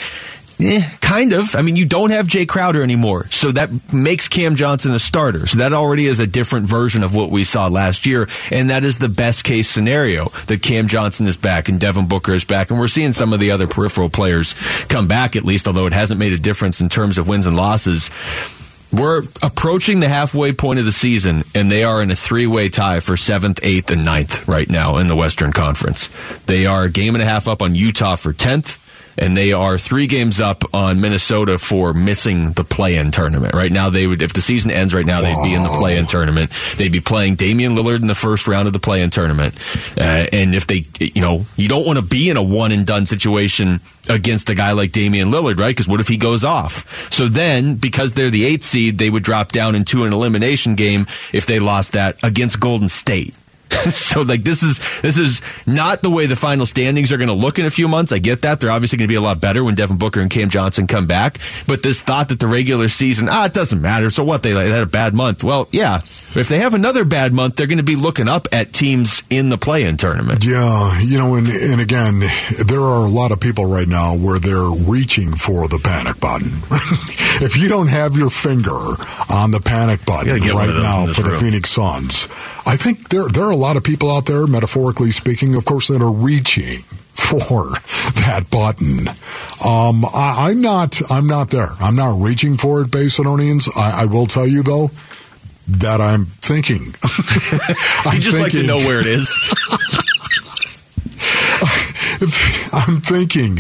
Eh, 0.64 0.88
kind 1.02 1.34
of. 1.34 1.56
I 1.56 1.64
mean, 1.64 1.76
you 1.76 1.86
don't 1.86 2.12
have 2.12 2.28
Jae 2.28 2.48
Crowder 2.48 2.84
anymore, 2.84 3.26
so 3.32 3.52
that 3.52 3.92
makes 3.92 4.28
Cam 4.28 4.56
Johnson 4.56 4.94
a 4.94 5.00
starter. 5.00 5.48
So 5.48 5.58
that 5.60 5.74
already 5.74 6.06
is 6.06 6.20
a 6.20 6.28
different 6.28 6.68
version 6.68 7.04
of 7.04 7.16
what 7.16 7.32
we 7.32 7.44
saw 7.44 7.68
last 7.68 8.06
year, 8.06 8.28
and 8.52 8.70
that 8.70 8.84
is 8.84 9.00
the 9.00 9.10
best 9.10 9.44
case 9.44 9.68
scenario 9.68 10.30
that 10.48 10.62
Cam 10.62 10.88
Johnson 10.88 11.26
is 11.26 11.36
back 11.36 11.68
and 11.68 11.80
Devin 11.80 12.08
Booker 12.08 12.34
is 12.34 12.46
back, 12.46 12.70
and 12.70 12.80
we're 12.80 12.88
seeing 12.88 13.14
some 13.14 13.34
of 13.34 13.40
the 13.40 13.52
other 13.52 13.66
peripheral 13.66 14.10
players 14.10 14.54
come 14.88 15.08
back 15.08 15.36
at 15.36 15.44
least, 15.44 15.68
although 15.68 15.88
it 15.88 15.94
hasn't 15.94 16.20
made 16.20 16.34
a 16.34 16.40
difference 16.40 16.80
in 16.80 16.90
terms 16.90 17.18
of 17.18 17.28
wins 17.28 17.48
and 17.48 17.56
losses. 17.56 18.12
We're 18.94 19.24
approaching 19.42 20.02
the 20.02 20.10
halfway 20.10 20.52
point 20.52 20.80
of 20.80 20.86
the 20.86 20.92
season, 20.92 21.46
and 21.56 21.72
they 21.72 21.86
are 21.86 22.02
in 22.02 22.12
a 22.12 22.16
three 22.16 22.46
way 22.46 22.68
tie 22.68 23.00
for 23.00 23.16
seventh, 23.16 23.62
eighth, 23.64 23.90
and 23.90 24.04
ninth 24.04 24.50
right 24.50 24.70
now 24.70 24.98
in 24.98 25.08
the 25.08 25.16
Western 25.16 25.54
Conference. 25.54 26.10
They 26.46 26.66
are 26.66 26.84
a 26.84 26.90
game 26.90 27.16
and 27.16 27.22
a 27.22 27.26
half 27.26 27.48
up 27.48 27.62
on 27.62 27.74
Utah 27.74 28.16
for 28.16 28.34
10th, 28.34 28.80
and 29.18 29.36
they 29.36 29.52
are 29.52 29.78
three 29.78 30.08
games 30.08 30.40
up 30.40 30.64
on 30.74 31.02
Minnesota 31.02 31.58
for 31.58 31.94
missing 31.94 32.54
the 32.54 32.64
play 32.64 32.96
in 32.96 33.12
tournament. 33.12 33.54
Right 33.54 33.72
now, 33.72 33.90
they 33.90 34.08
would, 34.08 34.22
if 34.22 34.34
the 34.34 34.42
season 34.42 34.72
ends 34.72 34.94
right 34.94 35.06
now, 35.06 35.22
they'd 35.22 35.44
be 35.44 35.54
in 35.54 35.64
the 35.64 35.70
play 35.70 35.98
in 35.98 36.06
tournament. 36.06 36.52
They'd 36.78 36.92
be 36.92 37.02
playing 37.02 37.36
Damian 37.36 37.76
Lillard 37.76 38.02
in 38.02 38.08
the 38.08 38.16
first 38.16 38.48
round 38.48 38.68
of 38.68 38.74
the 38.74 38.80
play 38.80 39.02
in 39.02 39.10
tournament. 39.10 39.58
Uh, 39.98 40.28
and 40.32 40.56
if 40.56 40.68
they, 40.68 40.86
you 41.00 41.22
know, 41.22 41.46
you 41.56 41.68
don't 41.68 41.86
want 41.86 41.98
to 41.98 42.06
be 42.06 42.30
in 42.30 42.38
a 42.38 42.44
one 42.44 42.72
and 42.72 42.86
done 42.86 43.06
situation 43.06 43.80
against 44.10 44.50
a 44.50 44.56
guy 44.56 44.72
like 44.72 44.92
Damian 44.92 45.30
Lillard, 45.30 45.60
right? 45.60 45.70
Because 45.70 45.88
what 45.88 46.00
if 46.00 46.08
he 46.08 46.18
goes 46.18 46.44
off? 46.44 47.12
So 47.12 47.28
then, 47.28 47.76
because 47.76 48.14
they're 48.14 48.30
the 48.30 48.46
eighth 48.46 48.64
seed, 48.64 48.98
they 48.98 49.10
would 49.10 49.24
drop 49.24 49.52
down 49.52 49.76
into 49.76 50.06
an 50.06 50.14
elimination 50.14 50.76
game 50.76 51.06
if 51.34 51.46
they 51.46 51.60
lost 51.60 51.94
that 51.94 52.24
against 52.24 52.60
Golden 52.60 52.90
State. 52.90 53.34
so 53.90 54.22
like 54.22 54.44
this 54.44 54.64
is 54.64 54.80
this 55.02 55.18
is 55.18 55.42
not 55.66 56.02
the 56.02 56.10
way 56.10 56.26
the 56.26 56.36
final 56.36 56.66
standings 56.66 57.12
are 57.12 57.18
going 57.18 57.30
to 57.30 57.34
look 57.34 57.58
in 57.58 57.66
a 57.66 57.70
few 57.70 57.88
months. 57.88 58.12
I 58.12 58.20
get 58.20 58.42
that 58.42 58.60
they're 58.60 58.72
obviously 58.72 58.98
going 58.98 59.08
to 59.08 59.12
be 59.12 59.16
a 59.16 59.22
lot 59.22 59.40
better 59.40 59.64
when 59.64 59.76
Devin 59.76 59.98
Booker 59.98 60.20
and 60.20 60.30
Cam 60.30 60.50
Johnson 60.50 60.88
come 60.88 61.08
back. 61.08 61.38
But 61.68 61.84
this 61.84 62.02
thought 62.02 62.30
that 62.30 62.40
the 62.40 62.48
regular 62.48 62.88
season 62.90 63.30
ah 63.30 63.46
it 63.46 63.54
doesn't 63.54 63.82
matter. 63.82 64.10
So 64.10 64.24
what 64.24 64.44
they, 64.44 64.54
they 64.54 64.70
had 64.70 64.84
a 64.84 64.88
bad 64.88 65.14
month. 65.14 65.44
Well, 65.44 65.68
yeah. 65.72 66.02
If 66.34 66.48
they 66.48 66.60
have 66.60 66.74
another 66.74 67.04
bad 67.04 67.34
month, 67.34 67.58
they're 67.58 67.68
going 67.68 67.78
to 67.78 67.84
be 67.84 67.98
looking 67.98 68.30
up 68.30 68.48
at 68.54 68.72
teams 68.72 69.22
in 69.30 69.50
the 69.50 69.58
play-in 69.58 69.98
tournament. 69.98 70.46
Yeah, 70.46 71.00
you 71.00 71.18
know, 71.18 71.36
and, 71.36 71.48
and 71.48 71.82
again, 71.82 72.22
there 72.66 72.80
are 72.80 73.06
a 73.06 73.10
lot 73.10 73.34
of 73.34 73.42
people 73.42 73.66
right 73.66 73.88
now 73.88 74.16
where 74.16 74.40
they're 74.40 74.70
reaching 74.88 75.34
for 75.34 75.68
the 75.68 75.78
panic 75.78 76.22
button. 76.22 76.48
if 77.44 77.58
you 77.58 77.68
don't 77.68 77.88
have 77.88 78.16
your 78.16 78.30
finger 78.30 78.78
on 79.30 79.52
the 79.52 79.60
panic 79.60 80.06
button 80.06 80.28
gotta 80.28 80.40
get 80.40 80.54
one 80.54 80.68
right 80.68 80.70
of 80.70 80.76
those 80.76 80.84
in 80.84 81.08
now 81.08 81.14
for 81.14 81.22
the. 81.24 81.40
Phoenix 81.40 81.70
Suns, 81.70 82.28
I 82.66 82.78
think 82.78 83.10
there 83.10 83.28
there 83.28 83.44
are 83.44 83.52
a 83.52 83.56
lot 83.58 83.76
of 83.76 83.84
people 83.84 84.10
out 84.12 84.26
there, 84.26 84.48
metaphorically 84.48 85.12
speaking, 85.12 85.56
of 85.56 85.66
course, 85.66 85.90
that 85.90 86.02
are 86.02 86.14
reaching 86.14 86.78
for 87.12 87.72
that 88.22 88.46
button. 88.50 89.08
Um, 89.68 90.06
I, 90.14 90.50
I'm 90.50 90.62
not. 90.62 91.02
I'm 91.12 91.28
not 91.28 91.50
there. 91.50 91.70
I'm 91.80 91.96
not 91.96 92.22
reaching 92.22 92.56
for 92.56 92.82
it, 92.82 92.88
Basinonians. 92.88 93.70
I, 93.76 94.04
I 94.04 94.06
will 94.06 94.28
tell 94.28 94.48
you 94.48 94.64
though 94.64 94.92
that 95.80 96.02
I'm 96.02 96.26
thinking. 96.26 96.94
You 98.12 98.20
just 98.20 98.38
like 98.38 98.52
to 98.54 98.64
know 98.64 98.78
where 98.78 99.00
it 99.00 99.06
is. 99.06 99.30
I'm 102.74 103.02
thinking 103.02 103.60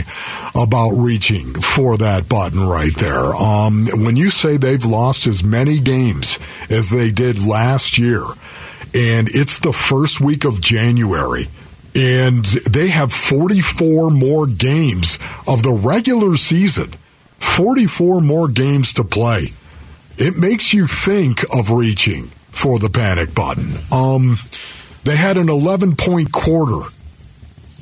about 0.56 0.92
reaching 0.92 1.46
for 1.54 1.98
that 1.98 2.28
button 2.28 2.60
right 2.60 2.96
there. 2.98 3.34
Um, 3.36 3.88
when 4.04 4.16
you 4.16 4.30
say 4.30 4.58
they've 4.58 4.84
lost 4.84 5.26
as 5.28 5.44
many 5.44 5.80
games 5.80 6.38
as 6.70 6.90
they 6.90 7.12
did 7.12 7.46
last 7.46 7.98
year, 7.98 8.22
and 8.94 9.30
it's 9.30 9.60
the 9.60 9.74
first 9.74 10.20
week 10.22 10.44
of 10.44 10.62
January, 10.62 11.48
and 11.96 12.46
they 12.46 12.88
have 12.90 13.12
44 13.12 14.12
more 14.12 14.48
games 14.48 15.18
of 15.48 15.64
the 15.64 15.72
regular 15.72 16.36
season, 16.36 16.94
44 17.40 18.22
more 18.22 18.48
games 18.48 18.94
to 18.94 19.04
play. 19.04 19.48
It 20.18 20.38
makes 20.38 20.74
you 20.74 20.88
think 20.88 21.44
of 21.56 21.72
reaching 21.72 22.32
for 22.52 22.80
the 22.80 22.90
panic 22.90 23.34
button. 23.34 23.72
Um, 23.92 24.38
they 25.04 25.16
had 25.16 25.38
an 25.38 25.50
11 25.50 25.96
point 25.96 26.32
quarter 26.32 26.82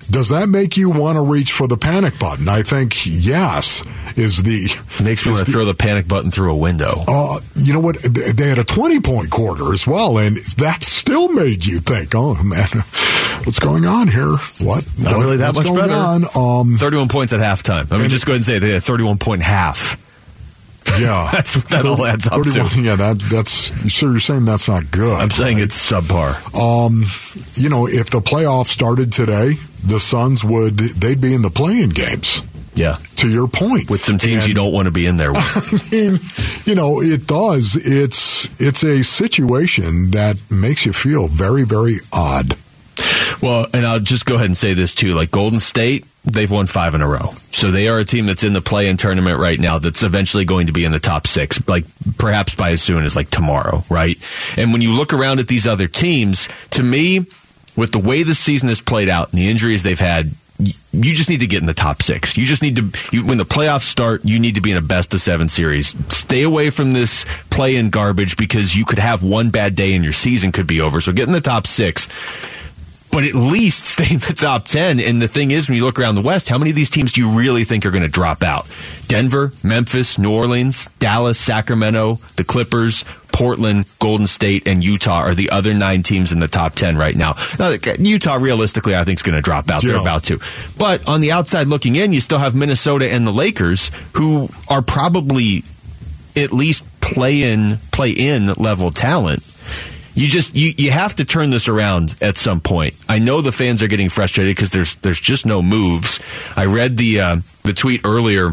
does 0.10 0.30
that 0.30 0.50
make 0.50 0.76
you 0.76 0.89
want 0.89 1.18
to 1.18 1.22
reach 1.22 1.52
for 1.52 1.68
the 1.68 1.78
panic 1.78 2.18
button? 2.18 2.50
I 2.50 2.63
think 2.63 3.06
yes 3.06 3.84
is 4.15 4.42
the. 4.42 4.70
Makes 5.04 5.26
me 5.26 5.34
want 5.34 5.46
to 5.46 5.52
throw 5.52 5.65
the 5.65 5.76
panic 5.76 6.08
button 6.08 6.32
through 6.32 6.52
a 6.52 6.58
window. 6.58 6.92
Uh, 7.08 7.39
you 7.56 7.74
know 7.74 7.80
what? 7.80 7.98
They 8.02 8.48
had 8.48 8.58
a 8.58 8.63
20 8.63 9.02
point 9.02 9.30
quarter 9.30 9.72
as 9.72 9.86
well, 9.86 10.18
and 10.18 10.36
that 10.58 10.82
still 10.82 11.30
made 11.30 11.65
you 11.65 11.78
think, 11.80 12.13
oh, 12.15 12.34
man, 12.44 12.68
what's 13.46 13.60
going 13.60 13.86
on 13.86 14.08
here? 14.08 14.36
What? 14.62 14.88
Not 15.00 15.15
what- 15.15 15.22
really 15.24 15.38
that 15.38 15.56
what's 15.56 15.60
much 15.60 15.68
going 15.68 15.88
better. 15.89 15.94
On? 15.94 16.62
Um, 16.62 16.78
31 16.78 17.08
points 17.10 17.32
at 17.34 17.39
halftime. 17.39 17.92
I 17.92 18.00
mean, 18.00 18.10
just 18.10 18.26
go 18.26 18.32
ahead 18.32 18.38
and 18.38 18.46
say 18.46 18.58
they 18.60 18.72
had 18.72 18.84
31 18.84 19.20
point 19.20 19.44
half. 19.44 19.96
Yeah. 20.99 21.30
That's 21.34 21.56
what 21.58 21.69
that 21.69 21.86
all 21.86 22.06
adds 22.06 22.28
up 22.28 22.41
to. 22.43 22.82
Yeah, 22.82 22.95
that, 22.95 23.19
that's. 23.32 23.93
So 23.93 24.10
you're 24.12 24.19
saying 24.19 24.45
that's 24.45 24.67
not 24.67 24.89
good. 24.91 25.19
I'm 25.19 25.30
saying 25.30 25.58
right? 25.58 25.63
it's 25.63 25.91
subpar. 25.91 26.36
Um, 26.56 27.04
you 27.62 27.69
know, 27.69 27.88
if 27.88 28.10
the 28.10 28.19
playoffs 28.21 28.67
started 28.67 29.12
today, 29.12 29.54
the 29.84 29.99
Suns 29.99 30.43
would 30.43 30.78
they'd 30.78 31.21
be 31.21 31.34
in 31.34 31.41
the 31.41 31.49
playing 31.49 31.89
games. 31.89 32.41
Yeah. 32.75 32.97
To 33.17 33.28
your 33.30 33.47
point, 33.49 33.89
with 33.89 34.02
some 34.04 34.17
teams 34.17 34.43
And- 34.43 34.49
you 34.49 34.54
don't 34.56 34.71
want 34.71 34.86
to 34.86 34.91
be 34.91 35.06
in 35.06 35.17
there 35.17 35.32
with. 35.34 35.91
I 35.93 35.95
mean, 35.95 36.19
you 36.65 36.75
know, 36.75 37.02
it 37.02 37.28
does. 37.28 37.75
It's 37.75 38.47
it's 38.60 38.84
a 38.84 39.04
situation 39.04 40.12
that 40.12 40.38
makes 40.49 40.86
you 40.86 40.93
feel 40.93 41.28
very, 41.28 41.63
very 41.63 41.97
odd. 42.13 42.56
Well, 43.41 43.67
and 43.73 43.86
I'll 43.86 43.99
just 43.99 44.25
go 44.25 44.36
ahead 44.36 44.47
and 44.47 44.58
say 44.58 44.73
this 44.73 44.93
too. 44.95 45.13
Like 45.13 45.32
Golden 45.32 45.60
State, 45.60 46.06
they've 46.25 46.51
won 46.51 46.65
five 46.65 46.95
in 46.95 47.01
a 47.01 47.08
row. 47.08 47.32
So 47.51 47.71
they 47.71 47.88
are 47.88 47.99
a 47.99 48.05
team 48.05 48.25
that's 48.25 48.43
in 48.43 48.53
the 48.53 48.62
play 48.62 48.89
in 48.89 48.97
tournament 48.97 49.39
right 49.39 49.60
now 49.60 49.79
that's 49.79 50.03
eventually 50.03 50.45
going 50.45 50.67
to 50.67 50.73
be 50.73 50.86
in 50.86 50.91
the 50.91 50.99
top 50.99 51.28
six, 51.28 51.65
like 51.67 51.86
perhaps 52.17 52.55
by 52.55 52.72
as 52.72 52.82
soon 52.82 53.05
as 53.05 53.15
like 53.15 53.30
tomorrow, 53.30 53.84
right? 53.89 54.17
And 54.57 54.72
when 54.72 54.82
you 54.82 54.93
look 54.93 55.13
around 55.13 55.39
at 55.39 55.47
these 55.47 55.65
other 55.65 55.88
teams, 55.88 56.49
to 56.72 56.84
me, 56.84 57.26
with 57.76 57.91
the 57.91 57.99
way 57.99 58.24
the 58.24 58.36
season 58.36 58.70
has 58.70 58.82
played 58.82 59.09
out 59.09 59.30
and 59.32 59.39
the 59.39 59.49
injuries 59.49 59.84
they've 59.84 59.99
had, 59.99 60.32
you 60.59 61.13
just 61.13 61.30
need 61.30 61.39
to 61.39 61.47
get 61.47 61.61
in 61.61 61.67
the 61.67 61.74
top 61.74 62.01
six. 62.01 62.36
You 62.36 62.45
just 62.45 62.61
need 62.61 62.76
to, 62.76 62.91
you, 63.13 63.26
when 63.26 63.38
the 63.38 63.45
playoffs 63.45 63.84
start, 63.84 64.26
you 64.26 64.39
need 64.39 64.55
to 64.55 64.61
be 64.61 64.72
in 64.72 64.78
a 64.78 64.82
best 64.82 65.13
of 65.13 65.22
seven 65.22 65.47
series. 65.47 65.95
Stay 66.13 66.43
away 66.43 66.70
from 66.70 66.91
this 66.91 67.26
play 67.49 67.78
in 67.78 67.89
garbage 67.89 68.36
because 68.36 68.76
you 68.76 68.84
could 68.84 68.99
have 68.99 69.24
one 69.24 69.51
bad 69.51 69.76
day 69.76 69.93
and 69.95 70.03
your 70.03 70.11
season 70.11 70.51
could 70.51 70.67
be 70.67 70.82
over. 70.82 70.99
So 70.99 71.13
get 71.13 71.28
in 71.28 71.34
the 71.34 71.39
top 71.39 71.65
six 71.65 72.09
but 73.12 73.24
at 73.24 73.36
least 73.36 73.86
stay 73.86 74.14
in 74.14 74.20
the 74.20 74.34
top 74.34 74.66
10. 74.66 74.99
And 74.99 75.22
the 75.22 75.28
thing 75.28 75.51
is, 75.51 75.70
when 75.70 75.78
you 75.78 75.86
look 75.86 75.99
around 75.99 76.16
the 76.16 76.22
West, 76.22 76.49
how 76.49 76.57
many 76.57 76.72
of 76.72 76.76
these 76.76 76.89
teams 76.89 77.14
do 77.14 77.22
you 77.22 77.38
really 77.38 77.64
think 77.64 77.86
are 77.86 77.91
going 77.91 78.03
to 78.03 78.10
drop 78.10 78.43
out? 78.43 78.68
Denver, 79.07 79.51
Memphis, 79.64 80.18
New 80.18 80.32
Orleans, 80.32 80.88
Dallas, 80.99 81.39
Sacramento, 81.39 82.20
the 82.38 82.43
Clippers, 82.43 83.03
Portland, 83.32 83.86
Golden 83.99 84.28
State, 84.28 84.68
and 84.68 84.84
Utah 84.84 85.22
are 85.22 85.34
the 85.34 85.49
other 85.49 85.74
nine 85.74 86.03
teams 86.03 86.32
in 86.32 86.39
the 86.39 86.47
top 86.47 86.76
10 86.76 86.97
right 86.97 87.16
now. 87.16 87.36
now 87.57 87.76
Utah, 87.99 88.36
realistically, 88.36 88.95
I 88.95 89.03
think 89.03 89.20
is 89.20 89.24
going 89.24 89.36
to 89.36 89.41
drop 89.41 89.70
out. 89.70 89.84
They're 89.84 90.01
about 90.01 90.24
to. 90.26 90.39
But 90.78 91.07
on 91.07 91.22
the 91.22 91.32
outside 91.32 91.68
looking 91.68 91.95
in, 91.95 92.14
you 92.14 92.22
still 92.22 92.39
have 92.39 92.55
Minnesota 92.55 93.10
and 93.10 93.26
the 93.26 93.32
Lakers, 93.32 93.91
who 94.14 94.49
are 94.70 94.82
probably 94.82 95.64
at 96.36 96.51
least 96.51 96.84
play 97.01 97.43
in, 97.43 97.78
play 97.91 98.12
in 98.12 98.47
level 98.53 98.91
talent 98.91 99.43
you 100.20 100.28
just 100.28 100.55
you, 100.55 100.74
you 100.78 100.91
have 100.91 101.15
to 101.15 101.26
turn 101.26 101.49
this 101.49 101.67
around 101.67 102.15
at 102.22 102.36
some 102.36 102.59
point. 102.59 102.93
I 103.07 103.20
know 103.20 103.41
the 103.41 103.51
fans 103.51 103.82
are 103.82 103.88
getting 103.88 104.09
frustrated 104.09 104.55
because 104.55 104.72
there's 104.72 104.97
there's 104.97 105.20
just 105.20 105.45
no 105.45 105.61
moves. 105.61 106.20
I 106.55 106.65
read 106.65 106.97
the 106.97 107.22
uh, 107.22 107.38
the 107.63 107.74
tweet 107.74 108.01
earlier 108.03 108.51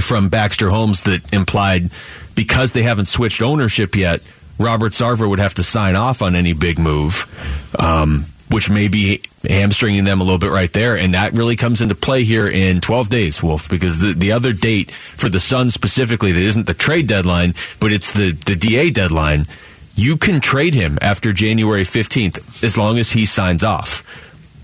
from 0.00 0.28
Baxter 0.28 0.68
Holmes 0.68 1.02
that 1.04 1.32
implied 1.32 1.90
because 2.34 2.72
they 2.72 2.82
haven't 2.82 3.06
switched 3.06 3.42
ownership 3.42 3.96
yet, 3.96 4.20
Robert 4.58 4.92
Sarver 4.92 5.28
would 5.28 5.38
have 5.38 5.54
to 5.54 5.62
sign 5.62 5.96
off 5.96 6.20
on 6.20 6.36
any 6.36 6.52
big 6.52 6.78
move. 6.78 7.26
Um, 7.78 8.26
which 8.50 8.70
may 8.70 8.88
be 8.88 9.20
hamstringing 9.46 10.04
them 10.04 10.22
a 10.22 10.24
little 10.24 10.38
bit 10.38 10.50
right 10.50 10.72
there. 10.72 10.96
And 10.96 11.12
that 11.12 11.34
really 11.34 11.54
comes 11.54 11.82
into 11.82 11.94
play 11.94 12.24
here 12.24 12.48
in 12.48 12.80
12 12.80 13.10
days, 13.10 13.42
Wolf, 13.42 13.68
because 13.68 13.98
the, 13.98 14.14
the 14.14 14.32
other 14.32 14.54
date 14.54 14.90
for 14.90 15.28
the 15.28 15.38
Suns 15.38 15.74
specifically 15.74 16.32
that 16.32 16.42
isn't 16.42 16.66
the 16.66 16.72
trade 16.72 17.06
deadline, 17.06 17.52
but 17.78 17.92
it's 17.92 18.10
the, 18.12 18.32
the 18.32 18.56
DA 18.56 18.90
deadline. 18.90 19.44
You 19.98 20.16
can 20.16 20.40
trade 20.40 20.76
him 20.76 20.96
after 21.02 21.32
January 21.32 21.82
15th 21.82 22.62
as 22.62 22.78
long 22.78 23.00
as 23.00 23.10
he 23.10 23.26
signs 23.26 23.64
off. 23.64 24.04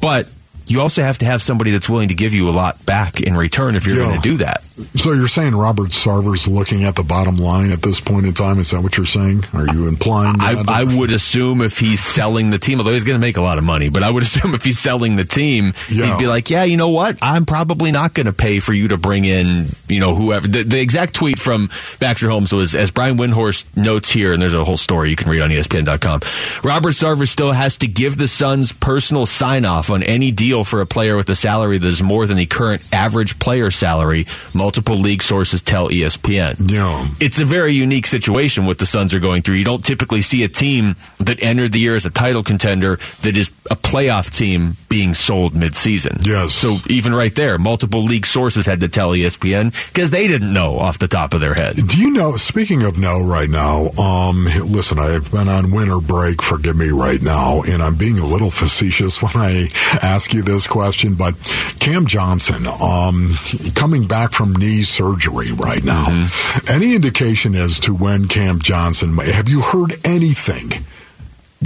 But 0.01 0.28
you 0.66 0.80
also 0.80 1.02
have 1.02 1.18
to 1.18 1.24
have 1.26 1.42
somebody 1.42 1.70
that's 1.70 1.88
willing 1.88 2.08
to 2.08 2.14
give 2.14 2.34
you 2.34 2.48
a 2.48 2.52
lot 2.52 2.84
back 2.86 3.20
in 3.20 3.36
return 3.36 3.76
if 3.76 3.86
you're 3.86 3.96
Yeah. 3.96 4.04
going 4.08 4.20
to 4.20 4.28
do 4.30 4.36
that. 4.38 4.62
So 4.96 5.12
you're 5.12 5.28
saying 5.28 5.54
Robert 5.54 5.90
Sarver's 5.90 6.48
looking 6.48 6.82
at 6.84 6.96
the 6.96 7.04
bottom 7.04 7.36
line 7.36 7.70
at 7.70 7.80
this 7.82 8.00
point 8.00 8.26
in 8.26 8.34
time? 8.34 8.58
Is 8.58 8.72
that 8.72 8.82
what 8.82 8.96
you're 8.96 9.06
saying? 9.06 9.44
Are 9.52 9.72
you 9.72 9.86
implying 9.86 10.40
I, 10.40 10.54
that? 10.54 10.68
I 10.68 10.82
would 10.82 11.12
assume 11.12 11.60
if 11.60 11.78
he's 11.78 12.00
selling 12.02 12.50
the 12.50 12.58
team, 12.58 12.78
although 12.80 12.92
he's 12.92 13.04
going 13.04 13.14
to 13.14 13.24
make 13.24 13.36
a 13.36 13.40
lot 13.40 13.58
of 13.58 13.62
money, 13.64 13.88
but 13.88 14.02
I 14.02 14.10
would 14.10 14.22
assume 14.24 14.52
if 14.54 14.64
he's 14.64 14.80
selling 14.80 15.14
the 15.14 15.24
team, 15.24 15.74
Yeah. 15.90 16.06
he'd 16.06 16.18
be 16.18 16.26
like, 16.26 16.50
yeah, 16.50 16.64
you 16.64 16.76
know 16.76 16.88
what? 16.88 17.18
I'm 17.22 17.46
probably 17.46 17.92
not 17.92 18.14
going 18.14 18.26
to 18.26 18.32
pay 18.32 18.58
for 18.58 18.72
you 18.72 18.88
to 18.88 18.96
bring 18.96 19.24
in, 19.24 19.68
you 19.88 20.00
know, 20.00 20.14
whoever. 20.16 20.48
The, 20.48 20.64
the 20.64 20.80
exact 20.80 21.14
tweet 21.14 21.38
from 21.38 21.68
Baxter 22.00 22.28
Holmes 22.28 22.52
was, 22.52 22.74
as 22.74 22.90
Brian 22.90 23.16
Windhorst 23.16 23.66
notes 23.76 24.10
here, 24.10 24.32
and 24.32 24.42
there's 24.42 24.54
a 24.54 24.64
whole 24.64 24.76
story 24.76 25.10
you 25.10 25.16
can 25.16 25.30
read 25.30 25.40
on 25.42 25.50
ESPN.com. 25.50 26.20
Robert 26.68 26.90
Sarver 26.94 27.28
still 27.28 27.52
has 27.52 27.76
to 27.78 27.86
give 27.86 28.16
the 28.16 28.26
Suns 28.26 28.72
personal 28.72 29.24
sign 29.26 29.64
off 29.64 29.90
on 29.90 30.02
any 30.02 30.32
deal 30.32 30.53
for 30.62 30.80
a 30.80 30.86
player 30.86 31.16
with 31.16 31.28
a 31.30 31.34
salary 31.34 31.78
that 31.78 31.88
is 31.88 32.02
more 32.02 32.26
than 32.26 32.36
the 32.36 32.46
current 32.46 32.82
average 32.92 33.38
player 33.40 33.70
salary. 33.70 34.26
Multiple 34.52 34.96
league 34.96 35.22
sources 35.22 35.62
tell 35.62 35.88
ESPN 35.88 36.70
yeah. 36.70 37.09
it's 37.20 37.38
a 37.38 37.44
very 37.44 37.74
unique 37.74 38.07
situation 38.07 38.66
what 38.66 38.78
the 38.78 38.86
Suns 38.86 39.14
are 39.14 39.20
going 39.20 39.42
through. 39.42 39.57
You 39.57 39.64
don't 39.64 39.84
typically 39.84 40.22
see 40.22 40.44
a 40.44 40.48
team 40.48 40.96
that 41.18 41.42
entered 41.42 41.72
the 41.72 41.80
year 41.80 41.94
as 41.94 42.07
a 42.07 42.11
title 42.11 42.42
contender 42.42 42.96
that 43.22 43.36
is 43.36 43.50
a 43.70 43.76
playoff 43.76 44.30
team 44.30 44.76
being 44.88 45.14
sold 45.14 45.55
midseason. 45.55 46.24
Yes. 46.24 46.52
So 46.52 46.76
even 46.88 47.14
right 47.14 47.34
there, 47.34 47.59
multiple 47.59 48.02
league 48.02 48.26
sources 48.26 48.66
had 48.66 48.80
to 48.80 48.88
tell 48.88 49.11
ESPN 49.11 49.72
because 49.92 50.11
they 50.11 50.28
didn't 50.28 50.52
know 50.52 50.78
off 50.78 50.98
the 50.98 51.09
top 51.09 51.34
of 51.34 51.40
their 51.40 51.55
head. 51.55 51.76
Do 51.76 51.98
you 51.98 52.11
know? 52.11 52.32
Speaking 52.36 52.82
of 52.82 52.98
no, 52.98 53.22
right 53.22 53.48
now, 53.48 53.88
um, 53.98 54.44
listen, 54.44 54.98
I've 54.98 55.30
been 55.30 55.48
on 55.48 55.70
winter 55.70 56.00
break. 56.00 56.42
Forgive 56.42 56.76
me 56.76 56.90
right 56.90 57.20
now, 57.22 57.62
and 57.62 57.82
I'm 57.82 57.96
being 57.96 58.18
a 58.18 58.26
little 58.26 58.50
facetious 58.50 59.22
when 59.22 59.32
I 59.34 59.68
ask 60.02 60.32
you 60.32 60.42
this 60.45 60.66
question. 60.66 61.14
But 61.14 61.34
Cam 61.80 62.07
Johnson, 62.07 62.66
um, 62.66 63.34
coming 63.74 64.07
back 64.07 64.32
from 64.32 64.55
knee 64.55 64.82
surgery 64.84 65.53
right 65.53 65.82
now, 65.84 66.24
any 66.68 66.95
indication 66.95 67.55
as 67.55 67.78
to 67.80 67.95
when 67.95 68.28
Cam 68.28 68.59
Johnson? 68.61 69.14
may- 69.14 69.32
Have 69.32 69.49
you 69.49 69.61
heard 69.62 69.95
anything? 70.05 70.84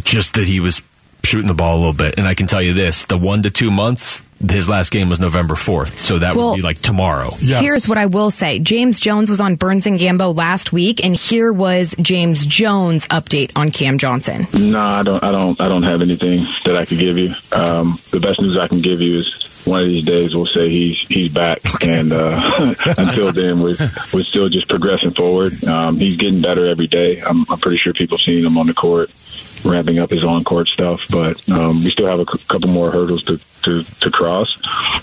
Just 0.03 0.35
that 0.35 0.47
he 0.47 0.61
was 0.61 0.81
shooting 1.25 1.49
the 1.49 1.55
ball 1.55 1.77
a 1.77 1.79
little 1.79 1.93
bit. 1.93 2.15
And 2.19 2.27
I 2.27 2.35
can 2.35 2.47
tell 2.47 2.63
you 2.63 2.73
this 2.73 3.05
the 3.05 3.19
one 3.19 3.43
to 3.43 3.51
two 3.51 3.71
months, 3.71 4.23
his 4.51 4.69
last 4.69 4.91
game 4.91 5.09
was 5.09 5.21
November 5.21 5.55
4th. 5.55 5.97
So 5.99 6.19
that 6.19 6.37
Well- 6.37 6.51
would 6.51 6.57
be 6.57 6.63
like 6.63 6.81
tomorrow. 6.81 7.31
Yes. 7.41 7.61
Here's 7.61 7.89
what 7.89 7.99
I 7.99 8.07
will 8.07 8.31
say. 8.31 8.59
James 8.59 9.01
Jones 9.01 9.29
was 9.31 9.41
on 9.41 9.57
Burns 9.57 9.87
and 9.87 9.99
Gambo 9.99 10.35
last 10.37 10.73
week, 10.73 11.05
and 11.05 11.17
here 11.17 11.53
was 11.53 11.95
James 12.01 12.47
Jones' 12.47 13.07
update 13.09 13.51
on 13.57 13.71
Cam 13.71 13.99
Johnson. 13.99 14.47
No, 14.55 14.79
I 14.81 15.03
don't. 15.03 15.23
I 15.23 15.31
don't. 15.33 15.61
I 15.61 15.69
don't 15.69 15.83
have 15.85 16.03
anything 16.03 16.47
that 16.65 16.77
I 16.77 16.85
could 16.85 16.99
give 16.99 17.19
you. 17.19 17.35
Um, 17.53 17.99
the 18.11 18.21
best 18.21 18.41
news 18.41 18.57
I 18.61 18.69
can 18.69 18.81
give 18.81 19.01
you 19.01 19.19
is 19.21 19.58
one 19.69 19.83
of 19.83 19.89
these 19.89 20.05
days 20.05 20.35
we'll 20.35 20.47
say 20.47 20.69
he's 20.71 20.97
he's 21.09 21.33
back, 21.33 21.61
and 21.87 22.13
uh, 22.13 22.73
until 22.99 23.33
then 23.33 23.61
we're 23.61 23.77
we're 24.13 24.25
still 24.25 24.49
just 24.49 24.69
progressing 24.69 25.13
forward. 25.13 25.63
Um, 25.65 25.99
he's 25.99 26.17
getting 26.19 26.41
better 26.41 26.67
every 26.67 26.87
day. 26.87 27.21
I'm, 27.21 27.45
I'm 27.51 27.59
pretty 27.59 27.79
sure 27.79 27.93
people 27.93 28.19
seen 28.19 28.45
him 28.45 28.57
on 28.59 28.67
the 28.67 28.75
court, 28.75 29.11
ramping 29.65 29.99
up 29.99 30.11
his 30.11 30.25
on 30.25 30.45
court 30.45 30.69
stuff. 30.69 31.03
But 31.11 31.49
um, 31.51 31.85
we 31.85 31.91
still 31.91 32.07
have 32.07 32.21
a 32.21 32.25
c- 32.31 32.45
couple 32.49 32.69
more 32.71 32.91
hurdles 32.91 33.23
to, 33.25 33.39
to 33.65 33.83
to 33.85 34.11
cross. 34.11 34.49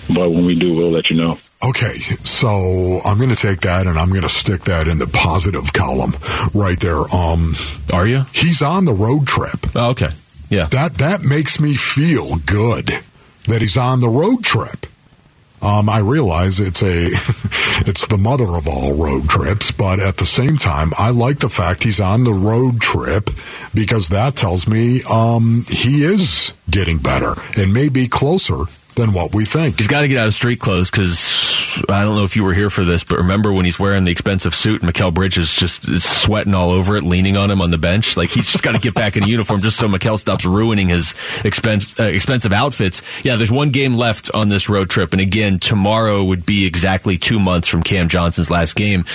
But 0.08 0.32
when 0.32 0.46
we 0.46 0.56
do, 0.56 0.74
we'll 0.74 0.92
let 0.92 1.10
you 1.10 1.16
know. 1.18 1.38
Okay, 1.64 1.94
so 1.94 3.00
I'm 3.06 3.18
going 3.18 3.30
to 3.30 3.36
take 3.36 3.62
that 3.62 3.88
and 3.88 3.98
I'm 3.98 4.10
going 4.10 4.22
to 4.22 4.30
stick 4.30 4.64
that 4.66 4.88
in 4.88 5.00
the 5.00 5.08
positive 5.08 5.74
column 5.74 6.12
right 6.54 6.80
there. 6.80 7.00
Um, 7.16 7.54
Are 7.94 8.06
you? 8.06 8.24
he's 8.34 8.62
on 8.62 8.86
the 8.86 8.94
road 8.94 9.26
trip. 9.26 9.60
Oh, 9.76 9.92
okay. 9.92 10.10
Yeah. 10.50 10.66
That 10.66 10.96
that 10.96 11.26
makes 11.26 11.60
me 11.60 11.76
feel 11.76 12.36
good 12.46 12.92
that 13.48 13.62
he's 13.62 13.78
on 13.78 14.02
the 14.02 14.10
road 14.10 14.44
trip. 14.44 14.86
Um, 15.62 15.90
I 15.90 16.00
realize 16.00 16.60
it's 16.60 16.84
a 16.84 17.06
it's 17.88 18.06
the 18.08 18.18
mother 18.18 18.44
of 18.44 18.68
all 18.68 18.94
road 18.94 19.28
trips, 19.30 19.72
but 19.72 20.00
at 20.00 20.18
the 20.18 20.26
same 20.26 20.58
time, 20.58 20.92
I 20.98 21.10
like 21.10 21.40
the 21.40 21.50
fact 21.50 21.84
he's 21.84 22.00
on 22.00 22.24
the 22.24 22.34
road 22.34 22.82
trip 22.82 23.30
because 23.74 24.10
that 24.10 24.36
tells 24.36 24.68
me 24.68 25.02
um, 25.10 25.64
he 25.68 26.04
is 26.04 26.54
getting 26.70 27.00
better 27.00 27.34
and 27.58 27.74
may 27.74 27.90
be 27.90 28.08
closer 28.08 28.66
than 28.96 29.14
what 29.14 29.34
we 29.34 29.46
think. 29.46 29.78
He's 29.78 29.88
got 29.88 30.02
to 30.02 30.08
get 30.08 30.18
out 30.18 30.28
of 30.28 30.34
street 30.34 30.60
clothes 30.60 30.92
because 30.92 31.20
I 31.90 32.04
don't 32.04 32.16
know 32.16 32.24
if 32.24 32.36
you 32.36 32.44
were 32.44 32.54
here 32.54 32.70
for 32.70 32.84
this, 32.84 33.04
but 33.04 33.18
remember 33.18 33.54
when 33.54 33.66
he's 33.66 33.80
wearing 33.80 34.04
the 34.04 34.12
expensive 34.12 34.54
suit 34.54 34.82
and 34.82 34.92
Mikal 34.92 35.14
Bridges 35.14 35.54
just 35.54 35.84
sweating 36.02 36.54
all 36.54 36.72
over 36.72 36.96
it, 36.96 37.04
leaning 37.04 37.38
on 37.38 37.52
him 37.52 37.62
on 37.62 37.72
the 37.72 37.78
bench? 37.78 38.18
Like 38.18 38.30
he's 38.30 38.48
just 38.48 38.64
got 38.64 38.74
to 38.74 38.80
get 38.80 38.94
back 38.94 39.18
in 39.18 39.28
uniform 39.28 39.62
just 39.62 39.78
so 39.78 39.88
Mikal 39.88 40.18
stops 40.18 40.46
ruining 40.46 40.90
his 40.90 41.14
expense, 41.44 42.00
uh, 42.00 42.04
expensive 42.04 42.54
outfits. 42.54 43.02
Yeah, 43.24 43.36
there's 43.36 43.52
one 43.52 43.70
game 43.70 43.96
left 43.96 44.32
on 44.34 44.50
this 44.50 44.70
road 44.70 44.90
trip, 44.90 45.14
and 45.14 45.22
again, 45.22 45.60
tomorrow 45.60 46.24
would 46.24 46.46
be 46.46 46.66
exactly 46.66 47.18
two 47.18 47.40
months 47.40 47.68
from 47.68 47.84
Cam 47.84 48.10
Johnson's 48.10 48.50
last 48.50 48.76
game. 48.76 49.06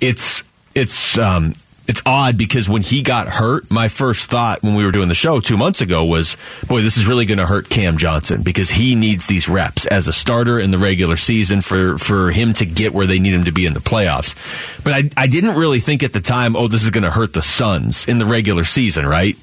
It's 0.00 0.42
it's 0.74 1.16
um, 1.18 1.54
it's 1.88 2.02
odd 2.04 2.36
because 2.36 2.68
when 2.68 2.82
he 2.82 3.02
got 3.02 3.28
hurt, 3.28 3.70
my 3.70 3.88
first 3.88 4.28
thought 4.28 4.62
when 4.62 4.74
we 4.74 4.84
were 4.84 4.92
doing 4.92 5.08
the 5.08 5.14
show 5.14 5.40
two 5.40 5.56
months 5.56 5.80
ago 5.80 6.04
was, 6.04 6.36
boy, 6.66 6.82
this 6.82 6.96
is 6.96 7.06
really 7.06 7.24
going 7.24 7.38
to 7.38 7.46
hurt 7.46 7.68
Cam 7.68 7.96
Johnson 7.96 8.42
because 8.42 8.70
he 8.70 8.94
needs 8.94 9.26
these 9.26 9.48
reps 9.48 9.86
as 9.86 10.08
a 10.08 10.12
starter 10.12 10.58
in 10.58 10.70
the 10.70 10.78
regular 10.78 11.16
season 11.16 11.60
for, 11.60 11.98
for 11.98 12.30
him 12.30 12.52
to 12.54 12.66
get 12.66 12.92
where 12.92 13.06
they 13.06 13.18
need 13.18 13.34
him 13.34 13.44
to 13.44 13.52
be 13.52 13.66
in 13.66 13.72
the 13.72 13.80
playoffs. 13.80 14.34
But 14.82 14.92
I, 14.92 15.10
I 15.16 15.26
didn't 15.26 15.56
really 15.56 15.80
think 15.80 16.02
at 16.02 16.12
the 16.12 16.20
time, 16.20 16.56
oh, 16.56 16.68
this 16.68 16.82
is 16.82 16.90
going 16.90 17.04
to 17.04 17.10
hurt 17.10 17.32
the 17.32 17.42
Suns 17.42 18.06
in 18.08 18.18
the 18.18 18.26
regular 18.26 18.64
season, 18.64 19.06
right? 19.06 19.36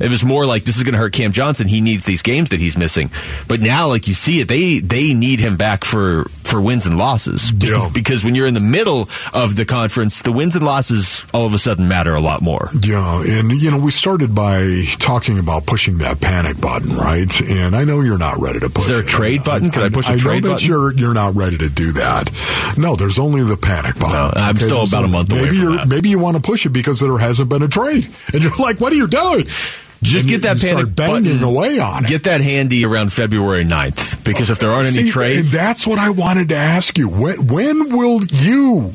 It 0.00 0.10
was 0.10 0.24
more 0.24 0.44
like 0.44 0.64
this 0.64 0.76
is 0.76 0.82
going 0.82 0.94
to 0.94 0.98
hurt 0.98 1.12
Cam 1.12 1.32
Johnson. 1.32 1.68
He 1.68 1.80
needs 1.80 2.04
these 2.04 2.22
games 2.22 2.50
that 2.50 2.60
he's 2.60 2.76
missing. 2.76 3.10
But 3.46 3.60
now, 3.60 3.88
like 3.88 4.08
you 4.08 4.14
see 4.14 4.40
it, 4.40 4.48
they 4.48 4.80
they 4.80 5.14
need 5.14 5.40
him 5.40 5.56
back 5.56 5.84
for 5.84 6.24
for 6.42 6.60
wins 6.60 6.86
and 6.86 6.98
losses. 6.98 7.52
Yeah. 7.52 7.88
Because 7.94 8.24
when 8.24 8.34
you're 8.34 8.46
in 8.46 8.54
the 8.54 8.60
middle 8.60 9.08
of 9.32 9.56
the 9.56 9.64
conference, 9.64 10.22
the 10.22 10.32
wins 10.32 10.56
and 10.56 10.64
losses 10.64 11.24
all 11.32 11.46
of 11.46 11.54
a 11.54 11.58
sudden 11.58 11.88
matter 11.88 12.14
a 12.14 12.20
lot 12.20 12.42
more. 12.42 12.70
Yeah, 12.82 13.22
and 13.24 13.50
you 13.52 13.70
know, 13.70 13.78
we 13.78 13.90
started 13.90 14.34
by 14.34 14.82
talking 14.98 15.38
about 15.38 15.66
pushing 15.66 15.98
that 15.98 16.20
panic 16.20 16.60
button, 16.60 16.94
right? 16.96 17.40
And 17.40 17.74
I 17.76 17.84
know 17.84 18.00
you're 18.00 18.18
not 18.18 18.38
ready 18.38 18.60
to 18.60 18.68
push. 18.70 18.84
Is 18.84 18.90
there 18.90 18.98
a 18.98 19.02
it. 19.02 19.08
trade 19.08 19.44
button? 19.44 19.70
Can 19.70 19.82
I 19.82 19.88
push 19.90 20.08
a 20.08 20.12
I 20.12 20.16
trade 20.16 20.42
know 20.42 20.50
that 20.50 20.54
button? 20.56 20.68
you're 20.68 20.92
you're 20.94 21.14
not 21.14 21.34
ready 21.34 21.56
to 21.58 21.68
do 21.68 21.92
that. 21.92 22.30
No, 22.76 22.96
there's 22.96 23.18
only 23.18 23.42
the 23.44 23.56
panic 23.56 23.94
button. 23.98 24.12
No, 24.12 24.32
I'm 24.34 24.56
still 24.56 24.78
there's 24.78 24.92
about 24.92 25.04
a 25.04 25.08
month 25.08 25.30
away 25.32 25.42
Maybe 25.44 25.56
you're 25.56 25.76
that. 25.76 25.88
maybe 25.88 26.08
you 26.08 26.18
want 26.18 26.36
to 26.36 26.42
push 26.42 26.66
it 26.66 26.70
because 26.70 26.98
there 27.00 27.16
hasn't 27.16 27.48
been 27.48 27.62
a 27.62 27.68
trade, 27.68 28.08
and 28.32 28.42
you're 28.42 28.56
like, 28.58 28.80
what 28.80 28.92
are 28.92 28.96
you 28.96 29.06
doing? 29.06 29.44
Just 30.04 30.28
get 30.28 30.42
that 30.42 30.58
panic 30.60 30.86
start 30.86 30.96
banging 30.96 31.38
button. 31.38 31.42
away 31.42 31.78
on 31.78 32.04
it. 32.04 32.08
Get 32.08 32.24
that 32.24 32.40
handy 32.40 32.84
around 32.84 33.12
February 33.12 33.64
9th. 33.64 34.24
Because 34.24 34.50
if 34.50 34.58
there 34.58 34.70
aren't 34.70 34.96
any 34.96 35.08
trades, 35.08 35.38
and 35.38 35.60
that's 35.60 35.86
what 35.86 35.98
I 35.98 36.10
wanted 36.10 36.50
to 36.50 36.56
ask 36.56 36.96
you. 36.98 37.08
When 37.08 37.46
when 37.46 37.88
will 37.90 38.22
you, 38.24 38.92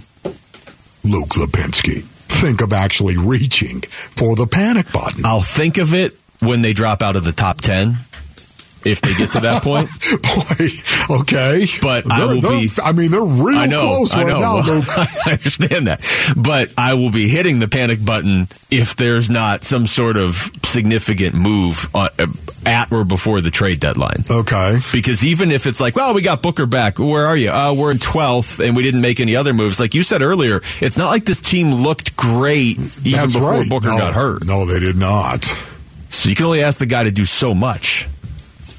Luke 1.03 1.29
Lapinski, 1.29 2.03
think 2.03 2.61
of 2.61 2.71
actually 2.73 3.17
reaching 3.17 3.81
for 3.81 4.35
the 4.35 4.47
panic 4.47 4.91
button? 4.91 5.25
I'll 5.25 5.41
think 5.41 5.77
of 5.77 5.93
it 5.93 6.17
when 6.39 6.61
they 6.61 6.73
drop 6.73 7.01
out 7.01 7.15
of 7.15 7.25
the 7.25 7.31
top 7.33 7.61
10. 7.61 7.97
If 8.85 9.01
they 9.01 9.13
get 9.13 9.31
to 9.31 9.41
that 9.41 9.61
point, 9.63 9.89
Boy, 11.09 11.19
okay, 11.21 11.65
But 11.81 12.11
I 12.11 12.19
They're- 12.19 12.27
will 12.35 12.41
they're- 12.41 12.59
be- 12.61 12.69
I 12.83 12.91
mean, 12.93 13.11
they're 13.11 13.21
real 13.23 13.57
I 13.59 13.65
know, 13.65 13.81
close 13.81 14.13
I 14.13 14.23
right 14.23 14.27
know. 14.27 14.39
now. 14.39 14.59
Well, 14.69 15.07
I 15.25 15.31
understand 15.33 15.87
that, 15.87 16.05
but 16.37 16.73
I 16.77 16.93
will 16.93 17.11
be 17.11 17.27
hitting 17.27 17.59
the 17.59 17.67
panic 17.67 18.03
button 18.03 18.47
if 18.71 18.95
there's 18.95 19.29
not 19.29 19.63
some 19.63 19.85
sort 19.87 20.15
of 20.17 20.51
significant 20.63 21.35
move 21.35 21.87
uh, 21.93 22.09
at 22.65 22.91
or 22.91 23.03
before 23.03 23.41
the 23.41 23.51
trade 23.51 23.79
deadline. 23.79 24.23
Okay, 24.29 24.79
Because 24.93 25.23
even 25.25 25.51
if 25.51 25.65
it's 25.67 25.79
like, 25.81 25.95
well, 25.95 26.13
we 26.13 26.21
got 26.21 26.41
Booker 26.41 26.65
back. 26.65 26.99
Where 26.99 27.25
are 27.25 27.35
you? 27.37 27.49
Uh, 27.49 27.73
we're 27.73 27.91
in 27.91 27.97
12th 27.97 28.65
and 28.65 28.75
we 28.75 28.83
didn't 28.83 29.01
make 29.01 29.19
any 29.19 29.35
other 29.35 29.53
moves. 29.53 29.79
Like 29.79 29.93
you 29.93 30.03
said 30.03 30.21
earlier, 30.21 30.57
it's 30.81 30.97
not 30.97 31.07
like 31.09 31.25
this 31.25 31.41
team 31.41 31.71
looked 31.71 32.15
great 32.15 32.77
even 32.77 33.11
that's 33.11 33.33
before 33.33 33.51
right. 33.51 33.69
Booker 33.69 33.87
no, 33.87 33.97
got 33.97 34.13
hurt. 34.13 34.45
No, 34.45 34.65
they 34.65 34.79
did 34.79 34.95
not. 34.97 35.43
So 36.09 36.29
you 36.29 36.35
can 36.35 36.45
only 36.47 36.61
ask 36.63 36.79
the 36.79 36.85
guy 36.87 37.03
to 37.03 37.11
do 37.11 37.25
so 37.25 37.53
much. 37.53 38.07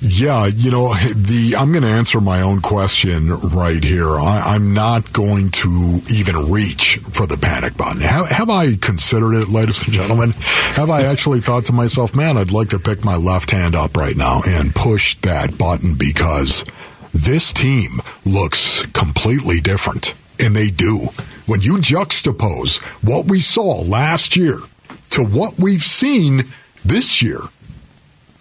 Yeah, 0.02 0.46
you 0.46 0.70
know, 0.70 0.94
the 0.94 1.56
I'm 1.58 1.72
going 1.72 1.82
to 1.82 1.88
answer 1.88 2.22
my 2.22 2.40
own 2.40 2.60
question 2.60 3.28
right 3.28 3.84
here. 3.84 4.08
I, 4.08 4.54
I'm 4.54 4.72
not 4.72 5.12
going 5.12 5.50
to 5.50 6.00
even 6.10 6.50
reach 6.50 6.96
for 7.12 7.26
the 7.26 7.36
panic 7.36 7.76
button. 7.76 8.00
Have, 8.00 8.28
have 8.28 8.48
I 8.48 8.76
considered 8.76 9.34
it, 9.34 9.50
ladies 9.50 9.84
and 9.84 9.92
gentlemen? 9.92 10.30
Have 10.74 10.88
I 10.88 11.02
actually 11.02 11.40
thought 11.42 11.66
to 11.66 11.74
myself, 11.74 12.14
man, 12.14 12.38
I'd 12.38 12.50
like 12.50 12.70
to 12.70 12.78
pick 12.78 13.04
my 13.04 13.16
left 13.16 13.50
hand 13.50 13.74
up 13.74 13.94
right 13.94 14.16
now 14.16 14.40
and 14.46 14.74
push 14.74 15.16
that 15.16 15.58
button 15.58 15.96
because 15.96 16.64
this 17.12 17.52
team 17.52 18.00
looks 18.24 18.82
completely 18.94 19.60
different, 19.60 20.14
and 20.42 20.56
they 20.56 20.70
do. 20.70 21.08
When 21.46 21.60
you 21.60 21.74
juxtapose 21.74 22.78
what 23.04 23.26
we 23.26 23.40
saw 23.40 23.82
last 23.82 24.34
year 24.34 24.60
to 25.10 25.22
what 25.22 25.60
we've 25.60 25.82
seen 25.82 26.44
this 26.84 27.20
year, 27.20 27.40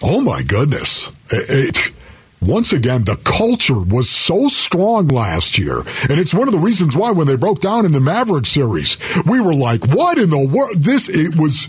Oh 0.01 0.21
my 0.21 0.43
goodness. 0.43 1.07
It, 1.31 1.75
it- 1.77 1.91
once 2.41 2.71
again, 2.71 3.03
the 3.03 3.17
culture 3.25 3.77
was 3.77 4.09
so 4.09 4.47
strong 4.47 5.09
last 5.09 5.59
year. 5.59 5.79
And 5.79 6.11
it's 6.17 6.33
one 6.33 6.47
of 6.47 6.53
the 6.53 6.57
reasons 6.57 6.95
why 6.95 7.11
when 7.11 7.27
they 7.27 7.35
broke 7.35 7.59
down 7.59 7.85
in 7.85 7.91
the 7.91 7.99
Maverick 7.99 8.45
series, 8.45 8.95
we 9.25 9.41
were 9.41 9.53
like, 9.53 9.85
what 9.87 10.17
in 10.17 10.29
the 10.29 10.47
world? 10.47 10.71
This, 10.77 11.09
it 11.09 11.35
was, 11.37 11.67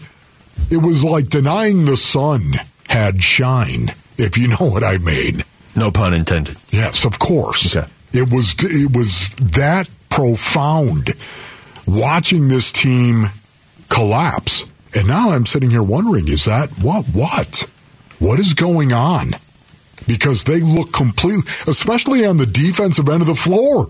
it 0.71 0.77
was 0.77 1.03
like 1.03 1.29
denying 1.29 1.87
the 1.87 1.97
sun 1.97 2.53
had 2.89 3.21
shine, 3.21 3.89
if 4.17 4.39
you 4.39 4.47
know 4.61 4.71
what 4.71 4.85
I 4.85 4.99
mean. 4.99 5.43
No 5.75 5.91
pun 5.91 6.15
intended. 6.15 6.57
Yes, 6.71 7.05
of 7.05 7.19
course. 7.19 7.75
Okay. 7.75 7.89
It 8.13 8.33
was 8.33 8.55
it 8.61 8.97
was 8.97 9.31
that 9.41 9.91
profound 10.09 11.15
watching 11.85 12.47
this 12.47 12.71
team 12.71 13.27
collapse. 13.89 14.65
And 14.95 15.09
now 15.09 15.31
I'm 15.31 15.47
sitting 15.47 15.71
here 15.71 15.83
wondering 15.83 16.29
is 16.29 16.45
that 16.45 16.71
what 16.81 17.07
what? 17.07 17.69
What 18.21 18.39
is 18.39 18.55
going 18.55 18.93
on? 18.93 19.29
Because 20.07 20.45
they 20.45 20.61
look 20.61 20.93
completely 20.93 21.43
especially 21.67 22.25
on 22.25 22.37
the 22.37 22.47
defensive 22.47 23.09
end 23.09 23.23
of 23.23 23.27
the 23.27 23.35
floor. 23.35 23.87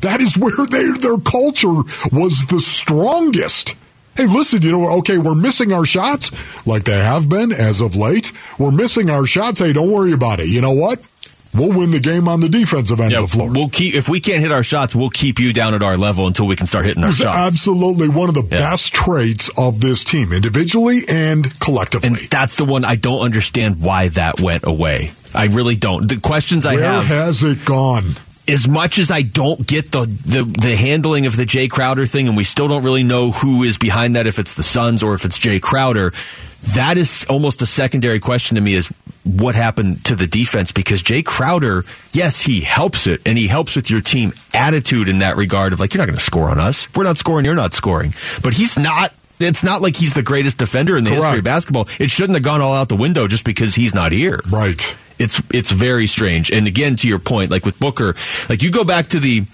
That 0.00 0.20
is 0.20 0.36
where 0.36 0.66
they, 0.66 0.90
their 0.98 1.18
culture 1.18 1.82
was 2.12 2.46
the 2.46 2.60
strongest. 2.60 3.74
Hey, 4.16 4.26
listen, 4.26 4.62
you 4.62 4.72
know, 4.72 4.98
okay, 4.98 5.18
we're 5.18 5.34
missing 5.34 5.72
our 5.72 5.86
shots 5.86 6.30
like 6.66 6.84
they 6.84 6.98
have 6.98 7.28
been 7.28 7.52
as 7.52 7.80
of 7.80 7.94
late. 7.96 8.32
We're 8.58 8.72
missing 8.72 9.08
our 9.08 9.24
shots. 9.24 9.60
Hey, 9.60 9.72
don't 9.72 9.92
worry 9.92 10.12
about 10.12 10.40
it. 10.40 10.48
You 10.48 10.60
know 10.60 10.72
what? 10.72 11.06
We'll 11.52 11.76
win 11.76 11.90
the 11.90 11.98
game 11.98 12.28
on 12.28 12.40
the 12.40 12.48
defensive 12.48 13.00
end 13.00 13.10
Yeah, 13.10 13.18
of 13.24 13.30
the 13.30 13.36
floor. 13.36 13.50
we'll 13.52 13.68
keep 13.68 13.94
if 13.94 14.08
we 14.08 14.20
can't 14.20 14.40
hit 14.40 14.52
our 14.52 14.62
shots, 14.62 14.94
we'll 14.94 15.10
keep 15.10 15.40
you 15.40 15.52
down 15.52 15.74
at 15.74 15.82
our 15.82 15.96
level 15.96 16.26
until 16.28 16.46
we 16.46 16.54
can 16.54 16.66
start 16.66 16.84
hitting 16.86 17.02
our 17.02 17.10
It's 17.10 17.18
shots. 17.18 17.54
absolutely 17.54 18.08
one 18.08 18.28
of 18.28 18.34
the 18.36 18.42
Yeah. 18.42 18.70
best 18.70 18.92
traits 18.92 19.50
of 19.56 19.80
this 19.80 20.04
team, 20.04 20.32
individually 20.32 21.00
and 21.08 21.58
collectively. 21.58 22.06
And 22.08 22.16
that's 22.30 22.54
the 22.56 22.64
one 22.64 22.84
I 22.84 22.94
don't 22.94 23.20
understand 23.20 23.80
why 23.80 24.08
that 24.10 24.40
went 24.40 24.64
away. 24.64 25.10
I 25.34 25.46
really 25.46 25.74
don't. 25.76 26.08
The 26.08 26.18
questions 26.20 26.64
I 26.66 26.74
Where 26.76 26.84
have 26.84 27.06
has 27.06 27.42
it 27.42 27.64
gone? 27.64 28.16
as 28.48 28.66
much 28.68 28.98
as 28.98 29.10
I 29.12 29.22
don't 29.22 29.64
get 29.66 29.92
the, 29.92 30.06
the 30.06 30.42
the 30.44 30.74
handling 30.76 31.26
of 31.26 31.36
the 31.36 31.44
Jae 31.46 31.68
Crowder 31.70 32.04
thing, 32.06 32.26
and 32.26 32.36
we 32.36 32.42
still 32.44 32.66
don't 32.68 32.82
really 32.82 33.04
know 33.04 33.30
who 33.30 33.62
is 33.64 33.76
behind 33.78 34.16
that, 34.16 34.26
if 34.26 34.38
it's 34.40 34.54
the 34.54 34.62
Suns 34.64 35.02
or 35.04 35.14
if 35.14 35.24
it's 35.24 35.38
Jae 35.38 35.60
Crowder, 35.60 36.12
that 36.74 36.96
is 36.98 37.24
almost 37.28 37.62
a 37.62 37.66
secondary 37.66 38.18
question 38.18 38.56
to 38.56 38.60
me 38.60 38.74
is 38.74 38.88
what 39.24 39.54
happened 39.54 40.04
to 40.06 40.16
the 40.16 40.26
defense 40.26 40.72
because 40.72 41.02
Jae 41.02 41.24
Crowder, 41.24 41.84
yes, 42.12 42.40
he 42.40 42.60
helps 42.62 43.06
it 43.06 43.20
and 43.26 43.36
he 43.36 43.46
helps 43.48 43.76
with 43.76 43.90
your 43.90 44.00
team 44.00 44.32
attitude 44.54 45.08
in 45.08 45.18
that 45.18 45.36
regard 45.36 45.72
of 45.72 45.80
like, 45.80 45.92
you're 45.92 46.00
not 46.00 46.06
going 46.06 46.16
to 46.18 46.24
score 46.24 46.48
on 46.48 46.58
us. 46.58 46.88
We're 46.94 47.04
not 47.04 47.18
scoring, 47.18 47.44
you're 47.44 47.54
not 47.54 47.74
scoring. 47.74 48.14
But 48.42 48.54
he's 48.54 48.78
not. 48.78 49.12
It's 49.38 49.64
not 49.64 49.80
like 49.80 49.96
he's 49.96 50.12
the 50.12 50.22
greatest 50.22 50.58
defender 50.58 50.98
in 50.98 51.04
the 51.04 51.10
history 51.10 51.38
of 51.38 51.44
basketball. 51.44 51.88
It 51.98 52.10
shouldn't 52.10 52.36
have 52.36 52.42
gone 52.42 52.60
all 52.60 52.74
out 52.74 52.90
the 52.90 52.96
window 52.96 53.26
just 53.26 53.42
because 53.44 53.74
he's 53.74 53.94
not 53.94 54.12
here 54.12 54.40
Right. 54.50 54.96
it's 55.18 55.40
it's 55.50 55.70
very 55.70 56.06
strange. 56.06 56.50
And 56.50 56.66
again, 56.66 56.96
to 56.96 57.08
your 57.08 57.18
point, 57.18 57.50
like 57.50 57.64
with 57.64 57.78
Booker, 57.78 58.14
like 58.50 58.62
you 58.62 58.70
go 58.70 58.84
back 58.84 59.08
to 59.08 59.18
the 59.18 59.44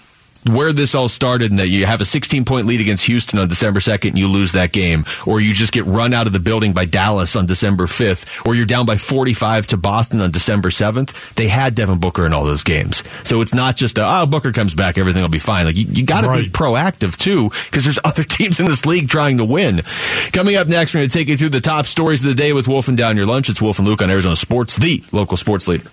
where 0.49 0.73
this 0.73 0.95
all 0.95 1.07
started 1.07 1.51
and 1.51 1.59
that 1.59 1.67
you 1.67 1.85
have 1.85 2.01
a 2.01 2.05
16 2.05 2.45
point 2.45 2.67
lead 2.67 2.81
against 2.81 3.05
Houston 3.05 3.39
on 3.39 3.47
December 3.47 3.79
2nd 3.79 4.09
and 4.09 4.17
you 4.17 4.27
lose 4.27 4.53
that 4.53 4.71
game, 4.71 5.05
or 5.25 5.39
you 5.39 5.53
just 5.53 5.73
get 5.73 5.85
run 5.85 6.13
out 6.13 6.27
of 6.27 6.33
the 6.33 6.39
building 6.39 6.73
by 6.73 6.85
Dallas 6.85 7.35
on 7.35 7.45
December 7.45 7.85
5th, 7.85 8.45
or 8.45 8.55
you're 8.55 8.65
down 8.65 8.85
by 8.85 8.97
45 8.97 9.67
to 9.67 9.77
Boston 9.77 10.21
on 10.21 10.31
December 10.31 10.69
7th. 10.69 11.33
They 11.35 11.47
had 11.47 11.75
Devin 11.75 11.99
Booker 11.99 12.25
in 12.25 12.33
all 12.33 12.43
those 12.43 12.63
games. 12.63 13.03
So 13.23 13.41
it's 13.41 13.53
not 13.53 13.75
just, 13.75 13.97
a, 13.97 14.21
oh, 14.21 14.25
Booker 14.25 14.51
comes 14.51 14.75
back, 14.75 14.97
everything 14.97 15.21
will 15.21 15.29
be 15.29 15.39
fine. 15.39 15.65
Like 15.65 15.77
you, 15.77 15.85
you 15.87 16.05
got 16.05 16.21
to 16.21 16.27
be 16.41 16.49
proactive 16.49 17.17
too, 17.17 17.49
because 17.49 17.83
there's 17.83 17.99
other 18.03 18.23
teams 18.23 18.59
in 18.59 18.65
this 18.65 18.85
league 18.85 19.09
trying 19.09 19.37
to 19.37 19.45
win. 19.45 19.81
Coming 20.31 20.55
up 20.55 20.67
next, 20.67 20.93
we're 20.93 21.01
going 21.01 21.09
to 21.09 21.17
take 21.17 21.27
you 21.27 21.37
through 21.37 21.49
the 21.49 21.61
top 21.61 21.85
stories 21.85 22.23
of 22.23 22.29
the 22.29 22.35
day 22.35 22.53
with 22.53 22.67
Wolf 22.67 22.87
and 22.87 22.97
Down 22.97 23.17
Your 23.17 23.25
Lunch. 23.25 23.49
It's 23.49 23.61
Wolf 23.61 23.79
and 23.79 23.87
Luke 23.87 24.01
on 24.01 24.09
Arizona 24.09 24.35
Sports, 24.35 24.77
the 24.77 25.03
local 25.11 25.37
sports 25.37 25.67
leader. 25.67 25.89